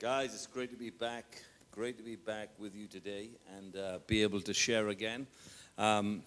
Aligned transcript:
Guys, 0.00 0.32
it's 0.32 0.46
great 0.46 0.70
to 0.70 0.76
be 0.76 0.90
back. 0.90 1.42
Great 1.72 1.96
to 1.98 2.04
be 2.04 2.14
back 2.14 2.50
with 2.56 2.72
you 2.72 2.86
today 2.86 3.30
and 3.56 3.74
uh, 3.74 3.98
be 4.06 4.22
able 4.22 4.40
to 4.40 4.54
share 4.54 4.90
again. 4.90 5.26
Um, 5.76 6.22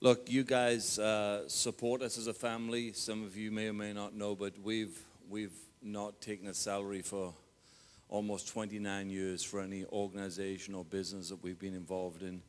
look, 0.00 0.30
you 0.30 0.42
guys 0.42 0.98
uh, 0.98 1.46
support 1.48 2.00
us 2.00 2.16
as 2.16 2.28
a 2.28 2.32
family. 2.32 2.94
Some 2.94 3.24
of 3.24 3.36
you 3.36 3.50
may 3.50 3.68
or 3.68 3.74
may 3.74 3.92
not 3.92 4.14
know, 4.14 4.34
but 4.34 4.54
we've 4.62 4.98
we've 5.28 5.52
not 5.82 6.22
taken 6.22 6.48
a 6.48 6.54
salary 6.54 7.02
for 7.02 7.34
almost 8.08 8.48
29 8.48 9.10
years 9.10 9.44
for 9.44 9.60
any 9.60 9.84
organization 9.92 10.74
or 10.74 10.82
business 10.82 11.28
that 11.28 11.42
we've 11.42 11.58
been 11.58 11.74
involved 11.74 12.22
in, 12.22 12.40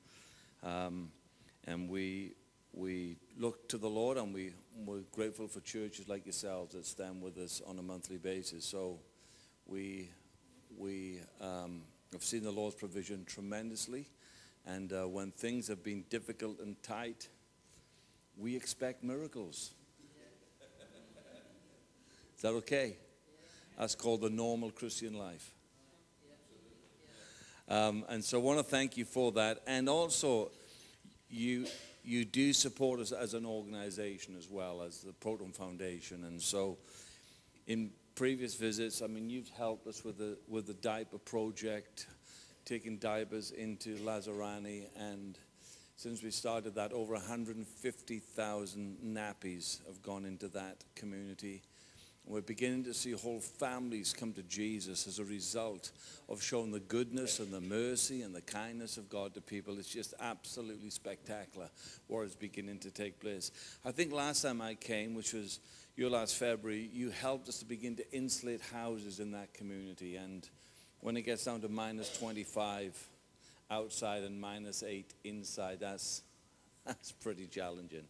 um, 0.64 1.12
and 1.66 1.90
we 1.90 2.32
we 2.72 3.18
look 3.38 3.68
to 3.68 3.78
the 3.78 3.90
Lord 3.90 4.16
and 4.16 4.34
we 4.34 4.54
we're 4.86 5.04
grateful 5.12 5.50
for 5.50 5.60
churches 5.60 6.08
like 6.08 6.26
yourselves 6.26 6.76
that 6.76 6.86
stand 6.86 7.22
with 7.22 7.38
us 7.38 7.62
on 7.68 7.78
a 7.78 7.84
monthly 7.84 8.18
basis. 8.18 8.64
So 8.64 9.00
we 9.66 10.10
we 10.78 11.20
um, 11.42 11.82
have 12.12 12.24
seen 12.24 12.44
the 12.44 12.52
Lord's 12.52 12.76
provision 12.76 13.26
tremendously. 13.26 14.06
And 14.66 14.92
uh, 14.94 15.08
when 15.08 15.32
things 15.32 15.68
have 15.68 15.84
been 15.84 16.04
difficult 16.10 16.60
and 16.60 16.82
tight, 16.84 17.28
we 18.38 18.56
expect 18.56 19.04
miracles. 19.04 19.72
Is 22.36 22.44
that 22.44 22.54
okay? 22.54 22.96
That's 23.78 23.96
called 23.96 24.22
the 24.22 24.30
normal 24.30 24.72
Christian 24.72 25.18
life. 25.18 25.52
Um, 27.68 28.06
and 28.10 28.24
so 28.24 28.40
I 28.40 28.42
want 28.42 28.60
to 28.60 28.64
thank 28.64 28.98
you 28.98 29.06
for 29.06 29.32
that. 29.34 29.62
And 29.68 29.88
also, 29.88 30.50
you, 31.30 31.68
you 32.04 32.26
do 32.26 32.52
support 32.54 33.00
us 33.00 33.12
as 33.12 33.34
an 33.34 33.46
organization 33.46 34.36
as 34.38 34.50
well 34.50 34.82
as 34.82 35.02
the 35.02 35.14
Proton 35.14 35.52
Foundation. 35.52 36.24
And 36.24 36.42
so, 36.42 36.78
in 37.68 37.92
previous 38.20 38.54
visits, 38.56 39.02
I 39.02 39.08
mean, 39.08 39.30
you've 39.30 39.48
helped 39.48 39.88
us 39.88 40.04
with 40.04 40.18
the, 40.18 40.38
with 40.50 40.68
the 40.68 40.74
diaper 40.74 41.18
project, 41.18 42.08
taking 42.66 42.98
diapers 42.98 43.52
into 43.52 43.96
Lazarani, 44.00 44.88
and 44.98 45.40
since 45.96 46.22
we 46.22 46.30
started 46.30 46.76
that, 46.76 46.92
over 46.92 47.14
150,000 47.14 48.98
nappies 49.02 49.88
have 49.88 50.02
gone 50.02 50.26
into 50.26 50.50
that 50.50 50.84
community. 50.96 51.62
We're 52.26 52.42
beginning 52.42 52.84
to 52.84 52.94
see 52.94 53.14
whole 53.14 53.40
families 53.40 54.14
come 54.14 54.34
to 54.34 54.44
Jesus 54.44 55.08
as 55.08 55.20
a 55.20 55.24
result 55.24 55.94
of 56.28 56.44
showing 56.44 56.72
the 56.72 56.82
goodness 56.82 57.40
and 57.40 57.54
the 57.54 57.62
mercy 57.62 58.24
and 58.24 58.36
the 58.36 58.42
kindness 58.42 58.98
of 58.98 59.10
God 59.10 59.34
to 59.36 59.42
people. 59.42 59.80
It's 59.80 59.88
just 59.88 60.14
absolutely 60.20 60.90
spectacular 60.90 61.70
what 62.08 62.24
is 62.24 62.36
beginning 62.36 62.80
to 62.80 62.92
take 62.92 63.22
place. 63.22 63.52
I 63.86 63.92
think 63.92 64.12
last 64.12 64.42
time 64.42 64.62
I 64.62 64.76
came, 64.76 65.16
which 65.16 65.32
was 65.32 65.62
your 65.96 66.10
last 66.10 66.36
February, 66.36 66.90
you 66.94 67.10
helped 67.10 67.50
us 67.50 67.60
to 67.60 67.66
begin 67.66 67.96
to 67.98 68.14
insulate 68.14 68.62
houses 68.62 69.20
in 69.20 69.32
that 69.32 69.54
community. 69.54 70.16
And 70.16 70.48
when 71.02 71.18
it 71.18 71.24
gets 71.24 71.44
down 71.46 71.62
to 71.62 71.70
minus 71.70 72.18
25 72.18 72.98
outside 73.70 74.24
and 74.24 74.40
minus 74.40 74.84
8 74.84 75.14
inside, 75.24 75.80
that's, 75.80 76.22
that's 76.86 77.12
pretty 77.12 77.48
challenging. 77.48 78.06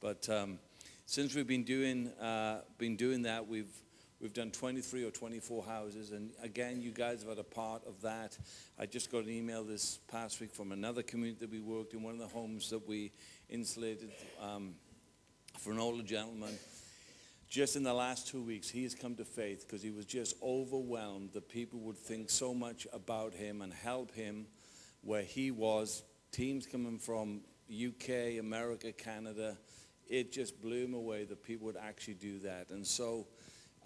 But 0.00 0.28
um, 0.28 0.58
since 1.06 1.34
we've 1.34 1.46
been 1.46 1.64
doing, 1.64 2.08
uh, 2.20 2.60
been 2.78 2.96
doing 2.96 3.22
that, 3.22 3.48
we've, 3.48 3.72
we've 4.20 4.32
done 4.32 4.50
23 4.50 5.04
or 5.04 5.10
24 5.10 5.64
houses. 5.64 6.12
And 6.12 6.30
again, 6.42 6.80
you 6.80 6.90
guys 6.90 7.20
have 7.20 7.30
had 7.30 7.38
a 7.38 7.44
part 7.44 7.86
of 7.86 8.00
that. 8.02 8.38
I 8.78 8.86
just 8.86 9.10
got 9.10 9.24
an 9.24 9.30
email 9.30 9.64
this 9.64 9.98
past 10.08 10.40
week 10.40 10.54
from 10.54 10.72
another 10.72 11.02
community 11.02 11.40
that 11.40 11.50
we 11.50 11.60
worked 11.60 11.94
in, 11.94 12.02
one 12.02 12.14
of 12.14 12.20
the 12.20 12.28
homes 12.28 12.70
that 12.70 12.86
we 12.86 13.12
insulated 13.48 14.10
um, 14.40 14.74
for 15.58 15.72
an 15.72 15.78
older 15.78 16.02
gentleman 16.02 16.54
just 17.54 17.76
in 17.76 17.84
the 17.84 17.94
last 17.94 18.26
two 18.26 18.42
weeks, 18.42 18.68
he 18.68 18.82
has 18.82 18.96
come 18.96 19.14
to 19.14 19.24
faith 19.24 19.64
because 19.64 19.80
he 19.80 19.92
was 19.92 20.04
just 20.04 20.34
overwhelmed 20.42 21.30
that 21.34 21.48
people 21.48 21.78
would 21.78 21.96
think 21.96 22.28
so 22.28 22.52
much 22.52 22.84
about 22.92 23.32
him 23.32 23.62
and 23.62 23.72
help 23.72 24.12
him 24.12 24.46
where 25.02 25.22
he 25.22 25.52
was. 25.52 26.02
Teams 26.32 26.66
coming 26.66 26.98
from 26.98 27.42
UK, 27.70 28.40
America, 28.40 28.90
Canada. 28.90 29.56
It 30.08 30.32
just 30.32 30.60
blew 30.60 30.84
him 30.84 30.94
away 30.94 31.26
that 31.26 31.44
people 31.44 31.66
would 31.66 31.76
actually 31.76 32.14
do 32.14 32.40
that. 32.40 32.70
And 32.70 32.84
so 32.84 33.28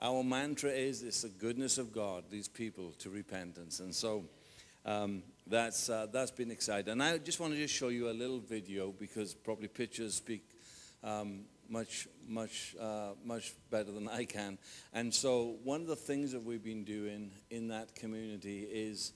our 0.01 0.25
mantra 0.25 0.71
is 0.71 1.03
it's 1.03 1.21
the 1.21 1.29
goodness 1.29 1.77
of 1.77 1.93
God, 1.93 2.25
these 2.31 2.49
people 2.49 2.93
to 3.01 3.11
repentance. 3.11 3.81
And 3.81 3.95
so 3.95 4.25
um, 4.87 5.23
that's, 5.47 5.91
uh, 5.91 6.07
that's 6.11 6.31
been 6.31 6.51
exciting. 6.51 6.93
And 6.93 7.03
I 7.03 7.19
just 7.19 7.39
want 7.39 7.53
to 7.53 7.59
just 7.59 7.75
show 7.75 7.89
you 7.89 8.09
a 8.09 8.17
little 8.17 8.41
video 8.41 8.93
because 8.99 9.35
probably 9.35 9.69
pictures 9.69 10.15
speak 10.15 10.49
um, 11.05 11.41
much, 11.69 12.09
much, 12.27 12.75
uh, 12.81 13.11
much 13.25 13.53
better 13.71 13.93
than 13.93 14.09
I 14.09 14.25
can. 14.25 14.59
And 14.93 15.13
so, 15.13 15.57
one 15.65 15.83
of 15.83 15.87
the 15.87 15.97
things 15.97 16.33
that 16.33 16.43
we've 16.43 16.65
been 16.65 16.85
doing 16.85 17.31
in 17.51 17.69
that 17.69 17.95
community 17.95 18.61
is 18.61 19.13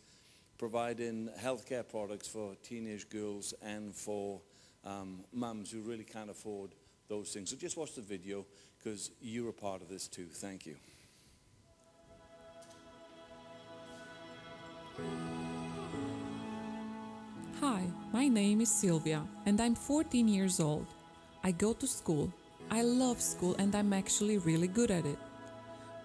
providing 0.58 1.28
healthcare 1.40 1.88
products 1.88 2.28
for 2.28 2.54
teenage 2.62 3.08
girls 3.08 3.54
and 3.62 3.94
for 3.94 4.40
um, 4.84 5.24
mums 5.32 5.70
who 5.70 5.80
really 5.80 6.04
can't 6.04 6.30
afford 6.30 6.74
those 7.08 7.32
things. 7.32 7.50
So, 7.50 7.56
just 7.56 7.76
watch 7.76 7.94
the 7.94 8.02
video 8.02 8.44
because 8.78 9.10
you're 9.20 9.50
a 9.50 9.54
part 9.54 9.82
of 9.82 9.88
this 9.88 10.06
too. 10.08 10.26
Thank 10.26 10.66
you. 10.66 10.76
Hi, 17.60 17.86
my 18.12 18.28
name 18.28 18.60
is 18.60 18.70
Sylvia, 18.70 19.24
and 19.46 19.60
I'm 19.60 19.74
14 19.74 20.26
years 20.28 20.60
old. 20.60 20.86
I 21.44 21.52
go 21.52 21.72
to 21.72 21.86
school 21.86 22.32
I 22.72 22.80
love 22.80 23.20
school 23.20 23.54
and 23.58 23.74
I'm 23.74 23.92
actually 23.92 24.38
really 24.38 24.66
good 24.66 24.90
at 24.90 25.04
it. 25.04 25.18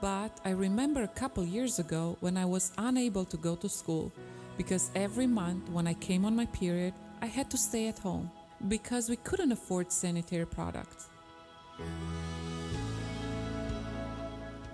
But 0.01 0.37
I 0.43 0.49
remember 0.49 1.03
a 1.03 1.07
couple 1.07 1.45
years 1.45 1.79
ago 1.79 2.17
when 2.19 2.35
I 2.35 2.43
was 2.43 2.73
unable 2.77 3.23
to 3.23 3.37
go 3.37 3.55
to 3.55 3.69
school 3.69 4.11
because 4.57 4.91
every 4.93 5.27
month 5.27 5.69
when 5.69 5.87
I 5.87 5.93
came 5.93 6.25
on 6.25 6.35
my 6.35 6.45
period, 6.47 6.93
I 7.21 7.27
had 7.27 7.49
to 7.51 7.57
stay 7.57 7.87
at 7.87 7.97
home 7.99 8.29
because 8.67 9.07
we 9.07 9.15
couldn't 9.15 9.53
afford 9.53 9.93
sanitary 9.93 10.45
products. 10.45 11.07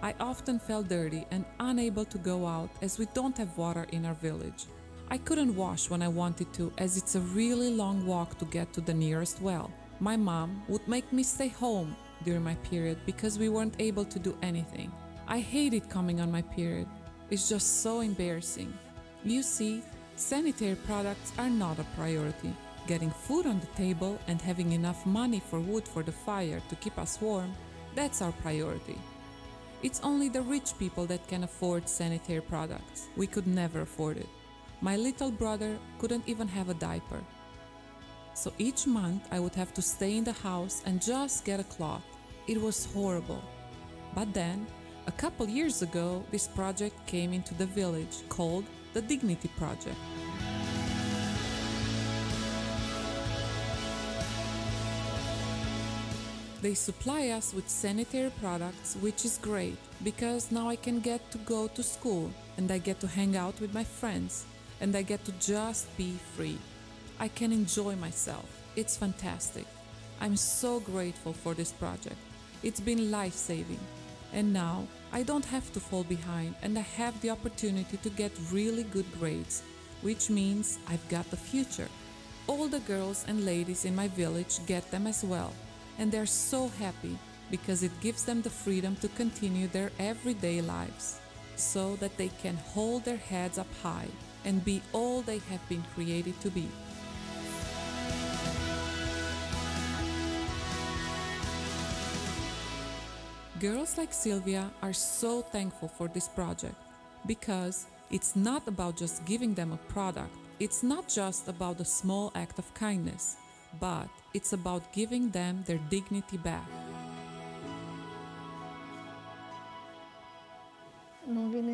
I 0.02 0.16
often 0.20 0.58
felt 0.58 0.88
dirty 0.88 1.28
and 1.30 1.46
unable 1.60 2.06
to 2.06 2.18
go 2.18 2.48
out 2.48 2.72
as 2.82 2.98
we 2.98 3.06
don't 3.14 3.38
have 3.38 3.56
water 3.56 3.86
in 3.92 4.04
our 4.08 4.16
village. 4.16 4.66
I 5.12 5.20
couldn't 5.20 5.56
wash 5.56 5.92
when 5.92 6.02
I 6.02 6.08
wanted 6.08 6.52
to 6.54 6.74
as 6.80 6.98
it's 6.98 7.14
a 7.14 7.20
really 7.20 7.72
long 7.72 8.08
walk 8.08 8.40
to 8.40 8.46
get 8.46 8.74
to 8.74 8.82
the 8.82 8.96
nearest 8.96 9.44
well 9.44 9.70
my 10.04 10.18
mom 10.18 10.62
would 10.68 10.86
make 10.86 11.14
me 11.14 11.24
stay 11.24 11.48
home 11.48 11.96
during 12.26 12.44
my 12.44 12.56
period 12.56 12.98
because 13.06 13.40
we 13.40 13.48
weren't 13.48 13.80
able 13.80 14.04
to 14.04 14.20
do 14.20 14.38
anything. 14.42 14.92
I 15.30 15.40
hated 15.40 15.90
coming 15.90 16.20
on 16.20 16.30
my 16.30 16.42
period. 16.42 16.90
It's 17.30 17.48
just 17.48 17.82
so 17.82 18.02
embarrassing. 18.02 18.74
You 19.24 19.42
see, 19.42 19.82
sanitary 20.18 20.76
products 20.76 21.32
are 21.38 21.50
not 21.50 21.80
a 21.80 21.86
priority. 21.96 22.54
Getting 22.86 23.12
food 23.12 23.46
on 23.46 23.62
the 23.62 23.78
table 23.78 24.20
and 24.28 24.42
having 24.42 24.74
enough 24.74 25.06
money 25.06 25.40
for 25.40 25.62
wood 25.62 25.88
for 25.88 26.04
the 26.04 26.12
fire 26.12 26.62
to 26.68 26.76
keep 26.76 27.00
us 27.00 27.22
warm, 27.22 27.54
that's 27.96 28.22
our 28.22 28.34
priority. 28.44 29.00
It's 29.84 30.02
only 30.04 30.28
the 30.28 30.42
rich 30.42 30.78
people 30.78 31.06
that 31.06 31.30
can 31.30 31.46
afford 31.46 31.88
sanitary 31.88 32.42
products. 32.42 33.08
We 33.16 33.26
could 33.26 33.48
never 33.48 33.80
afford 33.80 34.18
it. 34.18 34.28
My 34.82 34.98
little 34.98 35.32
brother 35.32 35.78
couldn't 35.98 36.28
even 36.28 36.50
have 36.50 36.68
a 36.68 36.74
diaper. 36.74 37.22
So 38.34 38.52
each 38.58 38.88
month 38.88 39.28
I 39.32 39.40
would 39.40 39.56
have 39.56 39.74
to 39.76 39.82
stay 39.82 40.18
in 40.18 40.24
the 40.24 40.34
house 40.34 40.82
and 40.86 41.02
just 41.02 41.46
get 41.46 41.60
a 41.60 41.64
cloth. 41.64 42.04
It 42.48 42.60
was 42.60 42.86
horrible. 42.94 43.42
But 44.16 44.34
then, 44.34 44.68
a 45.08 45.12
couple 45.12 45.48
years 45.48 45.82
ago, 45.82 46.24
this 46.32 46.48
project 46.48 46.96
came 47.08 47.34
into 47.34 47.54
the 47.54 47.66
village 47.66 48.28
called 48.30 48.66
the 48.94 49.02
Dignity 49.02 49.50
Project. 49.58 49.98
They 56.62 56.74
supply 56.74 57.28
us 57.30 57.54
with 57.54 57.68
sanitary 57.68 58.32
products, 58.40 58.96
which 59.02 59.26
is 59.26 59.38
great 59.38 59.78
because 60.02 60.50
now 60.50 60.70
I 60.70 60.78
can 60.78 61.02
get 61.02 61.30
to 61.32 61.38
go 61.40 61.68
to 61.68 61.84
school 61.84 62.32
and 62.56 62.72
I 62.72 62.78
get 62.78 63.02
to 63.02 63.08
hang 63.08 63.36
out 63.36 63.60
with 63.60 63.74
my 63.74 63.84
friends 63.84 64.46
and 64.80 64.96
I 64.96 65.02
get 65.02 65.26
to 65.26 65.34
just 65.34 65.96
be 65.98 66.14
free. 66.38 66.58
I 67.20 67.28
can 67.28 67.52
enjoy 67.52 67.96
myself. 67.96 68.46
It's 68.76 68.98
fantastic. 68.98 69.66
I'm 70.20 70.36
so 70.36 70.80
grateful 70.80 71.34
for 71.34 71.54
this 71.54 71.72
project. 71.72 72.18
It's 72.64 72.80
been 72.80 73.12
life 73.12 73.34
saving. 73.34 73.80
And 74.34 74.52
now 74.52 74.88
I 75.12 75.24
don't 75.24 75.46
have 75.46 75.72
to 75.74 75.80
fall 75.80 76.04
behind 76.04 76.56
and 76.64 76.78
I 76.78 76.82
have 76.82 77.20
the 77.22 77.30
opportunity 77.30 77.98
to 77.98 78.10
get 78.10 78.32
really 78.52 78.84
good 78.84 79.06
grades, 79.20 79.62
which 80.02 80.30
means 80.30 80.80
I've 80.88 81.08
got 81.10 81.30
the 81.30 81.38
future. 81.38 81.90
All 82.48 82.68
the 82.68 82.80
girls 82.82 83.24
and 83.28 83.46
ladies 83.46 83.86
in 83.86 83.96
my 83.96 84.08
village 84.10 84.66
get 84.66 84.90
them 84.92 85.08
as 85.08 85.24
well, 85.24 85.54
and 85.98 86.12
they're 86.12 86.26
so 86.26 86.68
happy 86.80 87.18
because 87.50 87.84
it 87.84 88.02
gives 88.02 88.26
them 88.26 88.42
the 88.42 88.50
freedom 88.50 88.96
to 88.98 89.08
continue 89.10 89.68
their 89.68 89.92
everyday 90.00 90.60
lives 90.62 91.20
so 91.56 91.96
that 91.98 92.18
they 92.18 92.30
can 92.42 92.58
hold 92.74 93.06
their 93.06 93.18
heads 93.18 93.58
up 93.58 93.68
high 93.82 94.08
and 94.46 94.66
be 94.66 94.82
all 94.92 95.22
they 95.22 95.38
have 95.50 95.70
been 95.70 95.84
created 95.94 96.40
to 96.42 96.50
be. 96.50 96.68
Girls 103.64 103.98
like 103.98 104.12
Sylvia 104.12 104.70
are 104.82 104.92
so 104.92 105.42
thankful 105.42 105.88
for 105.88 106.10
this 106.10 106.28
project 106.28 106.76
Because 107.26 107.86
it's 108.12 108.36
not 108.36 108.68
about 108.68 108.98
just 108.98 109.24
giving 109.24 109.54
them 109.54 109.72
a 109.72 109.78
product, 109.94 110.36
it's 110.60 110.84
not 110.84 111.08
just 111.08 111.48
about 111.48 111.80
a 111.80 111.86
small 111.86 112.30
act 112.36 112.60
of 112.60 112.74
kindness, 112.74 113.38
but 113.80 114.10
it's 114.34 114.52
about 114.52 114.92
giving 114.92 115.30
them 115.30 115.64
their 115.66 115.80
dignity 115.90 116.36
back. 116.36 116.68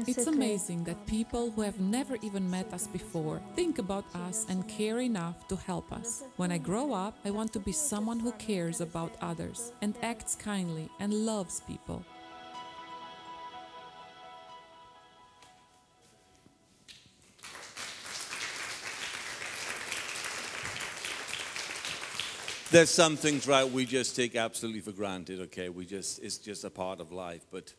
It's 0.07 0.28
amazing 0.28 0.84
that 0.86 1.06
people 1.06 1.51
who 1.51 1.62
have 1.62 1.80
never 1.80 2.16
even 2.22 2.50
met 2.50 2.74
us 2.74 2.88
before 2.88 3.42
think 3.56 3.80
about 3.80 4.06
us 4.16 4.46
and 4.50 4.68
care 4.68 5.00
enough 5.00 5.48
to 5.50 5.56
help 5.56 5.92
us. 5.92 6.24
When 6.38 6.51
I 6.51 6.57
grow 6.57 6.94
up, 6.94 7.18
I 7.25 7.31
want 7.31 7.51
to 7.54 7.60
be 7.60 7.72
someone 7.72 8.19
who 8.19 8.31
cares 8.34 8.81
about 8.81 9.12
others 9.22 9.74
and 9.81 9.96
acts 10.01 10.36
kindly 10.36 10.90
and 11.00 11.13
loves 11.13 11.62
people. 11.68 12.04
There's 22.72 22.92
some 22.92 23.18
things, 23.18 23.48
right, 23.48 23.68
we 23.68 23.86
just 23.86 24.16
take 24.16 24.36
absolutely 24.36 24.81
for 24.81 24.92
granted, 24.92 25.40
okay? 25.42 25.69
We 25.69 25.86
just, 25.86 26.19
it's 26.24 26.38
just 26.38 26.63
a 26.63 26.69
part 26.69 27.00
of 27.01 27.12
life. 27.12 27.42
But, 27.51 27.74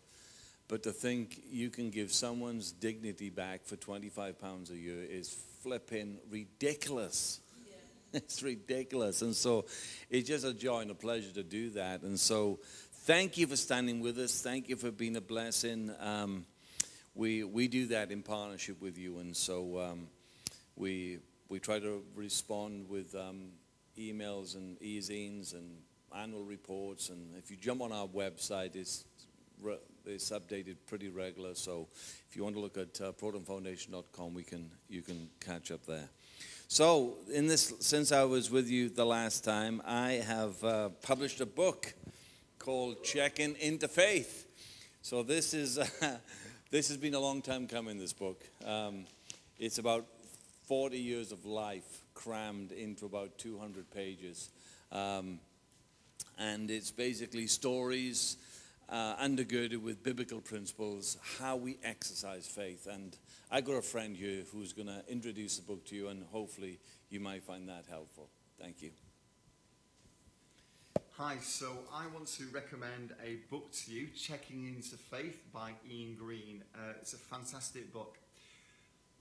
but 0.70 0.84
to 0.84 0.92
think 0.92 1.42
you 1.50 1.68
can 1.68 1.90
give 1.90 2.12
someone's 2.12 2.70
dignity 2.70 3.28
back 3.28 3.64
for 3.64 3.74
25 3.74 4.40
pounds 4.40 4.70
a 4.70 4.76
year 4.76 5.02
is 5.02 5.28
flipping 5.62 6.18
ridiculous. 6.30 7.40
It's 8.12 8.42
ridiculous. 8.42 9.22
And 9.22 9.36
so 9.36 9.66
it's 10.08 10.26
just 10.26 10.44
a 10.44 10.52
joy 10.52 10.80
and 10.80 10.90
a 10.90 10.96
pleasure 10.96 11.32
to 11.34 11.44
do 11.44 11.70
that. 11.70 12.02
And 12.02 12.18
so 12.18 12.58
thank 13.04 13.38
you 13.38 13.46
for 13.46 13.54
standing 13.54 14.00
with 14.00 14.18
us. 14.18 14.42
Thank 14.42 14.68
you 14.68 14.74
for 14.74 14.90
being 14.90 15.14
a 15.14 15.20
blessing. 15.20 15.92
Um, 16.00 16.44
we, 17.14 17.44
we 17.44 17.68
do 17.68 17.86
that 17.86 18.10
in 18.10 18.22
partnership 18.22 18.82
with 18.82 18.98
you. 18.98 19.20
And 19.20 19.36
so 19.36 19.78
um, 19.78 20.08
we, 20.74 21.18
we 21.48 21.60
try 21.60 21.78
to 21.78 22.02
respond 22.16 22.88
with 22.88 23.14
um, 23.14 23.52
emails 23.96 24.56
and 24.56 24.76
e-zines 24.82 25.54
and 25.54 25.76
annual 26.12 26.42
reports. 26.42 27.10
And 27.10 27.36
if 27.38 27.48
you 27.48 27.56
jump 27.56 27.80
on 27.80 27.92
our 27.92 28.08
website, 28.08 28.74
it's, 28.74 29.04
re- 29.62 29.78
it's 30.06 30.30
updated 30.30 30.76
pretty 30.86 31.08
regular. 31.08 31.54
So 31.54 31.88
if 32.28 32.36
you 32.36 32.42
want 32.44 32.56
to 32.56 32.60
look 32.60 32.76
at 32.76 33.00
uh, 33.00 33.12
protonfoundation.com, 33.12 34.34
we 34.34 34.42
can, 34.42 34.70
you 34.88 35.02
can 35.02 35.28
catch 35.40 35.70
up 35.70 35.84
there. 35.86 36.08
So, 36.72 37.16
in 37.32 37.48
this, 37.48 37.74
since 37.80 38.12
I 38.12 38.22
was 38.22 38.48
with 38.48 38.68
you 38.68 38.90
the 38.90 39.04
last 39.04 39.42
time, 39.42 39.82
I 39.84 40.12
have 40.24 40.62
uh, 40.62 40.90
published 41.02 41.40
a 41.40 41.46
book 41.46 41.92
called 42.60 43.02
Checking 43.02 43.56
into 43.56 43.88
Faith. 43.88 44.46
So 45.02 45.22
this 45.22 45.54
is 45.54 45.78
uh, 45.78 45.86
this 46.70 46.88
has 46.88 46.98
been 46.98 47.14
a 47.14 47.18
long 47.18 47.40
time 47.40 47.66
coming. 47.66 47.98
This 47.98 48.12
book, 48.12 48.44
um, 48.64 49.06
it's 49.58 49.78
about 49.78 50.06
40 50.68 50.98
years 50.98 51.32
of 51.32 51.46
life 51.46 52.04
crammed 52.14 52.70
into 52.70 53.06
about 53.06 53.38
200 53.38 53.90
pages, 53.90 54.50
um, 54.92 55.40
and 56.38 56.70
it's 56.70 56.90
basically 56.90 57.46
stories 57.46 58.36
uh, 58.90 59.16
undergirded 59.16 59.78
with 59.78 60.02
biblical 60.02 60.40
principles, 60.40 61.16
how 61.38 61.56
we 61.56 61.78
exercise 61.84 62.46
faith. 62.46 62.86
And 62.90 63.16
I 63.50 63.60
got 63.60 63.74
a 63.74 63.82
friend 63.82 64.16
here 64.16 64.42
who's 64.52 64.72
going 64.72 64.88
to 64.88 65.02
introduce 65.08 65.56
the 65.56 65.62
book 65.62 65.84
to 65.86 65.96
you, 65.96 66.08
and 66.08 66.24
hopefully 66.32 66.80
you 67.08 67.20
might 67.20 67.44
find 67.44 67.68
that 67.68 67.84
helpful. 67.88 68.28
Thank 68.60 68.82
you. 68.82 68.90
Hi, 71.16 71.36
so 71.42 71.66
I 71.92 72.06
want 72.14 72.26
to 72.28 72.44
recommend 72.52 73.12
a 73.22 73.36
book 73.50 73.70
to 73.72 73.92
you, 73.92 74.08
Checking 74.16 74.66
Into 74.66 74.96
Faith 74.96 75.38
by 75.52 75.72
Ian 75.88 76.16
Green. 76.18 76.64
Uh, 76.74 76.94
it's 77.00 77.12
a 77.12 77.18
fantastic 77.18 77.92
book. 77.92 78.16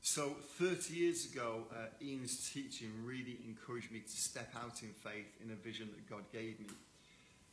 So, 0.02 0.38
30 0.58 0.94
years 0.94 1.26
ago, 1.26 1.64
uh, 1.74 1.88
Ian's 2.02 2.50
teaching 2.54 2.90
really 3.04 3.38
encouraged 3.46 3.92
me 3.92 4.00
to 4.00 4.10
step 4.10 4.54
out 4.56 4.82
in 4.82 4.90
faith 4.90 5.28
in 5.44 5.52
a 5.52 5.56
vision 5.56 5.90
that 5.94 6.10
God 6.10 6.24
gave 6.32 6.62
me. 6.62 6.68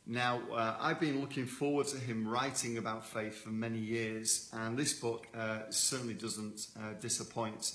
Now, 0.09 0.39
uh, 0.53 0.77
I've 0.79 1.01
been 1.01 1.19
looking 1.19 1.45
forward 1.45 1.87
to 1.87 1.97
him 1.97 2.25
writing 2.25 2.77
about 2.77 3.05
faith 3.05 3.35
for 3.43 3.49
many 3.49 3.77
years, 3.77 4.49
and 4.53 4.77
this 4.77 4.93
book 4.93 5.27
uh, 5.37 5.63
certainly 5.69 6.13
doesn't 6.13 6.67
uh, 6.77 6.93
disappoint. 7.01 7.73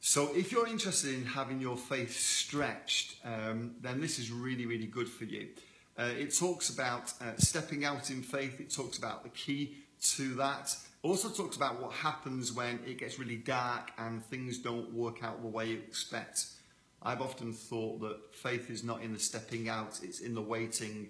So, 0.00 0.32
if 0.36 0.52
you're 0.52 0.68
interested 0.68 1.14
in 1.14 1.24
having 1.24 1.60
your 1.60 1.76
faith 1.76 2.16
stretched, 2.16 3.16
um, 3.24 3.74
then 3.80 4.00
this 4.00 4.20
is 4.20 4.30
really, 4.30 4.66
really 4.66 4.86
good 4.86 5.08
for 5.08 5.24
you. 5.24 5.48
Uh, 5.98 6.10
it 6.16 6.32
talks 6.32 6.70
about 6.70 7.12
uh, 7.20 7.32
stepping 7.38 7.84
out 7.84 8.08
in 8.10 8.22
faith, 8.22 8.60
it 8.60 8.72
talks 8.72 8.96
about 8.96 9.24
the 9.24 9.30
key 9.30 9.78
to 10.00 10.34
that. 10.34 10.76
Also 11.02 11.28
talks 11.28 11.56
about 11.56 11.82
what 11.82 11.90
happens 11.90 12.52
when 12.52 12.78
it 12.86 12.98
gets 12.98 13.18
really 13.18 13.36
dark 13.36 13.90
and 13.98 14.24
things 14.26 14.58
don't 14.58 14.92
work 14.92 15.24
out 15.24 15.42
the 15.42 15.48
way 15.48 15.66
you 15.66 15.78
expect. 15.78 16.46
I've 17.02 17.20
often 17.20 17.52
thought 17.52 18.00
that 18.00 18.34
faith 18.34 18.70
is 18.70 18.84
not 18.84 19.02
in 19.02 19.12
the 19.12 19.18
stepping 19.18 19.68
out, 19.68 20.00
it's 20.02 20.20
in 20.20 20.34
the 20.34 20.42
waiting 20.42 21.08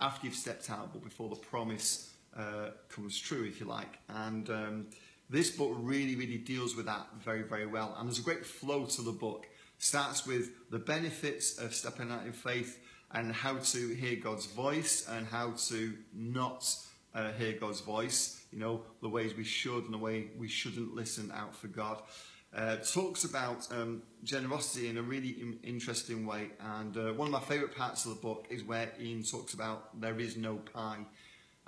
after 0.00 0.26
you've 0.26 0.36
stepped 0.36 0.70
out, 0.70 0.92
but 0.92 1.02
before 1.02 1.28
the 1.28 1.36
promise 1.36 2.10
uh, 2.36 2.70
comes 2.88 3.18
true, 3.18 3.44
if 3.44 3.60
you 3.60 3.66
like. 3.66 3.98
And 4.08 4.48
um, 4.50 4.86
this 5.28 5.50
book 5.50 5.72
really, 5.78 6.16
really 6.16 6.38
deals 6.38 6.76
with 6.76 6.86
that 6.86 7.06
very, 7.22 7.42
very 7.42 7.66
well. 7.66 7.94
And 7.98 8.08
there's 8.08 8.18
a 8.18 8.22
great 8.22 8.44
flow 8.44 8.86
to 8.86 9.02
the 9.02 9.12
book. 9.12 9.46
Starts 9.78 10.26
with 10.26 10.70
the 10.70 10.78
benefits 10.78 11.58
of 11.58 11.74
stepping 11.74 12.10
out 12.10 12.26
in 12.26 12.32
faith 12.32 12.78
and 13.12 13.32
how 13.32 13.56
to 13.56 13.88
hear 13.94 14.16
God's 14.16 14.46
voice 14.46 15.08
and 15.08 15.26
how 15.26 15.52
to 15.68 15.94
not 16.14 16.76
uh, 17.14 17.32
hear 17.32 17.52
God's 17.52 17.80
voice. 17.80 18.42
You 18.52 18.58
know, 18.58 18.82
the 19.02 19.08
ways 19.08 19.34
we 19.34 19.44
should 19.44 19.84
and 19.84 19.94
the 19.94 19.98
way 19.98 20.28
we 20.38 20.48
shouldn't 20.48 20.94
listen 20.94 21.32
out 21.34 21.54
for 21.54 21.68
God. 21.68 22.02
Uh, 22.52 22.76
talks 22.76 23.22
about 23.22 23.68
um, 23.70 24.02
generosity 24.24 24.88
in 24.88 24.98
a 24.98 25.02
really 25.02 25.40
in- 25.40 25.58
interesting 25.62 26.26
way. 26.26 26.50
And 26.78 26.96
uh, 26.96 27.12
one 27.12 27.28
of 27.28 27.32
my 27.32 27.40
favourite 27.40 27.76
parts 27.76 28.04
of 28.06 28.14
the 28.14 28.20
book 28.20 28.46
is 28.50 28.64
where 28.64 28.90
Ian 29.00 29.22
talks 29.22 29.54
about 29.54 30.00
there 30.00 30.18
is 30.18 30.36
no 30.36 30.56
pie. 30.56 31.06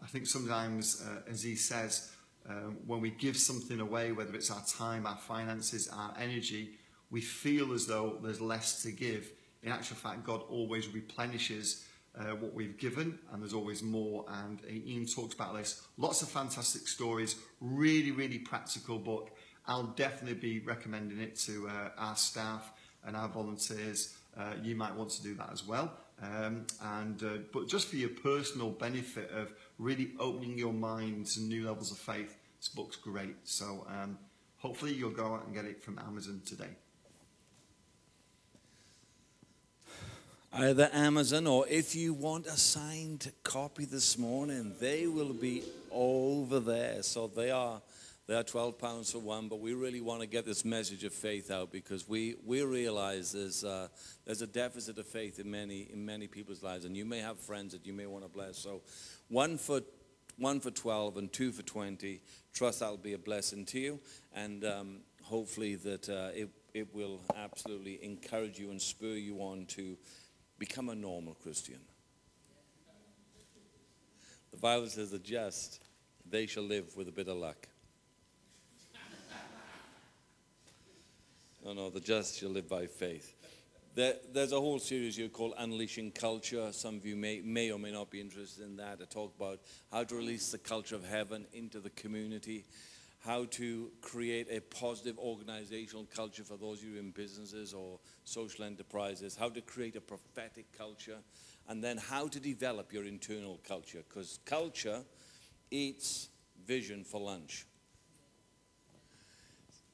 I 0.03 0.07
think 0.07 0.27
sometimes, 0.27 1.07
uh, 1.07 1.31
as 1.31 1.43
he 1.43 1.55
says, 1.55 2.11
um, 2.49 2.79
when 2.87 3.01
we 3.01 3.11
give 3.11 3.37
something 3.37 3.79
away, 3.79 4.11
whether 4.11 4.35
it's 4.35 4.51
our 4.51 4.65
time, 4.65 5.07
our 5.07 5.17
finances, 5.17 5.89
our 5.89 6.13
energy, 6.19 6.73
we 7.13 7.21
feel 7.21 7.73
as 7.73 7.87
though 7.87 8.19
there's 8.21 8.41
less 8.41 8.83
to 8.83 8.91
give. 8.91 9.31
In 9.63 9.71
actual 9.71 9.97
fact, 9.97 10.25
God 10.25 10.43
always 10.51 10.89
replenishes 10.89 11.87
uh, 12.19 12.35
what 12.35 12.53
we've 12.53 12.77
given, 12.77 13.19
and 13.31 13.41
there's 13.41 13.55
always 13.55 13.83
more. 13.83 14.25
And 14.29 14.59
Ian 14.69 15.07
talks 15.07 15.35
about 15.35 15.55
this. 15.57 15.87
Lots 15.97 16.23
of 16.23 16.29
fantastic 16.29 16.89
stories. 16.89 17.37
Really, 17.61 18.11
really 18.11 18.39
practical 18.39 18.99
book. 18.99 19.31
I'll 19.67 19.85
definitely 19.85 20.35
be 20.35 20.61
recommending 20.61 21.21
it 21.21 21.37
to 21.41 21.69
uh, 21.69 21.91
our 21.99 22.17
staff 22.17 22.73
and 23.07 23.17
our 23.17 23.29
volunteers. 23.29 24.15
Uh, 24.37 24.55
you 24.63 24.75
might 24.75 24.95
want 24.95 25.11
to 25.11 25.23
do 25.23 25.35
that 25.35 25.51
as 25.53 25.67
well. 25.67 25.93
Um, 26.23 26.67
and 26.83 27.23
uh, 27.23 27.29
but 27.53 27.69
just 27.69 27.89
for 27.89 27.97
your 27.97 28.11
personal 28.11 28.71
benefit 28.71 29.31
of 29.31 29.53
really 29.79 30.13
opening 30.21 30.57
your 30.57 30.73
mind 30.73 31.27
to 31.27 31.41
new 31.41 31.67
levels 31.67 31.91
of 31.91 31.99
faith, 31.99 32.37
this 32.59 32.69
book's 32.69 32.97
great. 32.97 33.37
So 33.45 33.87
um, 33.89 34.19
hopefully 34.59 34.93
you'll 34.93 35.11
go 35.11 35.35
out 35.35 35.47
and 35.47 35.55
get 35.55 35.65
it 35.65 35.83
from 35.83 35.99
Amazon 35.99 36.43
today. 36.47 36.71
Either 40.55 40.91
Amazon 40.93 41.47
or 41.47 41.67
if 41.69 41.97
you 41.97 42.13
want 42.13 42.47
a 42.47 42.59
signed 42.59 43.33
copy 43.43 43.87
this 43.87 44.19
morning, 44.19 44.75
they 44.79 45.07
will 45.07 45.33
be 45.33 45.63
over 45.91 46.61
there. 46.61 47.03
So 47.03 47.27
they 47.27 47.51
are 47.51 47.81
they 48.29 48.35
are 48.35 48.45
12 48.45 48.79
pounds 48.79 49.11
for 49.11 49.19
one, 49.19 49.49
but 49.49 49.59
we 49.59 49.75
really 49.75 50.01
want 50.01 50.21
to 50.21 50.29
get 50.29 50.45
this 50.45 50.65
message 50.65 51.03
of 51.03 51.13
faith 51.13 51.51
out 51.51 51.73
because 51.73 52.09
we, 52.09 52.37
we 52.47 52.63
realize 52.63 53.33
there's, 53.33 53.65
uh, 53.65 53.89
there's 54.25 54.43
a 54.43 54.47
deficit 54.47 54.97
of 54.99 55.07
faith 55.07 55.41
in 55.41 55.51
many, 55.51 55.89
in 55.93 56.07
many 56.07 56.29
people's 56.29 56.63
lives. 56.63 56.85
And 56.85 56.97
you 56.97 57.05
may 57.05 57.19
have 57.19 57.39
friends 57.39 57.73
that 57.73 57.85
you 57.85 57.93
may 57.93 58.07
want 58.07 58.25
to 58.25 58.29
bless. 58.29 58.59
So 58.59 58.83
one 59.29 59.59
for, 59.59 59.81
one 60.39 60.61
for 60.61 60.71
12 60.71 61.17
and 61.17 61.33
two 61.33 61.51
for 61.51 61.63
20. 61.63 62.21
Trust 62.53 62.79
that'll 62.79 62.97
be 62.97 63.15
a 63.15 63.19
blessing 63.19 63.65
to 63.67 63.81
you. 63.81 64.01
And 64.33 64.65
um, 64.65 65.01
hopefully 65.25 65.75
that 65.77 66.09
uh, 66.09 66.29
it, 66.33 66.51
it 66.75 66.95
will 66.95 67.21
absolutely 67.37 68.05
encourage 68.05 68.57
you 68.57 68.71
and 68.71 68.81
spur 68.81 69.15
you 69.15 69.39
on 69.39 69.67
to 69.71 69.97
become 70.61 70.91
a 70.91 70.95
normal 70.95 71.35
Christian. 71.35 71.81
The 74.53 74.59
Bible 74.59 74.87
says 74.87 75.11
the 75.11 75.19
just, 75.19 75.83
they 76.29 76.47
shall 76.47 76.63
live 76.63 76.97
with 76.97 77.09
a 77.09 77.13
bit 77.13 77.27
of 77.27 77.37
luck. 77.37 77.67
No, 81.65 81.75
no, 81.75 81.91
the 81.91 82.01
just 82.01 82.41
shall 82.41 82.51
live 82.51 82.69
by 82.69 82.87
faith. 82.87 83.37
There, 83.95 84.15
there's 84.33 84.51
a 84.51 84.59
whole 84.61 84.81
series 84.81 85.17
here 85.17 85.29
called 85.29 85.55
Unleashing 85.57 86.11
Culture. 86.11 86.73
Some 86.73 86.97
of 86.97 87.07
you 87.07 87.15
may, 87.15 87.41
may 87.41 87.71
or 87.71 87.79
may 87.79 87.93
not 87.93 88.11
be 88.11 88.21
interested 88.21 88.65
in 88.65 88.77
that. 88.79 88.99
I 89.01 89.05
talk 89.05 89.33
about 89.37 89.61
how 89.93 90.03
to 90.03 90.17
release 90.17 90.51
the 90.51 90.59
culture 90.59 90.97
of 90.97 91.05
heaven 91.05 91.47
into 91.53 91.79
the 91.79 91.91
community, 91.91 92.65
how 93.21 93.45
to 93.45 93.93
create 94.01 94.49
a 94.51 94.61
positive 94.61 95.17
organizational 95.21 96.09
culture 96.13 96.43
for 96.43 96.57
those 96.57 96.79
of 96.79 96.89
you 96.89 96.99
in 96.99 97.13
businesses 97.13 97.73
or 97.73 98.01
social 98.25 98.65
enterprises, 98.65 99.37
how 99.37 99.49
to 99.49 99.61
create 99.61 99.95
a 99.95 100.01
prophetic 100.01 100.67
culture, 100.77 101.19
and 101.69 101.85
then 101.85 101.97
how 101.97 102.27
to 102.27 102.41
develop 102.41 102.93
your 102.93 103.05
internal 103.05 103.61
culture. 103.69 104.03
Because 104.09 104.41
culture 104.45 105.03
eats 105.71 106.29
vision 106.67 107.05
for 107.05 107.21
lunch. 107.21 107.67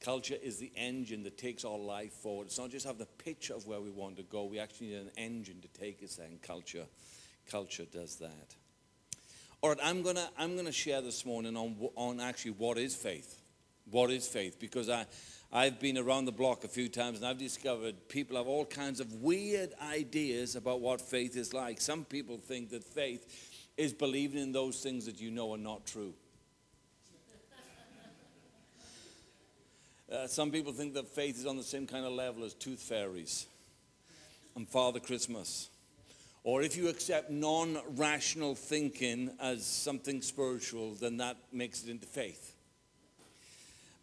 Culture 0.01 0.37
is 0.41 0.57
the 0.57 0.71
engine 0.75 1.23
that 1.23 1.37
takes 1.37 1.65
our 1.65 1.77
life 1.77 2.13
forward. 2.13 2.47
It's 2.47 2.57
not 2.57 2.69
just 2.69 2.85
having 2.85 3.01
a 3.01 3.23
picture 3.23 3.53
of 3.53 3.67
where 3.67 3.81
we 3.81 3.89
want 3.89 4.15
to 4.17 4.23
go. 4.23 4.45
We 4.45 4.59
actually 4.59 4.87
need 4.87 4.95
an 5.01 5.11
engine 5.17 5.61
to 5.61 5.67
take 5.79 6.01
us 6.03 6.15
there, 6.15 6.27
and 6.27 6.41
culture, 6.41 6.85
culture 7.49 7.85
does 7.91 8.15
that. 8.17 8.55
All 9.61 9.71
right, 9.71 9.79
I'm 9.83 10.01
gonna 10.01 10.29
I'm 10.37 10.55
gonna 10.55 10.71
share 10.71 11.01
this 11.01 11.25
morning 11.25 11.57
on 11.57 11.75
on 11.95 12.21
actually 12.21 12.51
what 12.51 12.77
is 12.77 12.95
faith, 12.95 13.41
what 13.91 14.09
is 14.09 14.25
faith, 14.25 14.57
because 14.57 14.89
I 14.89 15.05
I've 15.51 15.79
been 15.79 15.97
around 15.97 16.25
the 16.25 16.31
block 16.31 16.63
a 16.63 16.67
few 16.67 16.87
times 16.87 17.17
and 17.17 17.27
I've 17.27 17.39
discovered 17.39 18.07
people 18.07 18.37
have 18.37 18.47
all 18.47 18.65
kinds 18.65 18.99
of 18.99 19.11
weird 19.15 19.73
ideas 19.81 20.55
about 20.55 20.79
what 20.79 21.01
faith 21.01 21.35
is 21.35 21.53
like. 21.53 21.81
Some 21.81 22.05
people 22.05 22.37
think 22.37 22.69
that 22.69 22.83
faith 22.83 23.25
is 23.75 23.91
believing 23.91 24.41
in 24.41 24.51
those 24.51 24.79
things 24.79 25.07
that 25.07 25.19
you 25.19 25.31
know 25.31 25.51
are 25.53 25.57
not 25.57 25.87
true. 25.87 26.13
Uh, 30.11 30.25
some 30.25 30.49
people 30.49 30.73
think 30.73 30.95
that 30.95 31.07
faith 31.07 31.37
is 31.37 31.45
on 31.45 31.55
the 31.55 31.63
same 31.63 31.85
kind 31.85 32.03
of 32.03 32.11
level 32.11 32.43
as 32.43 32.55
tooth 32.55 32.81
fairies 32.81 33.45
and 34.55 34.67
Father 34.67 34.99
Christmas. 34.99 35.69
Or 36.43 36.63
if 36.63 36.75
you 36.75 36.87
accept 36.87 37.29
non 37.29 37.77
rational 37.89 38.55
thinking 38.55 39.29
as 39.39 39.65
something 39.65 40.21
spiritual, 40.23 40.95
then 40.95 41.17
that 41.17 41.37
makes 41.51 41.83
it 41.83 41.91
into 41.91 42.07
faith. 42.07 42.55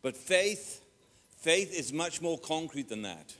But 0.00 0.16
faith, 0.16 0.80
faith 1.38 1.76
is 1.76 1.92
much 1.92 2.22
more 2.22 2.38
concrete 2.38 2.88
than 2.88 3.02
that. 3.02 3.34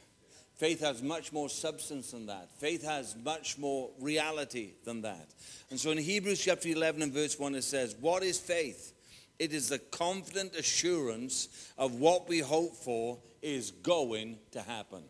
Faith 0.57 0.81
has 0.81 1.03
much 1.03 1.33
more 1.33 1.49
substance 1.49 2.11
than 2.11 2.27
that. 2.27 2.49
Faith 2.59 2.83
has 2.83 3.15
much 3.23 3.59
more 3.59 3.91
reality 4.01 4.71
than 4.85 5.03
that. 5.03 5.29
And 5.71 5.79
so 5.79 5.91
in 5.93 5.99
Hebrews 5.99 6.41
chapter 6.41 6.69
11 6.69 7.03
and 7.03 7.13
verse 7.13 7.39
1, 7.39 7.55
it 7.55 7.63
says, 7.63 7.95
What 8.01 8.25
is 8.25 8.41
faith? 8.41 8.93
It 9.39 9.53
is 9.53 9.69
the 9.69 9.79
confident 9.79 10.55
assurance 10.55 11.49
of 11.77 11.95
what 11.95 12.29
we 12.29 12.39
hope 12.39 12.75
for 12.77 13.19
is 13.43 13.71
going 13.71 14.39
to 14.53 14.63
happen. 14.63 15.03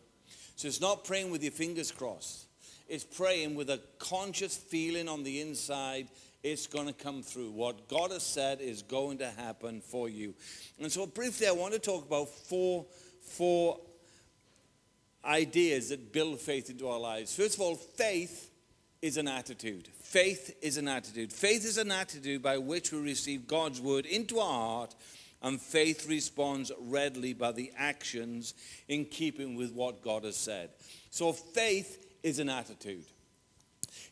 So 0.55 0.67
it's 0.67 0.81
not 0.81 1.05
praying 1.05 1.31
with 1.31 1.43
your 1.43 1.51
fingers 1.51 1.91
crossed. 1.91 2.47
It's 2.87 3.03
praying 3.03 3.55
with 3.55 3.69
a 3.69 3.81
conscious 3.99 4.55
feeling 4.55 5.07
on 5.07 5.23
the 5.23 5.41
inside 5.41 6.07
it's 6.43 6.67
going 6.67 6.87
to 6.87 6.93
come 6.93 7.23
through. 7.23 7.51
What 7.51 7.87
God 7.87 8.11
has 8.11 8.23
said 8.23 8.61
is 8.61 8.81
going 8.81 9.17
to 9.19 9.27
happen 9.27 9.81
for 9.81 10.07
you. 10.07 10.33
And 10.79 10.91
so 10.91 11.05
briefly 11.05 11.47
I 11.47 11.51
want 11.51 11.73
to 11.73 11.79
talk 11.79 12.05
about 12.05 12.29
four 12.29 12.85
four 13.21 13.79
ideas 15.25 15.89
that 15.89 16.13
build 16.13 16.39
faith 16.39 16.69
into 16.69 16.87
our 16.87 16.99
lives. 16.99 17.35
First 17.35 17.55
of 17.55 17.61
all, 17.61 17.75
faith 17.75 18.49
is 19.07 19.17
an 19.17 19.27
attitude. 19.27 19.87
Faith 20.01 20.55
is 20.61 20.77
an 20.77 20.87
attitude. 20.87 21.31
Faith 21.33 21.65
is 21.65 21.77
an 21.77 21.91
attitude 21.91 22.43
by 22.43 22.57
which 22.57 22.91
we 22.91 22.99
receive 22.99 23.47
God's 23.47 23.81
word 23.81 24.05
into 24.05 24.39
our 24.39 24.67
heart, 24.67 24.95
and 25.41 25.61
faith 25.61 26.07
responds 26.07 26.71
readily 26.79 27.33
by 27.33 27.53
the 27.53 27.71
actions 27.77 28.53
in 28.87 29.05
keeping 29.05 29.55
with 29.55 29.71
what 29.71 30.01
God 30.01 30.25
has 30.25 30.35
said. 30.35 30.69
So, 31.09 31.31
faith 31.31 32.05
is 32.21 32.39
an 32.39 32.49
attitude. 32.49 33.05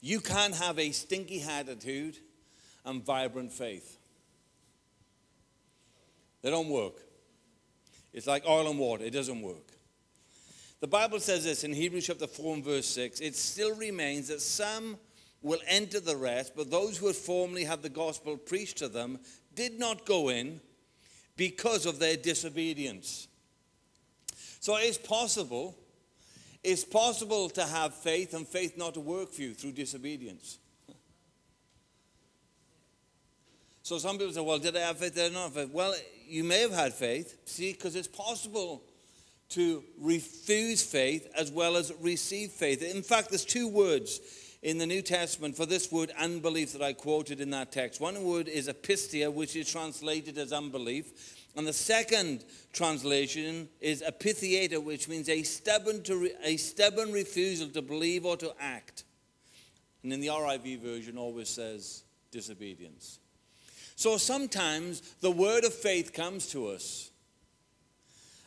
You 0.01 0.21
can't 0.21 0.55
have 0.55 0.79
a 0.79 0.91
stinky 0.91 1.41
attitude 1.41 2.17
and 2.85 3.03
vibrant 3.03 3.51
faith, 3.51 3.97
they 6.41 6.49
don't 6.49 6.69
work. 6.69 6.95
It's 8.13 8.27
like 8.27 8.47
oil 8.47 8.69
and 8.69 8.79
water, 8.79 9.03
it 9.03 9.11
doesn't 9.11 9.41
work. 9.41 9.74
The 10.81 10.87
Bible 10.87 11.19
says 11.19 11.43
this 11.43 11.63
in 11.63 11.73
Hebrews 11.73 12.07
chapter 12.07 12.27
4 12.27 12.55
and 12.55 12.63
verse 12.63 12.87
6 12.87 13.19
it 13.21 13.35
still 13.35 13.75
remains 13.75 14.27
that 14.27 14.41
some 14.41 14.97
will 15.41 15.59
enter 15.67 15.99
the 15.99 16.17
rest, 16.17 16.53
but 16.55 16.71
those 16.71 16.97
who 16.97 17.07
had 17.07 17.15
formerly 17.15 17.63
had 17.63 17.83
the 17.83 17.89
gospel 17.89 18.35
preached 18.35 18.77
to 18.77 18.87
them 18.87 19.19
did 19.53 19.79
not 19.79 20.05
go 20.05 20.29
in 20.29 20.59
because 21.37 21.85
of 21.85 21.99
their 21.99 22.17
disobedience. 22.17 23.27
So 24.59 24.75
it's 24.77 24.97
possible, 24.97 25.77
it's 26.63 26.83
possible 26.83 27.49
to 27.51 27.63
have 27.63 27.93
faith 27.93 28.33
and 28.33 28.47
faith 28.47 28.77
not 28.77 28.95
to 28.95 28.99
work 28.99 29.31
for 29.31 29.43
you 29.43 29.53
through 29.53 29.73
disobedience. 29.73 30.57
So 33.83 33.99
some 33.99 34.17
people 34.17 34.33
say, 34.33 34.41
well, 34.41 34.57
did 34.57 34.75
I 34.75 34.79
have 34.79 34.97
faith? 34.97 35.13
Did 35.13 35.31
I 35.31 35.33
not 35.35 35.43
have 35.43 35.53
faith? 35.53 35.69
Well, 35.71 35.93
you 36.27 36.43
may 36.43 36.61
have 36.61 36.73
had 36.73 36.93
faith, 36.93 37.37
see, 37.45 37.73
because 37.73 37.95
it's 37.95 38.07
possible 38.07 38.81
to 39.49 39.83
refuse 39.99 40.83
faith 40.83 41.27
as 41.37 41.51
well 41.51 41.75
as 41.75 41.93
receive 42.01 42.51
faith. 42.51 42.81
In 42.81 43.03
fact, 43.03 43.29
there's 43.29 43.45
two 43.45 43.67
words 43.67 44.19
in 44.61 44.79
the 44.79 44.87
New 44.87 45.01
Testament 45.01 45.55
for 45.55 45.65
this 45.65 45.91
word 45.91 46.11
unbelief 46.19 46.73
that 46.73 46.81
I 46.81 46.93
quoted 46.93 47.39
in 47.39 47.51
that 47.51 47.71
text. 47.71 48.01
One 48.01 48.23
word 48.23 48.47
is 48.47 48.67
apistia, 48.67 49.31
which 49.31 49.55
is 49.55 49.71
translated 49.71 50.37
as 50.37 50.51
unbelief. 50.51 51.35
And 51.55 51.65
the 51.67 51.73
second 51.73 52.43
translation 52.73 53.69
is 53.79 54.01
apeitheia, 54.01 54.83
which 54.83 55.07
means 55.07 55.29
a 55.29 55.43
stubborn, 55.43 56.01
re- 56.09 56.33
a 56.43 56.57
stubborn 56.57 57.13
refusal 57.13 57.69
to 57.69 57.81
believe 57.81 58.25
or 58.25 58.37
to 58.37 58.53
act. 58.59 59.03
And 60.03 60.11
in 60.11 60.19
the 60.19 60.27
RIV 60.27 60.81
version, 60.81 61.17
always 61.17 61.49
says 61.49 62.03
disobedience. 62.31 63.19
So 63.95 64.17
sometimes 64.17 65.01
the 65.21 65.31
word 65.31 65.63
of 65.63 65.73
faith 65.73 66.11
comes 66.11 66.47
to 66.47 66.67
us 66.67 67.11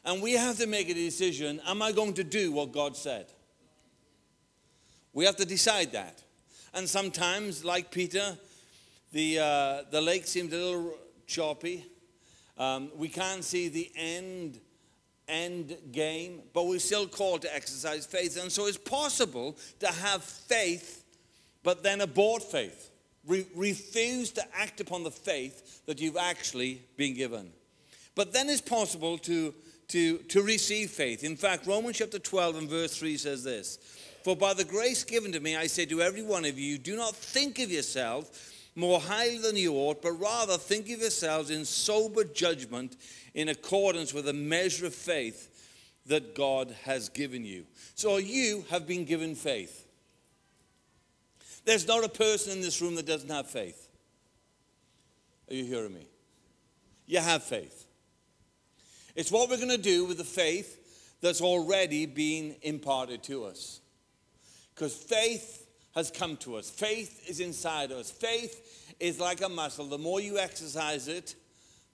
and 0.09 0.23
we 0.23 0.33
have 0.33 0.57
to 0.57 0.67
make 0.67 0.89
a 0.89 0.95
decision 0.95 1.61
am 1.67 1.83
I 1.83 1.93
going 1.93 2.15
to 2.15 2.25
do 2.25 2.51
what 2.51 2.73
God 2.73 2.97
said? 2.97 3.27
We 5.13 5.27
have 5.27 5.37
to 5.37 5.45
decide 5.45 5.93
that. 5.93 6.23
And 6.73 6.89
sometimes, 6.89 7.63
like 7.63 7.91
Peter, 7.91 8.39
the, 9.13 9.39
uh, 9.39 9.83
the 9.91 10.01
lake 10.01 10.27
seems 10.27 10.53
a 10.55 10.57
little 10.57 10.95
choppy. 11.27 11.85
Um, 12.57 12.91
we 12.97 13.09
can't 13.09 13.45
see 13.45 13.69
the 13.69 13.91
end 13.95 14.61
end 15.29 15.77
game, 15.93 16.41
but 16.55 16.67
we're 16.67 16.79
still 16.79 17.07
called 17.07 17.43
to 17.43 17.55
exercise 17.55 18.07
faith. 18.07 18.41
And 18.41 18.51
so 18.51 18.67
it's 18.67 18.79
possible 18.79 19.59
to 19.81 19.89
have 19.89 20.25
faith, 20.25 21.05
but 21.63 21.83
then 21.83 22.01
abort 22.01 22.43
faith. 22.43 22.91
Re- 23.27 23.47
refuse 23.55 24.31
to 24.33 24.45
act 24.57 24.81
upon 24.81 25.03
the 25.05 25.11
faith 25.11 25.85
that 25.85 26.01
you've 26.01 26.17
actually 26.17 26.81
been 26.97 27.13
given. 27.13 27.53
But 28.15 28.33
then 28.33 28.49
it's 28.49 28.63
possible 28.63 29.19
to 29.19 29.53
to, 29.89 30.19
to 30.19 30.43
receive 30.43 30.91
faith. 30.91 31.25
In 31.25 31.37
fact, 31.37 31.67
Romans 31.67 31.97
chapter 31.97 32.19
12 32.19 32.57
and 32.57 32.69
verse 32.69 32.97
3 32.97 33.17
says 33.17 33.43
this 33.43 33.79
For 34.23 34.37
by 34.37 34.55
the 34.55 34.65
grace 34.65 35.05
given 35.05 35.33
to 35.33 35.41
me, 35.41 35.57
I 35.57 35.67
say 35.67 35.87
to 35.87 36.03
every 36.03 36.23
one 36.23 36.45
of 36.45 36.59
you, 36.59 36.79
do 36.79 36.97
not 36.97 37.17
think 37.17 37.59
of 37.59 37.71
yourself 37.71 38.55
more 38.75 39.01
highly 39.01 39.39
than 39.39 39.57
you 39.57 39.75
ought, 39.75 40.03
but 40.03 40.13
rather 40.13 40.57
think 40.57 40.85
of 40.91 41.01
yourselves 41.01 41.51
in 41.51 41.65
sober 41.65 42.23
judgment 42.23 42.97
in 43.35 43.49
accordance 43.49 44.15
with 44.15 44.27
the 44.27 44.33
measure 44.33 44.87
of 44.87 44.95
faith 44.95 45.55
that 46.07 46.35
God 46.35 46.75
has 46.85 47.09
given 47.09 47.45
you. 47.45 47.65
So 47.95 48.19
you 48.19 48.65
have 48.71 48.87
been 48.87 49.05
given 49.05 49.35
faith. 49.35 49.85
There's 51.65 51.89
not 51.89 52.05
a 52.05 52.09
person 52.09 52.53
in 52.53 52.61
this 52.61 52.81
room 52.81 52.95
that 52.95 53.07
doesn't 53.07 53.29
have 53.29 53.51
faith. 53.51 53.89
Are 55.51 55.55
you 55.55 55.65
hearing 55.65 55.95
me? 55.95 56.07
You 57.07 57.19
have 57.19 57.43
faith. 57.43 57.88
It's 59.19 59.33
what 59.33 59.51
we're 59.51 59.57
going 59.57 59.69
to 59.71 59.79
do 59.79 60.05
with 60.05 60.19
the 60.19 60.23
faith 60.23 61.17
that's 61.21 61.41
already 61.41 62.07
been 62.07 62.55
imparted 62.63 63.25
to 63.25 63.47
us. 63.47 63.81
Because 64.73 64.95
faith 64.95 65.67
has 65.97 66.13
come 66.13 66.37
to 66.37 66.55
us, 66.55 66.71
faith 66.71 67.29
is 67.29 67.41
inside 67.41 67.91
us. 67.91 68.13
Faith 68.13 68.95
is 69.01 69.19
like 69.19 69.43
a 69.43 69.49
muscle. 69.49 69.87
The 69.87 69.99
more 69.99 70.21
you 70.21 70.39
exercise 70.39 71.09
it, 71.09 71.35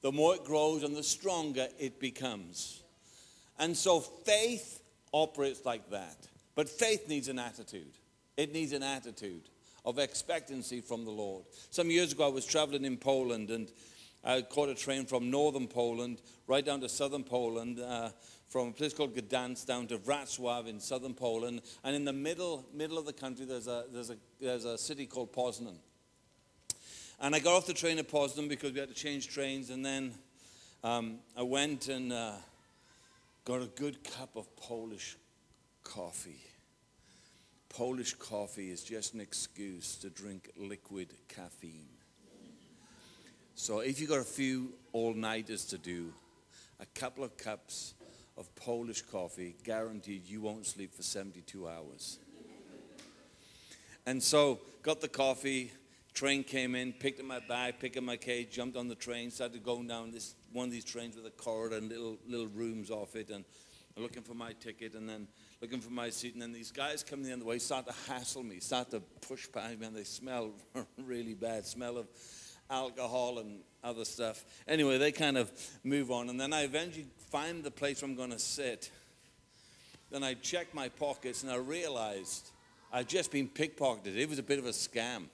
the 0.03 0.13
more 0.13 0.35
it 0.35 0.45
grows 0.45 0.83
and 0.83 0.95
the 0.95 1.03
stronger 1.03 1.67
it 1.79 1.99
becomes. 1.99 2.83
And 3.59 3.75
so 3.75 4.01
faith 4.01 4.83
operates 5.11 5.65
like 5.65 5.89
that. 5.93 6.29
But 6.55 6.69
faith 6.69 7.09
needs 7.09 7.29
an 7.29 7.39
attitude. 7.39 7.95
It 8.37 8.53
needs 8.53 8.75
an 8.75 8.83
attitude 8.83 9.49
of 9.87 9.99
expectancy 9.99 10.83
from 10.83 11.07
the 11.07 11.11
Lord. 11.11 11.45
Some 11.71 11.91
years 11.91 12.13
ago, 12.13 12.27
I 12.27 12.31
was 12.31 12.45
traveling 12.45 12.85
in 12.85 12.99
Poland 12.99 13.51
and 13.51 13.73
I 14.25 14.43
caught 14.43 14.69
a 14.69 14.75
train 14.75 15.07
from 15.07 15.31
northern 15.31 15.69
Poland 15.69 16.23
right 16.47 16.65
down 16.65 16.81
to 16.81 16.89
southern 16.89 17.25
Poland, 17.25 17.79
uh, 17.79 18.11
from 18.49 18.69
a 18.69 18.73
place 18.73 18.95
called 18.95 19.15
Gdansk 19.15 19.67
down 19.67 19.87
to 19.89 19.99
Wrocław 19.99 20.67
in 20.67 20.81
southern 20.81 21.15
Poland. 21.15 21.61
And 21.83 21.95
in 21.95 22.05
the 22.05 22.13
middle, 22.13 22.65
middle 22.73 22.99
of 22.99 23.07
the 23.07 23.13
country, 23.13 23.45
there's 23.45 23.67
a, 23.67 23.85
there's, 23.93 24.11
a, 24.11 24.17
there's 24.41 24.65
a 24.65 24.79
city 24.79 25.07
called 25.07 25.33
Poznan. 25.33 25.77
And 27.21 27.35
I 27.35 27.39
got 27.39 27.55
off 27.55 27.67
the 27.67 27.75
train 27.75 27.99
at 27.99 28.09
Poznan 28.09 28.49
because 28.49 28.73
we 28.73 28.81
had 28.81 28.89
to 28.89 28.95
change 28.95 29.29
trains. 29.29 29.71
And 29.71 29.85
then 29.85 30.15
um, 30.83 31.19
I 31.37 31.43
went 31.43 31.89
and 31.89 32.13
uh, 32.13 32.33
got 33.45 33.63
a 33.63 33.67
good 33.67 34.03
cup 34.05 34.37
of 34.37 34.55
Polish 34.57 35.17
coffee. 35.83 36.41
Polish 37.69 38.15
coffee 38.15 38.71
is 38.71 38.85
just 38.85 39.15
an 39.15 39.21
excuse 39.21 39.97
to 39.97 40.11
drink 40.11 40.51
liquid 40.57 41.13
caffeine. 41.29 41.94
So 43.57 43.81
if 43.81 44.01
you've 44.01 44.11
got 44.11 44.19
a 44.19 44.25
few 44.25 44.73
all-nighters 44.93 45.65
to 45.67 45.79
do, 45.79 46.13
a 46.81 46.87
couple 46.87 47.23
of 47.23 47.37
cups 47.37 47.95
of 48.37 48.53
Polish 48.57 49.03
coffee, 49.03 49.55
guaranteed 49.63 50.27
you 50.27 50.41
won't 50.41 50.67
sleep 50.67 50.93
for 50.93 51.03
72 51.03 51.69
hours. 51.69 52.19
And 54.07 54.21
so 54.21 54.59
got 54.83 55.01
the 55.01 55.09
coffee, 55.09 55.71
train 56.15 56.43
came 56.43 56.75
in, 56.75 56.93
picked 56.95 57.21
up 57.21 57.27
my 57.27 57.39
bag, 57.39 57.79
picked 57.79 57.97
up 57.97 58.03
my 58.03 58.17
cage, 58.17 58.51
jumped 58.51 58.77
on 58.77 58.89
the 58.89 58.97
train, 58.97 59.31
started 59.31 59.63
going 59.63 59.87
down 59.87 60.11
this 60.11 60.35
one 60.53 60.67
of 60.67 60.73
these 60.73 60.85
trains 60.85 61.15
with 61.15 61.27
a 61.27 61.31
corridor 61.31 61.77
and 61.77 61.89
little 61.89 62.19
little 62.27 62.49
rooms 62.49 62.91
off 62.91 63.15
it, 63.15 63.31
and 63.31 63.45
looking 63.97 64.23
for 64.23 64.35
my 64.35 64.53
ticket, 64.55 64.95
and 64.95 65.09
then 65.09 65.29
looking 65.63 65.81
for 65.81 65.91
my 65.91 66.11
seat, 66.11 66.35
and 66.35 66.43
then 66.43 66.53
these 66.53 66.73
guys 66.73 67.05
come 67.05 67.23
the 67.23 67.33
other 67.33 67.45
way, 67.45 67.59
start 67.61 67.87
to 67.87 67.95
hassle 68.13 68.43
me, 68.43 68.59
start 68.59 68.91
to 68.91 69.01
push 69.27 69.47
past 69.53 69.79
me, 69.79 69.87
and 69.87 69.97
they 69.97 70.05
smell 70.05 70.51
really 70.99 71.35
bad, 71.35 71.65
smell 71.65 71.97
of 71.97 72.09
alcohol 72.71 73.39
and 73.39 73.61
other 73.83 74.05
stuff. 74.05 74.45
Anyway, 74.67 74.99
they 74.99 75.13
kind 75.13 75.37
of 75.37 75.51
move 75.83 76.11
on, 76.11 76.29
and 76.29 76.41
then 76.41 76.53
I 76.53 76.63
eventually 76.63 77.07
find 77.31 77.63
the 77.63 77.71
place 77.71 78.03
where 78.03 78.11
I'm 78.11 78.17
going 78.17 78.31
to 78.31 78.39
sit. 78.39 78.91
Then 80.11 80.23
I 80.23 80.35
check 80.35 80.75
my 80.75 80.89
pockets, 80.89 81.43
and 81.43 81.53
I 81.53 81.57
realized 81.57 82.51
I'd 82.93 83.09
just 83.09 83.31
been 83.31 83.49
pickpocketed. 83.49 84.17
It 84.17 84.29
was 84.29 84.39
a 84.39 84.43
bit 84.43 84.59
of 84.59 84.67
a 84.67 84.71
scam. 84.71 85.25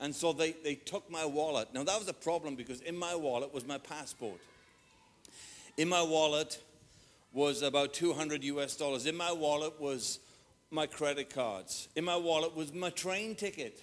And 0.00 0.14
so 0.14 0.32
they, 0.32 0.52
they 0.52 0.74
took 0.74 1.08
my 1.10 1.24
wallet. 1.24 1.68
Now, 1.72 1.84
that 1.84 1.98
was 1.98 2.08
a 2.08 2.14
problem 2.14 2.56
because 2.56 2.80
in 2.80 2.96
my 2.96 3.14
wallet 3.14 3.54
was 3.54 3.66
my 3.66 3.78
passport. 3.78 4.40
In 5.76 5.88
my 5.88 6.02
wallet 6.02 6.60
was 7.32 7.62
about 7.62 7.94
200 7.94 8.42
US 8.44 8.76
dollars. 8.76 9.06
In 9.06 9.16
my 9.16 9.32
wallet 9.32 9.80
was 9.80 10.18
my 10.70 10.86
credit 10.86 11.30
cards. 11.30 11.88
In 11.94 12.04
my 12.04 12.16
wallet 12.16 12.56
was 12.56 12.72
my 12.72 12.90
train 12.90 13.34
ticket. 13.34 13.82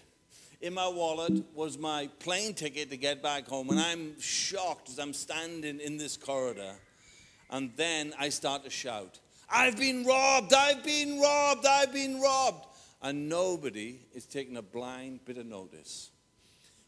In 0.62 0.74
my 0.74 0.89
wallet 0.89 1.42
was 1.56 1.78
my 1.78 2.10
plane 2.20 2.54
ticket 2.54 2.89
to 2.89 2.98
get 2.98 3.24
back 3.24 3.48
home. 3.48 3.70
And 3.70 3.80
I'm 3.80 4.20
shocked 4.20 4.89
as 4.89 5.00
I'm 5.00 5.13
standing 5.13 5.80
in 5.80 5.98
this 5.98 6.18
corridor. 6.18 6.75
And 7.50 7.72
then 7.78 8.13
I 8.20 8.30
start 8.30 8.66
to 8.66 8.70
shout, 8.70 9.20
I've 9.50 9.78
been 9.78 10.06
robbed, 10.06 10.54
I've 10.54 10.84
been 10.84 11.20
robbed, 11.20 11.66
I've 11.66 11.94
been 11.94 12.20
robbed. 12.20 12.66
And 13.01 13.30
nobody 13.30 14.00
is 14.13 14.25
taking 14.25 14.58
a 14.58 14.62
blind 14.62 15.24
bit 15.24 15.38
of 15.38 15.46
notice. 15.46 16.12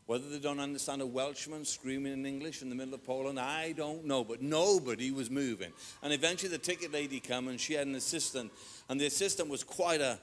Whether 0.06 0.28
they 0.28 0.40
don't 0.40 0.60
understand 0.60 1.02
a 1.02 1.06
Welshman 1.06 1.64
screaming 1.64 2.12
in 2.12 2.26
English 2.26 2.62
in 2.62 2.70
the 2.70 2.76
middle 2.76 2.94
of 2.94 3.06
Poland, 3.06 3.40
I 3.40 3.72
don't 3.72 4.04
know. 4.04 4.26
But 4.26 4.42
nobody 4.42 5.12
was 5.12 5.32
moving. 5.32 5.72
And 6.04 6.12
eventually 6.12 6.50
the 6.50 6.58
ticket 6.58 6.92
lady 6.92 7.22
came 7.22 7.48
and 7.48 7.58
she 7.58 7.76
had 7.76 7.88
an 7.88 7.96
assistant. 7.96 8.52
And 8.90 9.00
the 9.00 9.06
assistant 9.06 9.48
was 9.48 9.64
quite 9.64 10.02
a, 10.02 10.20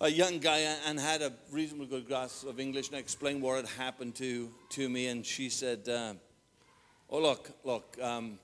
a 0.00 0.08
young 0.08 0.38
guy 0.38 0.58
and 0.86 0.98
had 0.98 1.22
a 1.22 1.32
reasonably 1.50 1.86
good 1.86 2.06
grasp 2.06 2.46
of 2.46 2.60
English 2.60 2.88
and 2.88 2.96
I 2.96 3.00
explained 3.00 3.42
what 3.42 3.56
had 3.56 3.66
happened 3.66 4.14
to, 4.16 4.50
to 4.70 4.88
me. 4.88 5.08
And 5.08 5.26
she 5.26 5.48
said, 5.48 5.88
uh, 5.88 6.14
oh, 7.10 7.20
look, 7.20 7.50
look, 7.64 7.96
um, 8.00 8.38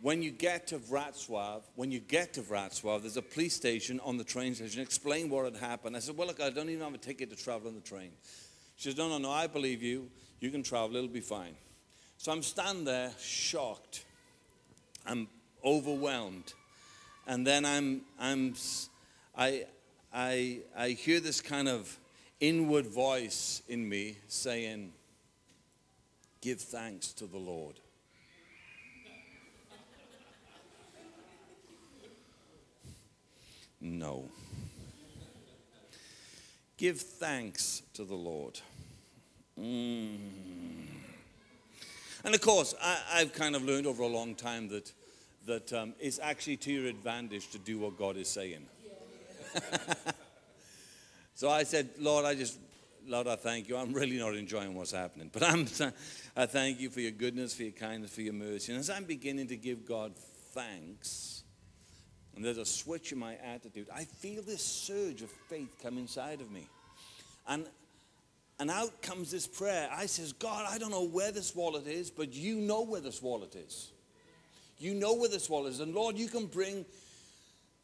when 0.00 0.22
you 0.22 0.30
get 0.30 0.66
to 0.68 0.78
Wrocław, 0.78 1.62
when 1.76 1.92
you 1.92 2.00
get 2.00 2.32
to 2.34 2.40
Wrocław, 2.40 3.02
there's 3.02 3.18
a 3.18 3.22
police 3.22 3.54
station 3.54 4.00
on 4.02 4.16
the 4.16 4.24
train 4.24 4.54
station. 4.54 4.80
Explain 4.80 5.28
what 5.28 5.44
had 5.44 5.56
happened. 5.56 5.96
I 5.96 6.00
said, 6.00 6.16
well, 6.16 6.26
look, 6.26 6.40
I 6.40 6.50
don't 6.50 6.70
even 6.70 6.82
have 6.82 6.94
a 6.94 6.98
ticket 6.98 7.30
to 7.30 7.36
travel 7.36 7.68
on 7.68 7.74
the 7.74 7.80
train. 7.80 8.10
She 8.76 8.88
says, 8.88 8.98
No, 8.98 9.08
no, 9.08 9.18
no, 9.18 9.30
I 9.30 9.46
believe 9.46 9.82
you. 9.82 10.10
You 10.40 10.50
can 10.50 10.62
travel, 10.62 10.96
it'll 10.96 11.08
be 11.08 11.20
fine. 11.20 11.54
So 12.16 12.32
I'm 12.32 12.42
standing 12.42 12.84
there 12.84 13.12
shocked. 13.20 14.04
I'm 15.06 15.28
overwhelmed. 15.64 16.52
And 17.28 17.46
then 17.46 17.64
I'm, 17.64 18.00
I'm, 18.18 18.54
I, 19.36 19.66
I, 20.14 20.58
I 20.76 20.90
hear 20.90 21.20
this 21.20 21.40
kind 21.40 21.68
of 21.68 21.98
inward 22.40 22.86
voice 22.86 23.62
in 23.68 23.88
me 23.88 24.16
saying, 24.28 24.92
Give 26.40 26.60
thanks 26.60 27.12
to 27.14 27.26
the 27.26 27.38
Lord. 27.38 27.76
No. 33.80 34.24
Give 36.76 37.00
thanks 37.00 37.82
to 37.94 38.04
the 38.04 38.14
Lord. 38.14 38.58
Mm. 39.58 40.16
And 42.24 42.34
of 42.34 42.40
course, 42.40 42.74
I, 42.80 43.20
have 43.20 43.32
kind 43.32 43.56
of 43.56 43.64
learned 43.64 43.86
over 43.86 44.02
a 44.02 44.08
long 44.08 44.34
time 44.34 44.68
that, 44.68 44.92
that 45.46 45.72
um, 45.72 45.94
it's 46.00 46.18
actually 46.20 46.56
to 46.58 46.72
your 46.72 46.86
advantage 46.86 47.50
to 47.50 47.58
do 47.58 47.78
what 47.78 47.96
God 47.96 48.16
is 48.16 48.28
saying. 48.28 48.66
so 51.34 51.50
I 51.50 51.62
said, 51.64 51.90
Lord, 51.98 52.24
I 52.24 52.34
just, 52.34 52.58
Lord, 53.06 53.26
I 53.26 53.36
thank 53.36 53.68
you. 53.68 53.76
I'm 53.76 53.92
really 53.92 54.18
not 54.18 54.34
enjoying 54.34 54.74
what's 54.74 54.92
happening. 54.92 55.30
But 55.32 55.42
I'm, 55.42 55.66
I 56.36 56.46
thank 56.46 56.80
you 56.80 56.90
for 56.90 57.00
your 57.00 57.10
goodness, 57.10 57.54
for 57.54 57.64
your 57.64 57.72
kindness, 57.72 58.14
for 58.14 58.22
your 58.22 58.34
mercy. 58.34 58.72
And 58.72 58.80
as 58.80 58.90
I'm 58.90 59.04
beginning 59.04 59.48
to 59.48 59.56
give 59.56 59.86
God 59.86 60.14
thanks, 60.52 61.42
and 62.34 62.44
there's 62.44 62.58
a 62.58 62.66
switch 62.66 63.12
in 63.12 63.18
my 63.18 63.36
attitude, 63.36 63.88
I 63.94 64.04
feel 64.04 64.42
this 64.42 64.64
surge 64.64 65.22
of 65.22 65.30
faith 65.30 65.76
come 65.82 65.98
inside 65.98 66.40
of 66.40 66.50
me. 66.50 66.68
And 67.46 67.66
and 68.62 68.70
out 68.70 69.02
comes 69.02 69.32
this 69.32 69.48
prayer. 69.48 69.88
I 69.92 70.06
says, 70.06 70.32
God, 70.32 70.66
I 70.70 70.78
don't 70.78 70.92
know 70.92 71.06
where 71.06 71.32
this 71.32 71.52
wallet 71.52 71.88
is, 71.88 72.12
but 72.12 72.32
you 72.32 72.56
know 72.56 72.82
where 72.82 73.00
this 73.00 73.20
wallet 73.20 73.56
is. 73.56 73.90
You 74.78 74.94
know 74.94 75.14
where 75.14 75.28
this 75.28 75.50
wallet 75.50 75.72
is. 75.72 75.80
And 75.80 75.92
Lord, 75.92 76.16
you 76.16 76.28
can 76.28 76.46
bring 76.46 76.84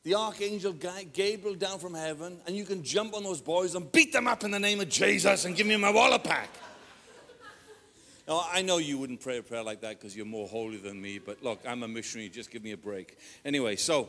the 0.05 0.15
archangel 0.15 0.73
Gabriel 0.73 1.55
down 1.55 1.79
from 1.79 1.95
heaven 1.95 2.41
and 2.47 2.57
you 2.57 2.65
can 2.65 2.83
jump 2.83 3.15
on 3.15 3.25
those 3.25 3.41
boys 3.41 3.75
and 3.75 3.91
beat 3.93 4.13
them 4.13 4.27
up 4.27 4.45
in 4.45 4.51
the 4.51 4.59
name 4.59 4.81
of 4.81 4.89
Jesus 4.89 5.45
and 5.45 5.57
give 5.57 5.67
me 5.67 5.77
my 5.77 5.91
wallet 5.91 6.25
back. 6.25 6.49
now, 8.27 8.47
I 8.51 8.63
know 8.63 8.79
you 8.79 8.99
wouldn't 8.99 9.21
pray 9.21 9.39
a 9.39 9.43
prayer 9.43 9.63
like 9.63 9.81
that 9.83 9.99
because 9.99 10.17
you're 10.17 10.27
more 10.27 10.49
holy 10.49 10.79
than 10.79 11.01
me, 11.01 11.19
but 11.19 11.43
look, 11.43 11.61
I'm 11.67 11.83
a 11.83 11.89
missionary. 11.89 12.29
Just 12.29 12.51
give 12.51 12.63
me 12.63 12.73
a 12.73 12.77
break. 12.77 13.19
Anyway, 13.45 13.77
so 13.77 14.09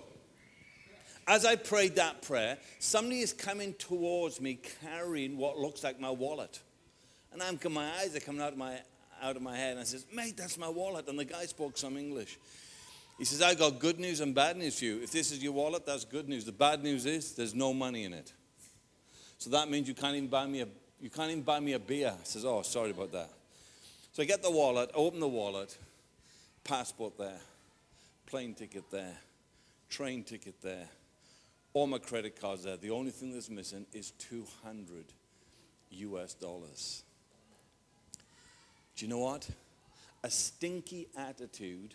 as 1.27 1.45
I 1.45 1.55
prayed 1.55 1.95
that 1.95 2.21
prayer, 2.21 2.57
somebody 2.79 3.19
is 3.19 3.33
coming 3.33 3.73
towards 3.75 4.41
me 4.41 4.59
carrying 4.81 5.37
what 5.37 5.57
looks 5.57 5.83
like 5.83 5.99
my 5.99 6.09
wallet. 6.09 6.59
And 7.31 7.43
I'm, 7.43 7.59
my 7.71 7.87
eyes 7.99 8.15
are 8.15 8.19
coming 8.19 8.41
out 8.41 8.51
of 8.51 8.57
my, 8.57 8.79
out 9.21 9.35
of 9.35 9.41
my 9.41 9.55
head. 9.55 9.71
And 9.71 9.79
I 9.79 9.83
says, 9.83 10.05
mate, 10.11 10.37
that's 10.37 10.57
my 10.57 10.69
wallet. 10.69 11.07
And 11.07 11.19
the 11.19 11.25
guy 11.25 11.45
spoke 11.45 11.77
some 11.77 11.97
English. 11.97 12.39
He 13.19 13.25
says, 13.25 13.41
I 13.41 13.53
got 13.53 13.79
good 13.79 13.99
news 13.99 14.21
and 14.21 14.33
bad 14.33 14.57
news 14.57 14.79
for 14.79 14.85
you. 14.85 15.01
If 15.03 15.11
this 15.11 15.31
is 15.31 15.43
your 15.43 15.51
wallet, 15.51 15.85
that's 15.85 16.05
good 16.05 16.27
news. 16.27 16.45
The 16.45 16.51
bad 16.51 16.81
news 16.81 17.05
is 17.05 17.35
there's 17.35 17.53
no 17.53 17.73
money 17.73 18.05
in 18.05 18.13
it. 18.13 18.33
So 19.37 19.49
that 19.51 19.69
means 19.69 19.87
you 19.87 19.93
can't 19.93 20.15
even 20.15 20.29
buy 20.29 20.47
me 20.47 20.61
a, 20.61 20.67
you 20.99 21.09
can't 21.09 21.29
even 21.29 21.43
buy 21.43 21.59
me 21.59 21.73
a 21.73 21.79
beer. 21.79 22.13
I 22.13 22.23
says, 22.23 22.45
oh, 22.45 22.61
sorry 22.61 22.91
about 22.91 23.11
that. 23.11 23.29
So 24.13 24.23
I 24.23 24.25
get 24.25 24.41
the 24.41 24.49
wallet, 24.49 24.89
open 24.95 25.19
the 25.19 25.27
wallet, 25.27 25.77
passport 26.63 27.17
there, 27.17 27.39
plane 28.25 28.53
ticket 28.53 28.89
there, 28.89 29.17
train 29.89 30.23
ticket 30.23 30.61
there 30.61 30.87
all 31.73 31.87
my 31.87 31.97
credit 31.97 32.39
cards 32.39 32.63
there. 32.63 32.77
The 32.77 32.89
only 32.89 33.11
thing 33.11 33.33
that's 33.33 33.49
missing 33.49 33.85
is 33.93 34.11
200 34.11 35.05
US 35.91 36.33
dollars. 36.33 37.03
Do 38.95 39.05
you 39.05 39.09
know 39.09 39.19
what? 39.19 39.49
A 40.23 40.29
stinky 40.29 41.07
attitude 41.15 41.93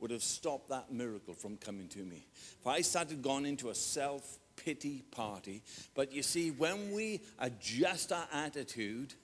would 0.00 0.10
have 0.10 0.22
stopped 0.22 0.70
that 0.70 0.92
miracle 0.92 1.34
from 1.34 1.56
coming 1.56 1.88
to 1.88 2.00
me. 2.00 2.26
If 2.60 2.66
I 2.66 2.80
started 2.80 3.22
going 3.22 3.46
into 3.46 3.70
a 3.70 3.74
self 3.74 4.38
pity 4.56 5.04
party, 5.10 5.62
but 5.94 6.12
you 6.12 6.22
see, 6.22 6.50
when 6.50 6.92
we 6.92 7.20
adjust 7.38 8.12
our 8.12 8.26
attitude, 8.32 9.14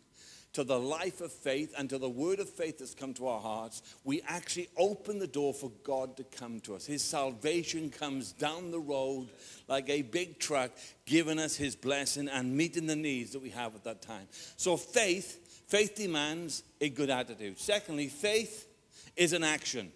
to 0.56 0.64
the 0.64 0.80
life 0.80 1.20
of 1.20 1.30
faith 1.30 1.74
and 1.76 1.90
to 1.90 1.98
the 1.98 2.08
word 2.08 2.40
of 2.40 2.48
faith 2.48 2.78
that's 2.78 2.94
come 2.94 3.12
to 3.12 3.28
our 3.28 3.42
hearts, 3.42 3.82
we 4.04 4.22
actually 4.26 4.66
open 4.78 5.18
the 5.18 5.26
door 5.26 5.52
for 5.52 5.70
God 5.84 6.16
to 6.16 6.24
come 6.24 6.60
to 6.60 6.74
us. 6.74 6.86
His 6.86 7.04
salvation 7.04 7.90
comes 7.90 8.32
down 8.32 8.70
the 8.70 8.80
road 8.80 9.28
like 9.68 9.90
a 9.90 10.00
big 10.00 10.38
truck, 10.38 10.70
giving 11.04 11.38
us 11.38 11.56
his 11.56 11.76
blessing 11.76 12.30
and 12.30 12.56
meeting 12.56 12.86
the 12.86 12.96
needs 12.96 13.32
that 13.32 13.42
we 13.42 13.50
have 13.50 13.74
at 13.74 13.84
that 13.84 14.00
time. 14.00 14.28
So 14.56 14.78
faith, 14.78 15.66
faith 15.68 15.94
demands 15.94 16.62
a 16.80 16.88
good 16.88 17.10
attitude. 17.10 17.58
Secondly, 17.58 18.08
faith 18.08 18.66
is 19.14 19.34
an 19.34 19.44
action. 19.44 19.92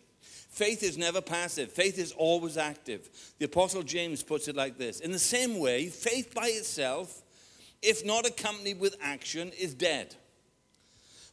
Faith 0.50 0.82
is 0.82 0.98
never 0.98 1.20
passive. 1.20 1.70
Faith 1.70 1.96
is 1.98 2.12
always 2.12 2.56
active. 2.56 3.08
The 3.38 3.46
Apostle 3.46 3.84
James 3.84 4.22
puts 4.22 4.48
it 4.48 4.56
like 4.56 4.76
this 4.76 5.00
In 5.00 5.12
the 5.12 5.18
same 5.18 5.58
way, 5.58 5.86
faith 5.86 6.34
by 6.34 6.48
itself, 6.48 7.22
if 7.80 8.04
not 8.04 8.26
accompanied 8.26 8.80
with 8.80 8.96
action, 9.00 9.52
is 9.58 9.74
dead. 9.74 10.14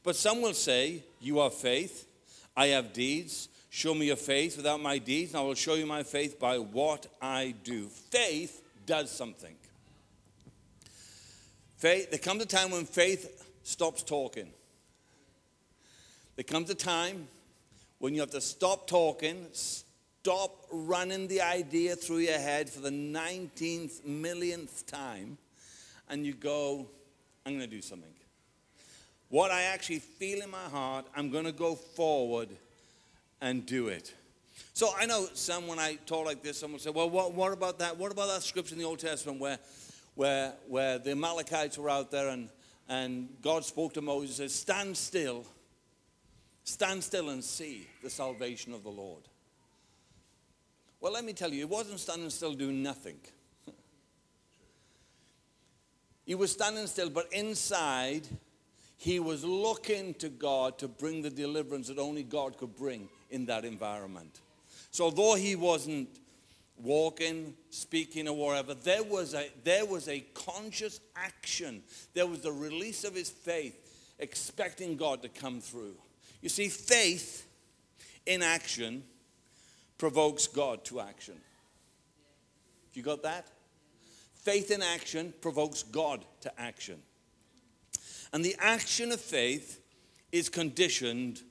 But 0.04 0.16
some 0.16 0.42
will 0.42 0.54
say, 0.54 1.04
You 1.20 1.40
have 1.40 1.56
faith, 1.56 2.08
I 2.56 2.68
have 2.68 2.94
deeds. 2.94 3.50
Show 3.70 3.94
me 3.94 4.08
your 4.08 4.16
faith 4.16 4.56
without 4.56 4.80
my 4.80 4.98
deeds, 4.98 5.32
and 5.34 5.42
I 5.42 5.44
will 5.44 5.54
show 5.54 5.74
you 5.74 5.86
my 5.86 6.04
faith 6.04 6.40
by 6.40 6.58
what 6.58 7.08
I 7.22 7.54
do. 7.64 7.88
Faith 7.88 8.64
does 8.86 9.12
something. 9.12 9.56
Faith, 11.76 12.10
there 12.10 12.20
comes 12.20 12.42
a 12.42 12.46
time 12.46 12.72
when 12.72 12.86
faith 12.86 13.46
stops 13.64 14.02
talking. 14.02 14.50
There 16.36 16.44
comes 16.44 16.70
a 16.70 16.76
time 16.76 17.28
when 18.00 18.14
you 18.14 18.22
have 18.22 18.32
to 18.32 18.42
stop 18.42 18.88
talking, 18.88 19.48
stop 19.52 20.66
running 20.72 21.28
the 21.28 21.42
idea 21.42 21.96
through 21.96 22.20
your 22.20 22.40
head 22.40 22.70
for 22.70 22.80
the 22.80 22.90
19th 22.90 24.06
millionth 24.06 24.86
time, 24.86 25.38
and 26.10 26.26
you 26.26 26.34
go, 26.34 26.88
I'm 27.46 27.58
going 27.58 27.70
to 27.70 27.76
do 27.76 27.82
something 27.82 28.12
what 29.30 29.52
I 29.52 29.64
actually 29.64 30.00
feel 30.00 30.42
in 30.42 30.50
my 30.50 30.64
heart, 30.72 31.06
I'm 31.16 31.30
going 31.30 31.46
to 31.46 31.52
go 31.52 31.76
forward 31.76 32.50
and 33.42 33.66
do 33.66 33.88
it. 33.88 34.14
So 34.74 34.90
I 34.98 35.06
know 35.06 35.28
some, 35.34 35.68
when 35.68 35.80
I 35.80 35.96
talk 36.06 36.26
like 36.26 36.42
this, 36.42 36.60
someone 36.60 36.80
say, 36.80 36.90
well, 36.90 37.10
what, 37.10 37.34
what 37.34 37.54
about 37.54 37.80
that? 37.80 37.98
What 37.98 38.12
about 38.12 38.28
that 38.28 38.44
scripture 38.44 38.74
in 38.74 38.80
the 38.80 38.86
Old 38.86 39.00
Testament 39.00 39.40
where, 39.40 39.60
where, 40.16 40.54
where 40.68 40.98
the 40.98 41.12
Amalekites 41.12 41.78
were 41.78 41.90
out 41.90 42.10
there 42.10 42.30
and, 42.30 42.50
and 42.90 43.30
God 43.42 43.66
spoke 43.66 43.94
to 43.96 44.02
Moses 44.02 44.40
and 44.40 44.50
says, 44.50 44.60
stand 44.60 44.98
still, 44.98 45.46
Stand 46.68 47.02
still 47.02 47.30
and 47.30 47.42
see 47.42 47.88
the 48.04 48.10
salvation 48.10 48.74
of 48.74 48.84
the 48.84 48.90
Lord. 48.90 49.24
Well, 51.00 51.14
let 51.14 51.24
me 51.24 51.32
tell 51.32 51.50
you, 51.50 51.60
he 51.60 51.64
wasn't 51.64 51.98
standing 51.98 52.30
still 52.30 52.54
doing 52.54 52.84
nothing. 52.84 53.20
he 56.26 56.36
was 56.36 56.52
standing 56.52 56.86
still, 56.88 57.10
but 57.10 57.32
inside, 57.32 58.28
he 58.98 59.18
was 59.22 59.46
looking 59.46 60.14
to 60.16 60.28
God 60.28 60.78
to 60.80 60.90
bring 60.90 61.22
the 61.22 61.30
deliverance 61.30 61.88
that 61.88 62.00
only 62.00 62.24
God 62.24 62.58
could 62.58 62.76
bring 62.76 63.08
in 63.30 63.46
that 63.46 63.64
environment. 63.64 64.42
So, 64.92 65.10
though 65.10 65.36
he 65.36 65.56
wasn't 65.56 66.10
walking, 66.76 67.54
speaking, 67.70 68.28
or 68.28 68.36
whatever, 68.36 68.74
there 68.74 69.04
was 69.04 69.34
a, 69.34 69.50
there 69.64 69.86
was 69.86 70.10
a 70.10 70.20
conscious 70.34 71.00
action. 71.16 71.82
There 72.14 72.28
was 72.28 72.44
a 72.44 72.52
release 72.52 73.06
of 73.06 73.16
his 73.16 73.30
faith, 73.30 74.14
expecting 74.20 74.98
God 74.98 75.22
to 75.22 75.30
come 75.30 75.62
through. 75.62 75.96
You 76.42 76.50
see, 76.50 76.70
faith 76.70 77.48
in 78.26 78.44
action 78.44 79.04
provokes 79.98 80.48
God 80.48 80.84
to 80.86 81.00
action. 81.00 81.36
You 82.94 83.04
got 83.04 83.24
that? 83.24 83.48
Faith 84.36 84.72
in 84.72 84.82
action 84.82 85.34
provokes 85.42 85.84
God 85.84 86.26
to 86.42 86.60
action. 86.60 87.00
And 88.34 88.44
the 88.44 88.56
action 88.60 89.12
of 89.12 89.22
faith 89.22 89.82
is 90.32 90.50
conditioned 90.50 91.42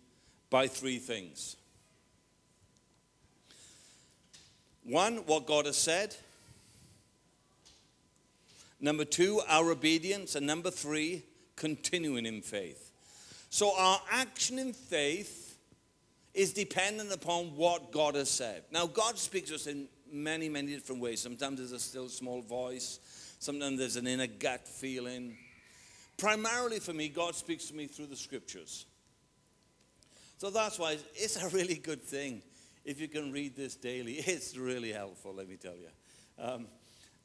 by 0.50 0.66
three 0.66 0.98
things. 0.98 1.56
One, 4.84 5.18
what 5.26 5.46
God 5.46 5.66
has 5.66 5.76
said. 5.76 6.14
Number 8.80 9.04
two, 9.04 9.40
our 9.48 9.70
obedience. 9.70 10.34
And 10.34 10.46
number 10.46 10.70
three, 10.70 11.24
continuing 11.56 12.26
in 12.26 12.42
faith. 12.42 12.85
So 13.56 13.72
our 13.74 13.98
action 14.10 14.58
in 14.58 14.74
faith 14.74 15.56
is 16.34 16.52
dependent 16.52 17.10
upon 17.10 17.56
what 17.56 17.90
God 17.90 18.14
has 18.14 18.28
said. 18.28 18.64
Now, 18.70 18.86
God 18.86 19.16
speaks 19.16 19.48
to 19.48 19.54
us 19.54 19.66
in 19.66 19.88
many, 20.12 20.50
many 20.50 20.74
different 20.74 21.00
ways. 21.00 21.22
Sometimes 21.22 21.56
there's 21.56 21.72
a 21.72 21.78
still 21.78 22.10
small 22.10 22.42
voice, 22.42 23.00
sometimes 23.38 23.78
there's 23.78 23.96
an 23.96 24.06
inner 24.06 24.26
gut 24.26 24.68
feeling. 24.68 25.38
Primarily 26.18 26.80
for 26.80 26.92
me, 26.92 27.08
God 27.08 27.34
speaks 27.34 27.64
to 27.68 27.74
me 27.74 27.86
through 27.86 28.08
the 28.08 28.16
scriptures. 28.16 28.84
So 30.36 30.50
that's 30.50 30.78
why 30.78 30.98
it's 31.14 31.42
a 31.42 31.48
really 31.48 31.76
good 31.76 32.02
thing 32.02 32.42
if 32.84 33.00
you 33.00 33.08
can 33.08 33.32
read 33.32 33.56
this 33.56 33.74
daily. 33.74 34.16
It's 34.26 34.54
really 34.54 34.92
helpful, 34.92 35.32
let 35.32 35.48
me 35.48 35.56
tell 35.56 35.76
you. 35.76 35.88
Um, 36.38 36.66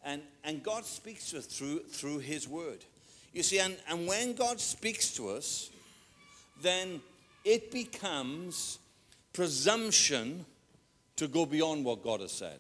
and, 0.05 0.21
and 0.45 0.63
God 0.63 0.85
speaks 0.85 1.31
to 1.31 1.39
us 1.39 1.45
through, 1.45 1.79
through 1.89 2.19
His 2.19 2.47
Word. 2.47 2.85
You 3.33 3.43
see, 3.43 3.59
and, 3.59 3.75
and 3.89 4.07
when 4.07 4.31
God 4.31 4.61
speaks 4.61 5.13
to 5.15 5.27
us, 5.31 5.71
then 6.61 7.01
it 7.43 7.71
becomes 7.71 8.79
presumption 9.33 10.45
to 11.15 11.27
go 11.27 11.45
beyond 11.45 11.85
what 11.85 12.03
God 12.03 12.21
has 12.21 12.31
said. 12.31 12.59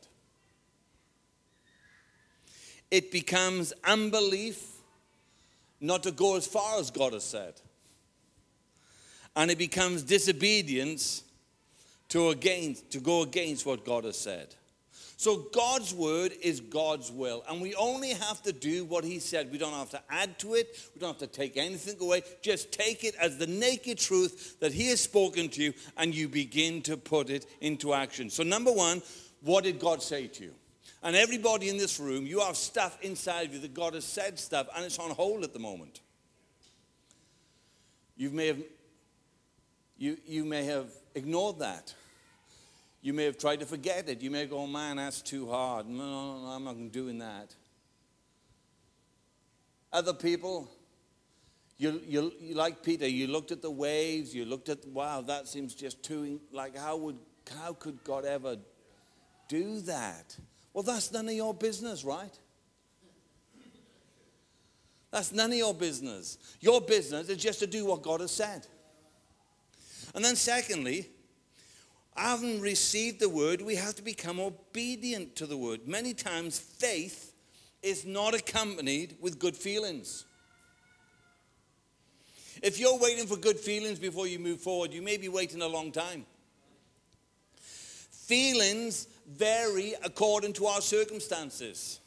It 2.89 3.11
becomes 3.11 3.73
unbelief 3.83 4.63
not 5.79 6.03
to 6.03 6.11
go 6.11 6.35
as 6.35 6.45
far 6.45 6.79
as 6.79 6.91
God 6.91 7.13
has 7.13 7.23
said. 7.23 7.53
And 9.35 9.49
it 9.49 9.57
becomes 9.57 10.03
disobedience 10.03 11.23
to, 12.09 12.29
against, 12.29 12.91
to 12.91 12.99
go 12.99 13.21
against 13.21 13.65
what 13.65 13.85
God 13.85 14.03
has 14.03 14.17
said. 14.17 14.53
So 15.21 15.37
God's 15.53 15.93
word 15.93 16.33
is 16.41 16.61
God's 16.61 17.11
will, 17.11 17.43
and 17.47 17.61
we 17.61 17.75
only 17.75 18.09
have 18.09 18.41
to 18.41 18.51
do 18.51 18.85
what 18.85 19.03
He 19.03 19.19
said. 19.19 19.51
We 19.51 19.59
don't 19.59 19.71
have 19.71 19.91
to 19.91 20.01
add 20.09 20.39
to 20.39 20.55
it, 20.55 20.75
we 20.95 20.99
don't 20.99 21.09
have 21.09 21.19
to 21.19 21.27
take 21.27 21.57
anything 21.57 21.95
away. 22.01 22.23
Just 22.41 22.71
take 22.71 23.03
it 23.03 23.13
as 23.21 23.37
the 23.37 23.45
naked 23.45 23.99
truth 23.99 24.59
that 24.61 24.73
He 24.73 24.87
has 24.87 24.99
spoken 24.99 25.47
to 25.49 25.61
you, 25.61 25.73
and 25.95 26.15
you 26.15 26.27
begin 26.27 26.81
to 26.81 26.97
put 26.97 27.29
it 27.29 27.45
into 27.61 27.93
action. 27.93 28.31
So, 28.31 28.41
number 28.41 28.71
one, 28.71 29.03
what 29.41 29.63
did 29.63 29.77
God 29.77 30.01
say 30.01 30.25
to 30.25 30.43
you? 30.43 30.55
And 31.03 31.15
everybody 31.15 31.69
in 31.69 31.77
this 31.77 31.99
room, 31.99 32.25
you 32.25 32.39
have 32.39 32.57
stuff 32.57 32.97
inside 33.03 33.45
of 33.45 33.53
you 33.53 33.59
that 33.59 33.75
God 33.75 33.93
has 33.93 34.05
said 34.05 34.39
stuff, 34.39 34.69
and 34.75 34.83
it's 34.83 34.97
on 34.97 35.11
hold 35.11 35.43
at 35.43 35.53
the 35.53 35.59
moment. 35.59 36.01
You 38.17 38.31
may 38.31 38.47
have, 38.47 38.63
you, 39.99 40.17
you 40.25 40.45
may 40.45 40.63
have 40.63 40.87
ignored 41.13 41.59
that. 41.59 41.93
You 43.01 43.13
may 43.13 43.25
have 43.25 43.37
tried 43.37 43.59
to 43.61 43.65
forget 43.65 44.07
it. 44.09 44.21
You 44.21 44.29
may 44.29 44.45
go, 44.45 44.59
oh, 44.59 44.67
man, 44.67 44.97
that's 44.97 45.21
too 45.21 45.49
hard. 45.49 45.87
No, 45.87 46.03
no, 46.03 46.41
no, 46.43 46.47
I'm 46.47 46.63
not 46.63 46.91
doing 46.91 47.17
that. 47.17 47.55
Other 49.91 50.13
people, 50.13 50.69
you, 51.77 51.99
you, 52.07 52.31
you, 52.39 52.53
like 52.53 52.83
Peter, 52.83 53.07
you 53.07 53.27
looked 53.27 53.51
at 53.51 53.61
the 53.61 53.71
waves, 53.71 54.35
you 54.35 54.45
looked 54.45 54.69
at, 54.69 54.87
wow, 54.87 55.21
that 55.21 55.47
seems 55.47 55.73
just 55.73 56.03
too, 56.03 56.39
like, 56.51 56.77
how, 56.77 56.95
would, 56.95 57.17
how 57.59 57.73
could 57.73 58.03
God 58.03 58.23
ever 58.23 58.57
do 59.47 59.81
that? 59.81 60.37
Well, 60.73 60.83
that's 60.83 61.11
none 61.11 61.27
of 61.27 61.33
your 61.33 61.53
business, 61.53 62.05
right? 62.05 62.37
That's 65.09 65.33
none 65.33 65.51
of 65.51 65.57
your 65.57 65.73
business. 65.73 66.37
Your 66.61 66.79
business 66.79 67.27
is 67.27 67.37
just 67.37 67.59
to 67.59 67.67
do 67.67 67.85
what 67.85 68.01
God 68.01 68.21
has 68.21 68.31
said. 68.31 68.65
And 70.15 70.23
then, 70.23 70.35
secondly, 70.35 71.09
having 72.15 72.61
received 72.61 73.19
the 73.19 73.29
word, 73.29 73.61
we 73.61 73.75
have 73.75 73.95
to 73.95 74.01
become 74.01 74.39
obedient 74.39 75.35
to 75.37 75.45
the 75.45 75.57
word. 75.57 75.87
Many 75.87 76.13
times, 76.13 76.59
faith 76.59 77.33
is 77.81 78.05
not 78.05 78.33
accompanied 78.33 79.17
with 79.19 79.39
good 79.39 79.55
feelings. 79.55 80.25
If 82.61 82.79
you're 82.79 82.97
waiting 82.99 83.25
for 83.25 83.37
good 83.37 83.59
feelings 83.59 83.97
before 83.97 84.27
you 84.27 84.37
move 84.37 84.61
forward, 84.61 84.93
you 84.93 85.01
may 85.01 85.17
be 85.17 85.29
waiting 85.29 85.61
a 85.61 85.67
long 85.67 85.91
time. 85.91 86.25
Feelings 87.55 89.07
vary 89.27 89.95
according 90.03 90.53
to 90.53 90.67
our 90.67 90.81
circumstances. 90.81 91.99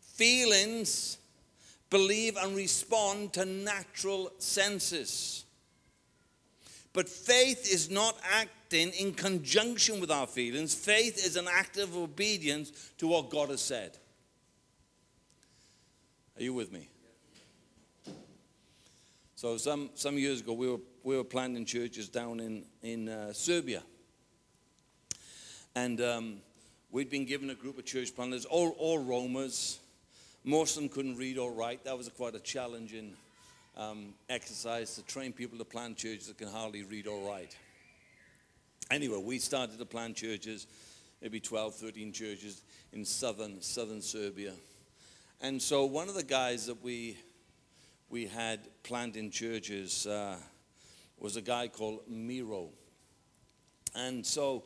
Feelings 0.00 1.18
believe 1.90 2.36
and 2.36 2.56
respond 2.56 3.32
to 3.34 3.44
natural 3.44 4.30
senses. 4.38 5.45
But 6.96 7.10
faith 7.10 7.70
is 7.70 7.90
not 7.90 8.16
acting 8.32 8.88
in 8.92 9.12
conjunction 9.12 10.00
with 10.00 10.10
our 10.10 10.26
feelings. 10.26 10.74
Faith 10.74 11.26
is 11.26 11.36
an 11.36 11.46
act 11.46 11.76
of 11.76 11.94
obedience 11.94 12.72
to 12.96 13.06
what 13.06 13.28
God 13.28 13.50
has 13.50 13.60
said. 13.60 13.98
Are 16.38 16.42
you 16.42 16.54
with 16.54 16.72
me? 16.72 16.88
So 19.34 19.58
some, 19.58 19.90
some 19.92 20.16
years 20.16 20.40
ago, 20.40 20.54
we 20.54 20.70
were, 20.70 20.80
we 21.04 21.18
were 21.18 21.24
planting 21.24 21.66
churches 21.66 22.08
down 22.08 22.40
in, 22.40 22.64
in 22.80 23.10
uh, 23.10 23.34
Serbia. 23.34 23.82
And 25.74 26.00
um, 26.00 26.36
we'd 26.90 27.10
been 27.10 27.26
given 27.26 27.50
a 27.50 27.54
group 27.54 27.76
of 27.76 27.84
church 27.84 28.16
planters, 28.16 28.46
all, 28.46 28.70
all 28.78 29.04
Romas. 29.04 29.80
Most 30.44 30.78
of 30.78 30.82
them 30.82 30.88
couldn't 30.88 31.18
read 31.18 31.36
or 31.36 31.52
write. 31.52 31.84
That 31.84 31.98
was 31.98 32.06
a, 32.06 32.10
quite 32.10 32.34
a 32.34 32.40
challenging 32.40 33.12
um, 33.76 34.14
exercise 34.28 34.94
to 34.94 35.02
train 35.04 35.32
people 35.32 35.58
to 35.58 35.64
plant 35.64 35.96
churches 35.96 36.28
that 36.28 36.38
can 36.38 36.48
hardly 36.48 36.82
read 36.82 37.06
or 37.06 37.28
write. 37.28 37.56
Anyway, 38.90 39.20
we 39.22 39.38
started 39.38 39.78
to 39.78 39.84
plant 39.84 40.16
churches, 40.16 40.66
maybe 41.20 41.40
12, 41.40 41.74
13 41.74 42.12
churches 42.12 42.62
in 42.92 43.04
southern, 43.04 43.60
southern 43.60 44.00
Serbia. 44.00 44.52
And 45.40 45.60
so 45.60 45.84
one 45.84 46.08
of 46.08 46.14
the 46.14 46.22
guys 46.22 46.66
that 46.66 46.82
we, 46.82 47.18
we 48.08 48.26
had 48.26 48.60
planting 48.82 49.30
churches 49.30 50.06
uh, 50.06 50.36
was 51.18 51.36
a 51.36 51.42
guy 51.42 51.68
called 51.68 52.00
Miro. 52.08 52.68
And 53.94 54.24
so 54.24 54.64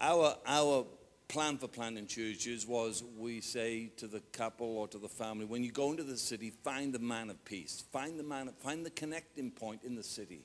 our, 0.00 0.36
our 0.46 0.86
plan 1.28 1.58
for 1.58 1.68
planting 1.68 2.06
churches 2.06 2.66
was 2.66 3.04
we 3.18 3.40
say 3.40 3.90
to 3.98 4.06
the 4.06 4.20
couple 4.32 4.78
or 4.78 4.88
to 4.88 4.98
the 4.98 5.08
family, 5.08 5.44
when 5.44 5.62
you 5.62 5.70
go 5.70 5.90
into 5.90 6.02
the 6.02 6.16
city, 6.16 6.50
find 6.64 6.92
the 6.92 6.98
man 6.98 7.28
of 7.28 7.44
peace. 7.44 7.84
Find 7.92 8.18
the 8.18 8.24
man, 8.24 8.50
find 8.60 8.84
the 8.84 8.90
connecting 8.90 9.50
point 9.50 9.84
in 9.84 9.94
the 9.94 10.02
city. 10.02 10.40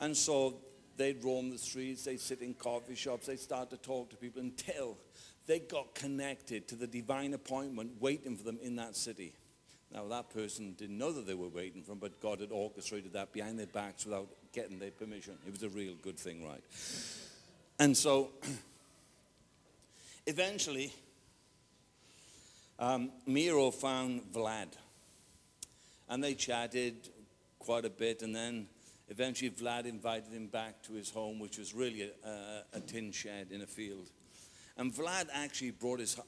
And 0.00 0.16
so 0.16 0.56
they'd 0.96 1.22
roam 1.22 1.50
the 1.50 1.58
streets, 1.58 2.04
they'd 2.04 2.20
sit 2.20 2.42
in 2.42 2.54
coffee 2.54 2.96
shops, 2.96 3.26
they'd 3.26 3.38
start 3.38 3.70
to 3.70 3.76
talk 3.76 4.10
to 4.10 4.16
people 4.16 4.40
until 4.42 4.96
they 5.46 5.60
got 5.60 5.94
connected 5.94 6.66
to 6.68 6.74
the 6.74 6.86
divine 6.86 7.34
appointment 7.34 7.92
waiting 8.00 8.36
for 8.36 8.42
them 8.42 8.58
in 8.62 8.76
that 8.76 8.96
city. 8.96 9.32
Now, 9.92 10.08
that 10.08 10.30
person 10.30 10.74
didn't 10.76 10.98
know 10.98 11.12
that 11.12 11.26
they 11.26 11.34
were 11.34 11.48
waiting 11.48 11.82
for 11.82 11.90
them, 11.90 11.98
but 12.00 12.20
God 12.20 12.40
had 12.40 12.50
orchestrated 12.50 13.12
that 13.12 13.32
behind 13.32 13.60
their 13.60 13.66
backs 13.66 14.04
without 14.04 14.26
getting 14.52 14.80
their 14.80 14.90
permission. 14.90 15.34
It 15.46 15.52
was 15.52 15.62
a 15.62 15.68
real 15.68 15.94
good 16.02 16.18
thing, 16.18 16.44
right? 16.44 16.62
And 17.78 17.96
so 17.96 18.30
Eventually, 20.26 20.92
um, 22.78 23.10
Miro 23.26 23.70
found 23.70 24.22
Vlad. 24.32 24.68
And 26.08 26.22
they 26.22 26.34
chatted 26.34 27.10
quite 27.58 27.84
a 27.84 27.90
bit. 27.90 28.22
And 28.22 28.34
then 28.34 28.66
eventually, 29.08 29.50
Vlad 29.50 29.86
invited 29.86 30.32
him 30.32 30.46
back 30.46 30.82
to 30.84 30.94
his 30.94 31.10
home, 31.10 31.38
which 31.38 31.58
was 31.58 31.74
really 31.74 32.10
a, 32.24 32.62
a 32.72 32.80
tin 32.80 33.12
shed 33.12 33.48
in 33.50 33.62
a 33.62 33.66
field. 33.66 34.10
And 34.76 34.92
Vlad 34.92 35.28
actually 35.32 35.72
brought 35.72 36.00
his, 36.00 36.18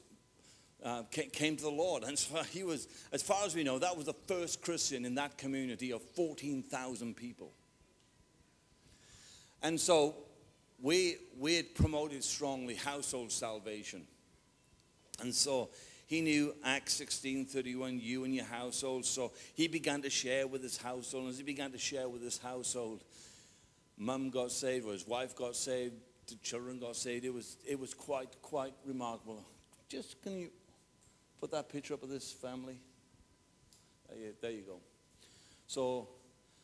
uh, 0.83 1.03
came 1.11 1.57
to 1.57 1.63
the 1.63 1.69
Lord. 1.69 2.03
And 2.03 2.17
so 2.17 2.43
he 2.51 2.63
was, 2.63 2.87
as 3.11 3.23
far 3.23 3.45
as 3.45 3.55
we 3.55 3.63
know, 3.63 3.79
that 3.79 3.97
was 3.97 4.05
the 4.05 4.15
first 4.27 4.61
Christian 4.61 5.05
in 5.05 5.15
that 5.15 5.37
community 5.37 5.91
of 5.91 6.01
14,000 6.01 7.15
people. 7.15 7.51
And 9.63 9.79
so 9.79 10.15
we, 10.81 11.17
we 11.37 11.55
had 11.55 11.75
promoted 11.75 12.23
strongly 12.23 12.75
household 12.75 13.31
salvation. 13.31 14.03
And 15.21 15.33
so 15.33 15.69
he 16.05 16.21
knew 16.21 16.55
Acts 16.63 16.93
16 16.93 17.45
31, 17.45 17.99
you 17.99 18.23
and 18.23 18.33
your 18.33 18.45
household. 18.45 19.05
So 19.05 19.31
he 19.55 19.67
began 19.67 20.01
to 20.03 20.09
share 20.09 20.47
with 20.47 20.63
his 20.63 20.77
household. 20.77 21.23
And 21.23 21.31
as 21.31 21.37
he 21.37 21.43
began 21.43 21.71
to 21.71 21.77
share 21.77 22.07
with 22.07 22.21
his 22.21 22.37
household, 22.37 23.03
mum 23.97 24.29
got 24.29 24.51
saved, 24.51 24.85
or 24.85 24.93
his 24.93 25.07
wife 25.07 25.35
got 25.35 25.55
saved, 25.55 25.95
the 26.27 26.35
children 26.35 26.79
got 26.79 26.95
saved. 26.95 27.25
It 27.25 27.33
was, 27.33 27.57
it 27.67 27.79
was 27.79 27.93
quite, 27.93 28.41
quite 28.41 28.73
remarkable. 28.85 29.43
Just 29.89 30.21
can 30.21 30.37
you 30.39 30.49
put 31.39 31.51
that 31.51 31.69
picture 31.69 31.93
up 31.93 32.03
of 32.03 32.09
this 32.09 32.31
family? 32.31 32.77
Uh, 34.09 34.13
there 34.13 34.23
you, 34.23 34.33
there 34.41 34.51
you 34.51 34.61
go. 34.61 34.79
So, 35.67 36.07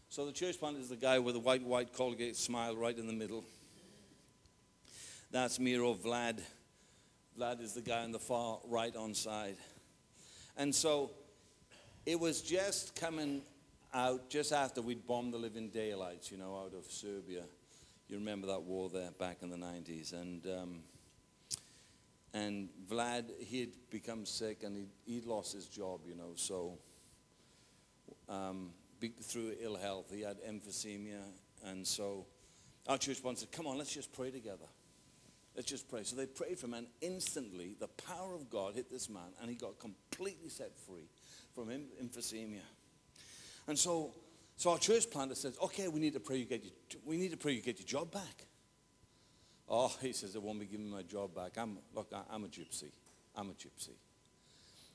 so 0.09 0.25
the 0.25 0.31
church 0.31 0.59
plant 0.59 0.77
is 0.77 0.89
the 0.89 0.95
guy 0.95 1.19
with 1.19 1.33
the 1.33 1.39
white, 1.39 1.63
white 1.63 1.93
Colgate 1.93 2.35
smile 2.35 2.75
right 2.75 2.97
in 2.97 3.07
the 3.07 3.13
middle. 3.13 3.43
That's 5.33 5.59
Miro 5.59 5.95
Vlad. 5.95 6.41
Vlad 7.35 7.59
is 7.59 7.73
the 7.73 7.81
guy 7.81 8.03
on 8.03 8.11
the 8.11 8.19
far 8.19 8.59
right 8.65 8.95
on 8.95 9.15
side. 9.15 9.55
And 10.57 10.75
so 10.75 11.09
it 12.05 12.19
was 12.19 12.39
just 12.39 12.95
coming 12.95 13.41
out 13.95 14.29
just 14.29 14.53
after 14.53 14.79
we'd 14.79 15.07
bombed 15.07 15.33
the 15.33 15.39
living 15.39 15.69
daylights, 15.69 16.31
you 16.31 16.37
know, 16.37 16.55
out 16.55 16.75
of 16.77 16.85
Serbia. 16.85 17.45
You 18.09 18.17
remember 18.19 18.45
that 18.45 18.61
war 18.61 18.91
there 18.93 19.09
back 19.09 19.37
in 19.41 19.49
the 19.49 19.57
90s. 19.57 20.13
And, 20.13 20.45
um, 20.45 20.83
and 22.35 22.69
Vlad, 22.87 23.31
he 23.39 23.61
had 23.61 23.71
become 23.89 24.27
sick 24.27 24.61
and 24.61 24.77
he'd, 24.77 24.89
he'd 25.07 25.25
lost 25.25 25.53
his 25.53 25.65
job, 25.65 26.01
you 26.07 26.13
know, 26.13 26.33
so 26.35 26.77
um, 28.29 28.69
through 29.23 29.55
ill 29.59 29.77
health, 29.77 30.11
he 30.13 30.21
had 30.21 30.37
emphysema. 30.43 31.23
And 31.65 31.87
so 31.87 32.27
our 32.87 32.99
church 32.99 33.23
once 33.23 33.39
said, 33.39 33.51
come 33.51 33.65
on, 33.65 33.79
let's 33.79 33.95
just 33.95 34.13
pray 34.13 34.29
together. 34.29 34.67
Let's 35.55 35.69
just 35.69 35.89
pray. 35.89 36.03
So 36.03 36.15
they 36.15 36.25
prayed 36.25 36.57
for 36.57 36.65
him, 36.65 36.73
and 36.73 36.87
instantly 37.01 37.75
the 37.79 37.87
power 37.87 38.33
of 38.33 38.49
God 38.49 38.73
hit 38.73 38.91
this 38.91 39.09
man, 39.09 39.33
and 39.39 39.49
he 39.49 39.55
got 39.55 39.79
completely 39.79 40.49
set 40.49 40.71
free 40.87 41.07
from 41.53 41.67
emphysema. 41.69 42.59
And 43.67 43.77
so, 43.77 44.13
so 44.57 44.71
our 44.71 44.79
church 44.79 45.09
planter 45.11 45.35
says, 45.35 45.57
"Okay, 45.61 45.87
we 45.87 45.99
need 45.99 46.13
to 46.13 46.19
pray 46.19 46.37
you 46.37 46.45
get 46.45 46.63
your, 46.63 46.73
we 47.05 47.17
need 47.17 47.31
to 47.31 47.37
pray 47.37 47.53
you 47.53 47.61
get 47.61 47.79
your 47.79 47.87
job 47.87 48.11
back." 48.11 48.45
Oh, 49.69 49.95
he 50.01 50.11
says, 50.11 50.33
"They 50.33 50.39
won't 50.39 50.59
be 50.59 50.65
giving 50.65 50.89
my 50.89 51.03
job 51.03 51.35
back. 51.35 51.57
I'm 51.57 51.77
look, 51.93 52.11
I'm 52.31 52.43
a 52.43 52.47
gypsy. 52.47 52.91
I'm 53.35 53.49
a 53.49 53.53
gypsy." 53.53 53.95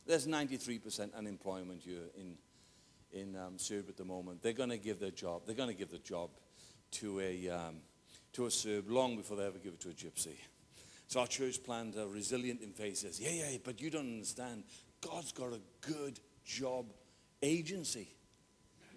There's 0.07 0.27
93% 0.27 1.14
unemployment 1.14 1.83
here 1.83 2.09
in 2.16 2.37
in 3.12 3.37
um, 3.37 3.59
Serbia 3.59 3.90
at 3.90 3.97
the 3.97 4.05
moment. 4.05 4.42
They're 4.42 4.53
going 4.53 4.71
to 4.71 4.79
give 4.79 4.99
their 4.99 5.11
job. 5.11 5.42
They're 5.47 5.55
going 5.55 5.71
to 5.71 5.75
give 5.75 5.90
the 5.90 5.99
job 5.99 6.31
to 6.90 7.21
a 7.21 7.49
um, 7.49 7.77
to 8.35 8.47
a 8.47 8.51
Serb 8.51 8.91
long 8.91 9.17
before 9.17 9.37
they 9.37 9.47
ever 9.47 9.59
give 9.59 9.75
it 9.75 9.81
to 9.81 9.88
a 9.88 9.93
gypsy. 9.93 10.37
So 11.09 11.21
our 11.21 11.27
church 11.27 11.62
planter, 11.64 12.07
resilient 12.07 12.61
in 12.61 12.75
says, 12.95 13.19
Yeah, 13.19 13.31
yeah, 13.31 13.57
but 13.64 13.81
you 13.81 13.91
don't 13.91 14.12
understand. 14.12 14.64
God's 15.01 15.33
got 15.33 15.53
a 15.53 15.61
good 15.81 16.21
job 16.45 16.93
agency. 17.43 18.09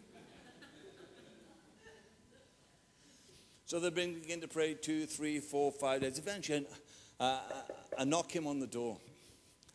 so 3.66 3.80
they 3.80 3.90
begin 3.90 4.42
to 4.42 4.48
pray 4.48 4.74
two, 4.74 5.06
three, 5.06 5.40
four, 5.40 5.72
five 5.72 6.02
days. 6.02 6.20
Eventually, 6.20 6.66
uh, 7.20 7.40
I 7.98 8.04
knock 8.04 8.36
him 8.36 8.46
on 8.46 8.60
the 8.60 8.68
door. 8.68 8.98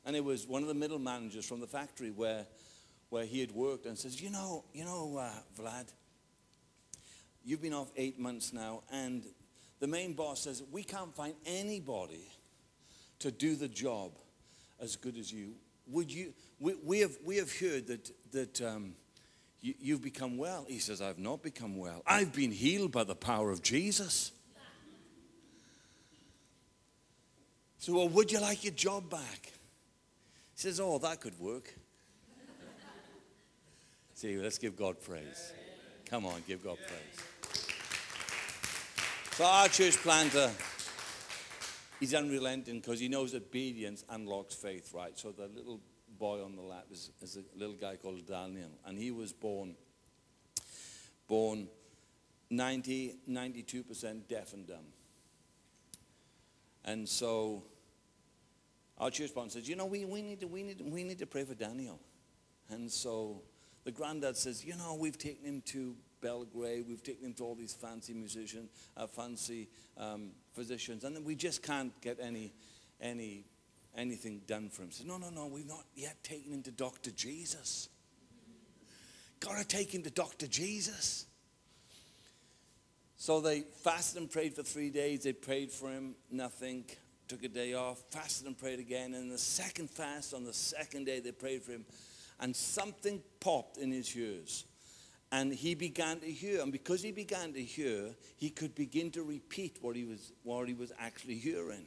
And 0.04 0.14
it 0.14 0.24
was 0.24 0.46
one 0.46 0.62
of 0.62 0.68
the 0.68 0.74
middle 0.74 0.98
managers 0.98 1.46
from 1.46 1.60
the 1.60 1.66
factory 1.66 2.10
where, 2.10 2.46
where 3.08 3.24
he 3.24 3.40
had 3.40 3.50
worked 3.52 3.86
and 3.86 3.96
says, 3.96 4.20
You 4.20 4.30
know, 4.30 4.64
you 4.74 4.84
know, 4.84 5.16
uh, 5.18 5.30
Vlad, 5.58 5.86
you've 7.44 7.62
been 7.62 7.72
off 7.72 7.90
eight 7.96 8.18
months 8.18 8.52
now, 8.52 8.82
and 8.92 9.24
the 9.80 9.86
main 9.86 10.14
boss 10.14 10.40
says, 10.40 10.62
We 10.70 10.82
can't 10.82 11.14
find 11.14 11.34
anybody 11.44 12.28
to 13.20 13.30
do 13.30 13.56
the 13.56 13.68
job 13.68 14.12
as 14.80 14.96
good 14.96 15.16
as 15.16 15.32
you. 15.32 15.52
Would 15.88 16.12
you? 16.12 16.32
We, 16.58 16.74
we 16.84 17.00
have, 17.00 17.16
we 17.24 17.36
have 17.36 17.52
heard 17.58 17.86
that, 17.86 18.10
that 18.32 18.60
um, 18.62 18.94
you, 19.60 19.74
you've 19.78 20.02
become 20.02 20.36
well. 20.36 20.64
He 20.68 20.78
says, 20.78 21.00
I've 21.00 21.18
not 21.18 21.42
become 21.42 21.76
well. 21.76 22.02
I've 22.06 22.32
been 22.32 22.52
healed 22.52 22.92
by 22.92 23.04
the 23.04 23.14
power 23.14 23.50
of 23.50 23.62
Jesus. 23.62 24.32
So, 27.78 27.94
well, 27.94 28.08
would 28.08 28.32
you 28.32 28.40
like 28.40 28.64
your 28.64 28.74
job 28.74 29.10
back? 29.10 29.52
He 30.54 30.60
says, 30.62 30.80
Oh, 30.80 30.98
that 30.98 31.20
could 31.20 31.38
work. 31.38 31.72
See, 34.14 34.36
let's 34.38 34.58
give 34.58 34.76
God 34.76 35.00
praise. 35.00 35.52
Come 36.06 36.26
on, 36.26 36.42
give 36.48 36.64
God 36.64 36.78
praise. 36.78 37.35
So 39.36 39.44
our 39.44 39.68
church 39.68 39.98
planter, 39.98 40.50
he's 42.00 42.14
unrelenting 42.14 42.80
because 42.80 43.00
he 43.00 43.08
knows 43.08 43.34
obedience 43.34 44.02
unlocks 44.08 44.54
faith, 44.54 44.94
right? 44.94 45.12
So 45.18 45.30
the 45.30 45.48
little 45.48 45.78
boy 46.18 46.42
on 46.42 46.56
the 46.56 46.62
lap 46.62 46.86
is, 46.90 47.10
is 47.20 47.36
a 47.36 47.42
little 47.54 47.74
guy 47.74 47.96
called 47.96 48.26
Daniel, 48.26 48.70
and 48.86 48.98
he 48.98 49.10
was 49.10 49.34
born, 49.34 49.76
born 51.28 51.68
90, 52.48 53.18
92% 53.28 54.26
deaf 54.26 54.54
and 54.54 54.66
dumb. 54.66 54.86
And 56.86 57.06
so 57.06 57.64
our 58.96 59.10
church 59.10 59.34
planter 59.34 59.50
says, 59.50 59.68
you 59.68 59.76
know, 59.76 59.84
we, 59.84 60.06
we, 60.06 60.22
need 60.22 60.40
to, 60.40 60.46
we, 60.46 60.62
need, 60.62 60.80
we 60.82 61.04
need 61.04 61.18
to 61.18 61.26
pray 61.26 61.44
for 61.44 61.54
Daniel. 61.54 62.00
And 62.70 62.90
so 62.90 63.42
the 63.84 63.92
granddad 63.92 64.38
says, 64.38 64.64
you 64.64 64.78
know, 64.78 64.96
we've 64.98 65.18
taken 65.18 65.44
him 65.44 65.62
to 65.66 65.94
Belgrade. 66.26 66.86
We've 66.88 67.02
taken 67.02 67.26
him 67.26 67.34
to 67.34 67.44
all 67.44 67.54
these 67.54 67.72
fancy 67.72 68.12
musicians, 68.12 68.68
uh, 68.96 69.06
fancy 69.06 69.68
um, 69.96 70.30
physicians, 70.54 71.04
and 71.04 71.14
then 71.14 71.22
we 71.22 71.36
just 71.36 71.62
can't 71.62 71.92
get 72.00 72.18
any, 72.20 72.52
any, 73.00 73.44
anything 73.96 74.40
done 74.48 74.68
for 74.68 74.82
him. 74.82 74.90
Says, 74.90 75.06
no, 75.06 75.18
no, 75.18 75.30
no, 75.30 75.46
we've 75.46 75.68
not 75.68 75.84
yet 75.94 76.24
taken 76.24 76.52
him 76.52 76.64
to 76.64 76.72
Dr. 76.72 77.12
Jesus. 77.12 77.88
Got 79.38 79.58
to 79.58 79.64
take 79.64 79.94
him 79.94 80.02
to 80.02 80.10
Dr. 80.10 80.48
Jesus. 80.48 81.26
So 83.16 83.40
they 83.40 83.60
fasted 83.60 84.20
and 84.20 84.28
prayed 84.28 84.54
for 84.54 84.64
three 84.64 84.90
days. 84.90 85.22
They 85.22 85.32
prayed 85.32 85.70
for 85.70 85.90
him, 85.90 86.16
nothing. 86.28 86.86
Took 87.28 87.44
a 87.44 87.48
day 87.48 87.74
off, 87.74 88.02
fasted 88.10 88.48
and 88.48 88.58
prayed 88.58 88.80
again. 88.80 89.14
And 89.14 89.30
the 89.30 89.38
second 89.38 89.90
fast, 89.90 90.34
on 90.34 90.42
the 90.42 90.52
second 90.52 91.04
day, 91.04 91.20
they 91.20 91.30
prayed 91.30 91.62
for 91.62 91.70
him. 91.70 91.84
And 92.40 92.54
something 92.54 93.22
popped 93.38 93.78
in 93.78 93.92
his 93.92 94.14
ears 94.16 94.64
and 95.32 95.52
he 95.52 95.74
began 95.74 96.20
to 96.20 96.30
hear. 96.30 96.62
And 96.62 96.72
because 96.72 97.02
he 97.02 97.12
began 97.12 97.52
to 97.52 97.62
hear, 97.62 98.14
he 98.36 98.50
could 98.50 98.74
begin 98.74 99.10
to 99.12 99.22
repeat 99.22 99.78
what 99.80 99.96
he 99.96 100.04
was, 100.04 100.32
what 100.42 100.68
he 100.68 100.74
was 100.74 100.92
actually 100.98 101.36
hearing. 101.36 101.86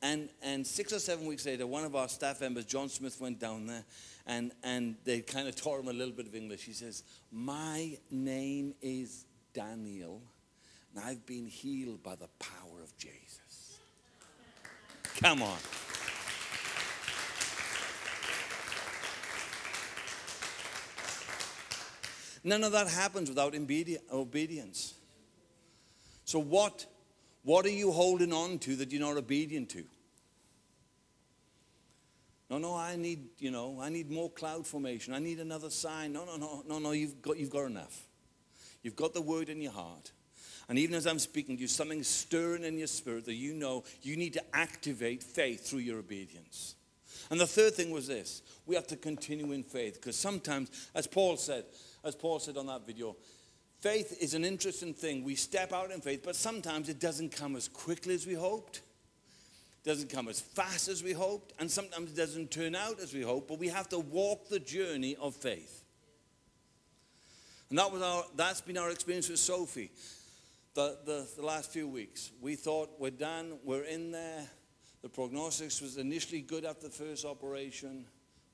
And, 0.00 0.28
and 0.42 0.66
six 0.66 0.92
or 0.92 1.00
seven 1.00 1.26
weeks 1.26 1.44
later, 1.44 1.66
one 1.66 1.84
of 1.84 1.96
our 1.96 2.08
staff 2.08 2.40
members, 2.40 2.64
John 2.64 2.88
Smith, 2.88 3.20
went 3.20 3.40
down 3.40 3.66
there 3.66 3.84
and, 4.26 4.52
and 4.62 4.96
they 5.04 5.20
kind 5.20 5.48
of 5.48 5.56
taught 5.56 5.80
him 5.80 5.88
a 5.88 5.92
little 5.92 6.14
bit 6.14 6.26
of 6.26 6.34
English. 6.34 6.62
He 6.62 6.72
says, 6.72 7.02
My 7.32 7.98
name 8.10 8.74
is 8.80 9.24
Daniel, 9.52 10.22
and 10.94 11.04
I've 11.04 11.26
been 11.26 11.46
healed 11.46 12.02
by 12.02 12.14
the 12.14 12.28
power 12.38 12.82
of 12.82 12.96
Jesus. 12.96 13.78
Come 15.20 15.42
on. 15.42 15.58
None 22.44 22.64
of 22.64 22.72
that 22.72 22.88
happens 22.88 23.28
without 23.28 23.54
obedience. 23.54 24.94
So, 26.24 26.38
what, 26.38 26.86
what 27.42 27.64
are 27.66 27.70
you 27.70 27.90
holding 27.90 28.32
on 28.32 28.58
to 28.60 28.76
that 28.76 28.92
you're 28.92 29.00
not 29.00 29.16
obedient 29.16 29.70
to? 29.70 29.84
No, 32.50 32.58
no, 32.58 32.74
I 32.74 32.96
need, 32.96 33.28
you 33.38 33.50
know, 33.50 33.78
I 33.80 33.90
need 33.90 34.10
more 34.10 34.30
cloud 34.30 34.66
formation. 34.66 35.12
I 35.12 35.18
need 35.18 35.38
another 35.38 35.70
sign. 35.70 36.12
No, 36.12 36.24
no, 36.24 36.36
no, 36.36 36.62
no, 36.66 36.78
no, 36.78 36.92
you've 36.92 37.20
got, 37.20 37.38
you've 37.38 37.50
got 37.50 37.66
enough. 37.66 38.06
You've 38.82 38.96
got 38.96 39.12
the 39.12 39.20
word 39.20 39.48
in 39.48 39.60
your 39.60 39.72
heart. 39.72 40.12
And 40.68 40.78
even 40.78 40.94
as 40.94 41.06
I'm 41.06 41.18
speaking 41.18 41.56
to 41.56 41.62
you, 41.62 41.68
something 41.68 42.02
stirring 42.02 42.64
in 42.64 42.78
your 42.78 42.86
spirit 42.86 43.24
that 43.26 43.34
you 43.34 43.54
know 43.54 43.84
you 44.02 44.16
need 44.16 44.34
to 44.34 44.42
activate 44.54 45.22
faith 45.22 45.66
through 45.66 45.80
your 45.80 45.98
obedience. 45.98 46.74
And 47.30 47.40
the 47.40 47.46
third 47.46 47.74
thing 47.74 47.90
was 47.90 48.06
this 48.06 48.42
we 48.66 48.74
have 48.74 48.86
to 48.88 48.96
continue 48.96 49.52
in 49.52 49.62
faith 49.62 49.94
because 49.94 50.16
sometimes, 50.16 50.90
as 50.94 51.06
Paul 51.06 51.36
said, 51.36 51.64
as 52.04 52.14
Paul 52.14 52.38
said 52.38 52.56
on 52.56 52.66
that 52.66 52.86
video, 52.86 53.16
faith 53.80 54.16
is 54.20 54.34
an 54.34 54.44
interesting 54.44 54.94
thing. 54.94 55.24
We 55.24 55.34
step 55.34 55.72
out 55.72 55.90
in 55.90 56.00
faith, 56.00 56.22
but 56.24 56.36
sometimes 56.36 56.88
it 56.88 57.00
doesn't 57.00 57.30
come 57.30 57.56
as 57.56 57.68
quickly 57.68 58.14
as 58.14 58.26
we 58.26 58.34
hoped. 58.34 58.82
Doesn't 59.84 60.10
come 60.10 60.28
as 60.28 60.40
fast 60.40 60.88
as 60.88 61.02
we 61.02 61.12
hoped, 61.12 61.52
and 61.58 61.70
sometimes 61.70 62.10
it 62.10 62.16
doesn't 62.16 62.50
turn 62.50 62.74
out 62.74 63.00
as 63.00 63.14
we 63.14 63.22
hoped, 63.22 63.48
but 63.48 63.58
we 63.58 63.68
have 63.68 63.88
to 63.90 63.98
walk 63.98 64.48
the 64.48 64.58
journey 64.58 65.16
of 65.16 65.34
faith. 65.34 65.84
And 67.70 67.78
that 67.78 67.92
was 67.92 68.02
our, 68.02 68.24
that's 68.34 68.60
been 68.60 68.78
our 68.78 68.90
experience 68.90 69.28
with 69.28 69.38
Sophie 69.38 69.90
the, 70.78 70.96
the, 71.04 71.28
the 71.36 71.44
last 71.44 71.72
few 71.72 71.88
weeks. 71.88 72.30
We 72.40 72.54
thought 72.54 72.90
we're 73.00 73.10
done, 73.10 73.58
we're 73.64 73.82
in 73.82 74.12
there. 74.12 74.46
The 75.02 75.08
prognosis 75.08 75.80
was 75.80 75.96
initially 75.96 76.40
good 76.40 76.64
after 76.64 76.86
the 76.86 76.92
first 76.92 77.24
operation. 77.24 78.04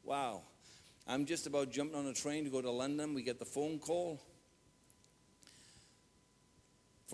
Wow. 0.02 0.42
I'm 1.06 1.26
just 1.26 1.46
about 1.46 1.70
jumping 1.70 1.98
on 1.98 2.06
a 2.06 2.14
train 2.14 2.44
to 2.44 2.50
go 2.50 2.62
to 2.62 2.70
London. 2.70 3.14
We 3.14 3.22
get 3.22 3.38
the 3.38 3.44
phone 3.44 3.78
call. 3.78 4.20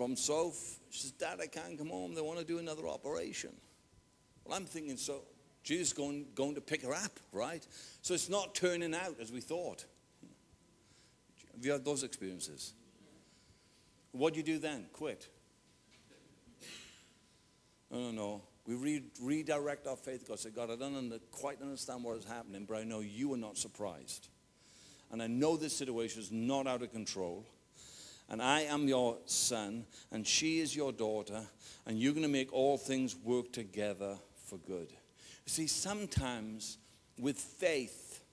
from 0.01 0.15
Soph. 0.15 0.79
She 0.89 1.01
says, 1.01 1.11
Dad, 1.11 1.39
I 1.41 1.45
can't 1.45 1.77
come 1.77 1.89
home. 1.89 2.15
They 2.15 2.21
want 2.21 2.39
to 2.39 2.45
do 2.45 2.57
another 2.57 2.87
operation. 2.87 3.51
Well, 4.43 4.57
I'm 4.57 4.65
thinking, 4.65 4.97
so 4.97 5.21
Jesus 5.63 5.93
going, 5.93 6.25
going 6.33 6.55
to 6.55 6.61
pick 6.61 6.83
her 6.83 6.93
up, 6.93 7.19
right? 7.31 7.65
So 8.01 8.15
it's 8.15 8.29
not 8.29 8.55
turning 8.55 8.95
out 8.95 9.17
as 9.21 9.31
we 9.31 9.41
thought. 9.41 9.85
Have 11.53 11.63
you 11.63 11.71
had 11.71 11.85
those 11.85 12.01
experiences? 12.01 12.73
What 14.11 14.33
do 14.33 14.39
you 14.39 14.43
do 14.43 14.57
then? 14.57 14.87
Quit. 14.91 15.27
No, 17.91 17.99
no, 17.99 18.11
no. 18.11 18.41
We 18.67 18.75
re- 18.75 19.03
redirect 19.21 19.87
our 19.87 19.95
faith. 19.95 20.27
God 20.27 20.39
said, 20.39 20.55
God, 20.55 20.69
I 20.69 20.75
don't 20.75 20.95
under, 20.95 21.17
quite 21.31 21.61
understand 21.61 22.03
what 22.03 22.17
is 22.17 22.25
happening, 22.25 22.65
but 22.67 22.77
I 22.77 22.83
know 22.83 22.99
you 22.99 23.33
are 23.33 23.37
not 23.37 23.57
surprised. 23.57 24.27
And 25.11 25.21
I 25.21 25.27
know 25.27 25.57
this 25.57 25.75
situation 25.75 26.21
is 26.21 26.31
not 26.31 26.67
out 26.67 26.81
of 26.81 26.91
control. 26.91 27.45
And 28.29 28.41
I 28.41 28.61
am 28.61 28.87
your 28.87 29.17
son, 29.25 29.85
and 30.11 30.25
she 30.25 30.59
is 30.59 30.73
your 30.73 30.93
daughter, 30.93 31.41
and 31.85 31.99
you're 31.99 32.13
going 32.13 32.23
to 32.23 32.29
make 32.29 32.53
all 32.53 32.77
things 32.77 33.13
work 33.13 33.51
together 33.51 34.17
for 34.45 34.57
good. 34.57 34.89
You 34.89 35.47
see, 35.47 35.67
sometimes 35.67 36.77
with 37.19 37.37
faith, 37.37 38.23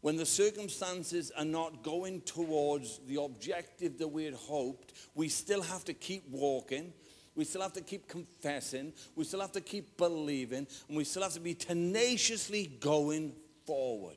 when 0.00 0.16
the 0.16 0.26
circumstances 0.26 1.30
are 1.36 1.44
not 1.44 1.84
going 1.84 2.22
towards 2.22 3.00
the 3.06 3.22
objective 3.22 3.98
that 3.98 4.08
we 4.08 4.24
had 4.24 4.34
hoped, 4.34 4.92
we 5.14 5.28
still 5.28 5.62
have 5.62 5.84
to 5.84 5.94
keep 5.94 6.28
walking 6.28 6.92
we 7.36 7.44
still 7.44 7.62
have 7.62 7.72
to 7.74 7.80
keep 7.80 8.08
confessing. 8.08 8.92
We 9.16 9.24
still 9.24 9.40
have 9.40 9.52
to 9.52 9.60
keep 9.60 9.96
believing. 9.96 10.66
And 10.88 10.96
we 10.96 11.04
still 11.04 11.22
have 11.22 11.32
to 11.32 11.40
be 11.40 11.54
tenaciously 11.54 12.66
going 12.80 13.34
forward. 13.66 14.16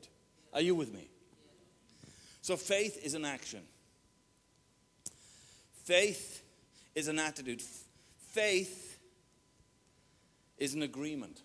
Are 0.54 0.62
you 0.62 0.76
with 0.76 0.94
me? 0.94 1.10
So 2.42 2.56
faith 2.56 3.04
is 3.04 3.14
an 3.14 3.26
action. 3.26 3.62
Faith 5.84 6.44
is 6.96 7.08
an 7.08 7.20
attitude. 7.20 7.62
Faith 8.32 9.00
is 10.58 10.74
an 10.74 10.84
agreement. 10.84 11.42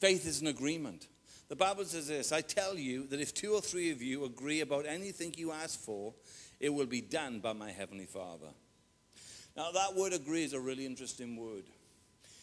Faith 0.00 0.26
is 0.26 0.40
an 0.40 0.46
agreement. 0.46 1.08
The 1.48 1.56
Bible 1.56 1.84
says 1.84 2.08
this 2.08 2.32
I 2.32 2.40
tell 2.40 2.76
you 2.76 3.06
that 3.08 3.20
if 3.20 3.34
two 3.34 3.52
or 3.52 3.60
three 3.60 3.90
of 3.90 4.02
you 4.02 4.24
agree 4.24 4.60
about 4.60 4.86
anything 4.86 5.34
you 5.36 5.52
ask 5.52 5.78
for, 5.80 6.14
it 6.60 6.72
will 6.72 6.86
be 6.86 7.00
done 7.00 7.40
by 7.40 7.52
my 7.52 7.70
heavenly 7.70 8.06
Father. 8.06 8.48
Now, 9.58 9.72
that 9.72 9.96
word 9.96 10.12
agree 10.12 10.44
is 10.44 10.52
a 10.52 10.60
really 10.60 10.86
interesting 10.86 11.34
word. 11.34 11.64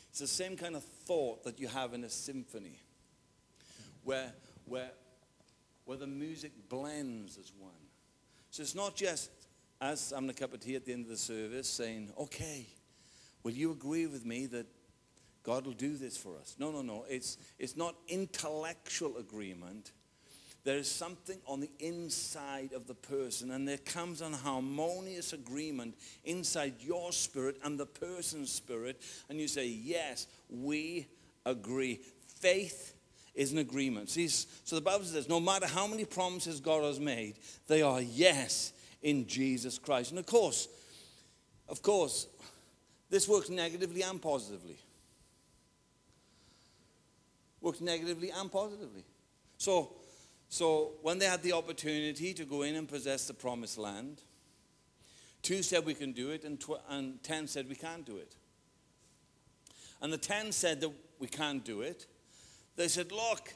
It's 0.10 0.19
the 0.19 0.28
same 0.28 0.58
kind 0.58 0.75
of 0.75 0.84
thought 0.84 1.45
that 1.45 1.62
you 1.62 1.69
have 1.69 1.93
in 1.93 2.04
a 2.04 2.10
symphony, 2.10 2.82
where, 4.04 4.34
where, 4.65 4.91
where 5.86 5.97
the 5.97 6.08
music 6.08 6.51
blends 6.67 7.38
as 7.38 7.54
one. 7.58 7.71
So 8.51 8.63
it's 8.63 8.75
not 8.75 8.97
just 8.97 9.32
us 9.80 10.12
having 10.13 10.30
a 10.30 10.34
cup 10.34 10.54
of 10.54 10.60
tea 10.60 10.75
at 10.75 10.84
the 10.84 10.91
end 10.91 11.06
of 11.06 11.10
the 11.10 11.15
service 11.15 11.69
saying, 11.69 12.12
okay, 12.19 12.67
will 13.43 13.54
you 13.54 13.71
agree 13.71 14.08
with 14.08 14.25
me 14.25 14.47
that 14.47 14.65
God 15.43 15.65
will 15.65 15.71
do 15.71 15.95
this 15.95 16.17
for 16.17 16.36
us? 16.36 16.58
No, 16.60 16.69
no, 16.69 16.82
no. 16.82 17.06
It's, 17.08 17.38
it's 17.58 17.78
not 17.78 17.95
intellectual 18.10 19.15
agreement. 19.15 19.93
There 20.65 20.78
is 20.78 20.89
something 20.89 21.38
on 21.45 21.60
the 21.60 21.69
inside 21.80 22.73
of 22.73 22.88
the 22.88 22.95
person, 22.95 23.51
and 23.51 23.67
there 23.67 23.78
comes 23.78 24.21
an 24.21 24.34
harmonious 24.34 25.32
agreement 25.32 25.95
inside 26.23 26.73
your 26.80 27.12
spirit 27.12 27.58
and 27.63 27.80
the 27.80 27.86
person's 27.86 28.51
spirit, 28.51 28.99
and 29.30 29.39
you 29.39 29.47
say, 29.47 29.67
Yes, 29.67 30.25
we 30.49 31.06
agree. 31.45 32.01
Faith 32.39 32.95
is 33.36 33.51
an 33.51 33.60
agreement. 33.60 34.10
See, 34.10 34.28
so 34.28 34.75
the 34.75 34.82
Bible 34.82 35.06
says, 35.06 35.30
no 35.30 35.39
matter 35.39 35.67
how 35.67 35.86
many 35.86 36.04
promises 36.04 36.60
God 36.60 36.84
has 36.84 36.99
made, 36.99 37.36
they 37.67 37.82
are 37.82 38.01
yes 38.01 38.73
in 39.04 39.28
Jesus 39.28 39.78
Christ. 39.78 40.12
And 40.12 40.19
of 40.19 40.25
course, 40.25 40.67
of 41.69 41.82
course, 41.84 42.28
this 43.10 43.28
works 43.28 43.49
negatively 43.49 44.01
and 44.01 44.21
positively. 44.21 44.78
Works 47.62 47.82
negatively 47.82 48.32
and 48.32 48.51
positively. 48.51 49.04
So, 49.58 49.91
so 50.56 50.94
when 51.02 51.20
they 51.20 51.26
had 51.26 51.44
the 51.44 51.52
opportunity 51.52 52.34
to 52.34 52.46
go 52.46 52.62
in 52.62 52.76
and 52.76 52.88
possess 52.88 53.28
the 53.28 53.34
promised 53.34 53.78
land, 53.78 54.22
two 55.41 55.62
said 55.62 55.86
we 55.86 55.94
can 55.94 56.13
do 56.13 56.30
it, 56.30 56.46
and, 56.46 56.58
tw- 56.58 56.80
and 56.88 57.22
ten 57.24 57.46
said 57.46 57.68
we 57.68 57.76
can't 57.76 58.06
do 58.06 58.15
it. 58.15 58.38
And 60.02 60.13
the 60.13 60.18
ten 60.18 60.54
said 60.54 60.80
that 60.80 60.91
we 61.20 61.28
can't 61.28 61.65
do 61.65 61.82
it. 61.82 62.08
They 62.78 62.88
said, 62.88 63.12
Look, 63.12 63.54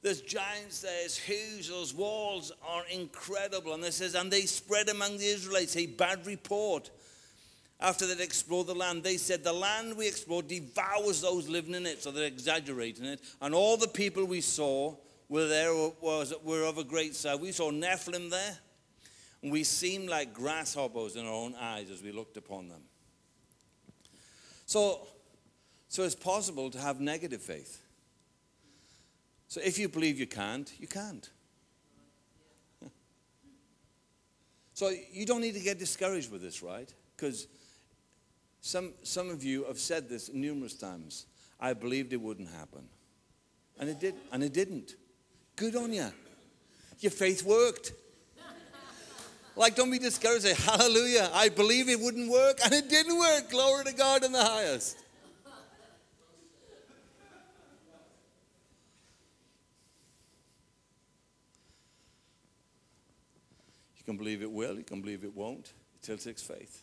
there's 0.00 0.20
giants 0.20 0.82
there, 0.82 0.92
there's 0.92 1.18
huge, 1.18 1.70
those 1.70 1.92
walls 1.92 2.52
are 2.64 2.84
incredible. 2.92 3.74
And 3.74 3.82
they 3.82 3.90
says, 3.90 4.14
and 4.14 4.30
they 4.30 4.42
spread 4.42 4.90
among 4.90 5.18
the 5.18 5.26
Israelites 5.26 5.76
a 5.76 5.86
bad 5.86 6.24
report. 6.24 6.88
After 7.80 8.06
they'd 8.06 8.22
explored 8.22 8.68
the 8.68 8.76
land, 8.76 9.02
they 9.02 9.16
said, 9.16 9.42
The 9.42 9.52
land 9.52 9.96
we 9.96 10.06
explored 10.06 10.46
devours 10.46 11.20
those 11.20 11.48
living 11.48 11.74
in 11.74 11.84
it. 11.84 12.00
So 12.00 12.12
they're 12.12 12.26
exaggerating 12.26 13.06
it. 13.06 13.20
And 13.40 13.56
all 13.56 13.76
the 13.76 13.88
people 13.88 14.24
we 14.24 14.40
saw 14.40 14.94
were 15.30 15.46
there 15.46 15.72
was 15.72 16.34
were 16.42 16.64
of 16.64 16.76
a 16.76 16.84
great 16.84 17.14
size. 17.14 17.38
We 17.38 17.52
saw 17.52 17.70
Nephilim 17.70 18.30
there, 18.30 18.58
and 19.42 19.50
we 19.50 19.64
seemed 19.64 20.10
like 20.10 20.34
grasshoppers 20.34 21.16
in 21.16 21.24
our 21.24 21.32
own 21.32 21.54
eyes 21.54 21.88
as 21.88 22.02
we 22.02 22.12
looked 22.12 22.36
upon 22.36 22.68
them. 22.68 22.82
So, 24.66 25.06
so 25.88 26.02
it's 26.02 26.16
possible 26.16 26.68
to 26.70 26.78
have 26.78 27.00
negative 27.00 27.40
faith. 27.40 27.80
So 29.46 29.60
if 29.64 29.78
you 29.78 29.88
believe 29.88 30.18
you 30.18 30.26
can't, 30.26 30.70
you 30.78 30.86
can't. 30.86 31.30
So 34.72 34.90
you 35.12 35.26
don't 35.26 35.42
need 35.42 35.52
to 35.54 35.60
get 35.60 35.78
discouraged 35.78 36.32
with 36.32 36.40
this, 36.40 36.62
right? 36.62 36.90
Because 37.14 37.48
some, 38.62 38.94
some 39.02 39.28
of 39.28 39.44
you 39.44 39.64
have 39.64 39.78
said 39.78 40.08
this 40.08 40.32
numerous 40.32 40.72
times. 40.72 41.26
I 41.60 41.74
believed 41.74 42.14
it 42.14 42.20
wouldn't 42.20 42.48
happen. 42.48 42.88
And 43.78 43.90
it 43.90 44.00
did, 44.00 44.14
and 44.32 44.42
it 44.42 44.54
didn't. 44.54 44.94
Good 45.60 45.76
on 45.76 45.92
you. 45.92 46.10
Your 47.00 47.12
faith 47.12 47.44
worked. 47.44 47.92
Like, 49.54 49.74
don't 49.74 49.90
be 49.90 49.98
discouraged. 49.98 50.44
Say, 50.44 50.54
Hallelujah. 50.54 51.30
I 51.34 51.50
believe 51.50 51.90
it 51.90 52.00
wouldn't 52.00 52.30
work, 52.30 52.60
and 52.64 52.72
it 52.72 52.88
didn't 52.88 53.18
work. 53.18 53.50
Glory 53.50 53.84
to 53.84 53.92
God 53.92 54.24
in 54.24 54.32
the 54.32 54.42
highest. 54.42 54.96
You 63.98 64.04
can 64.06 64.16
believe 64.16 64.40
it 64.40 64.50
will, 64.50 64.78
you 64.78 64.82
can 64.82 65.02
believe 65.02 65.24
it 65.24 65.36
won't. 65.36 65.74
It 65.96 66.04
still 66.04 66.16
takes 66.16 66.42
faith. 66.42 66.82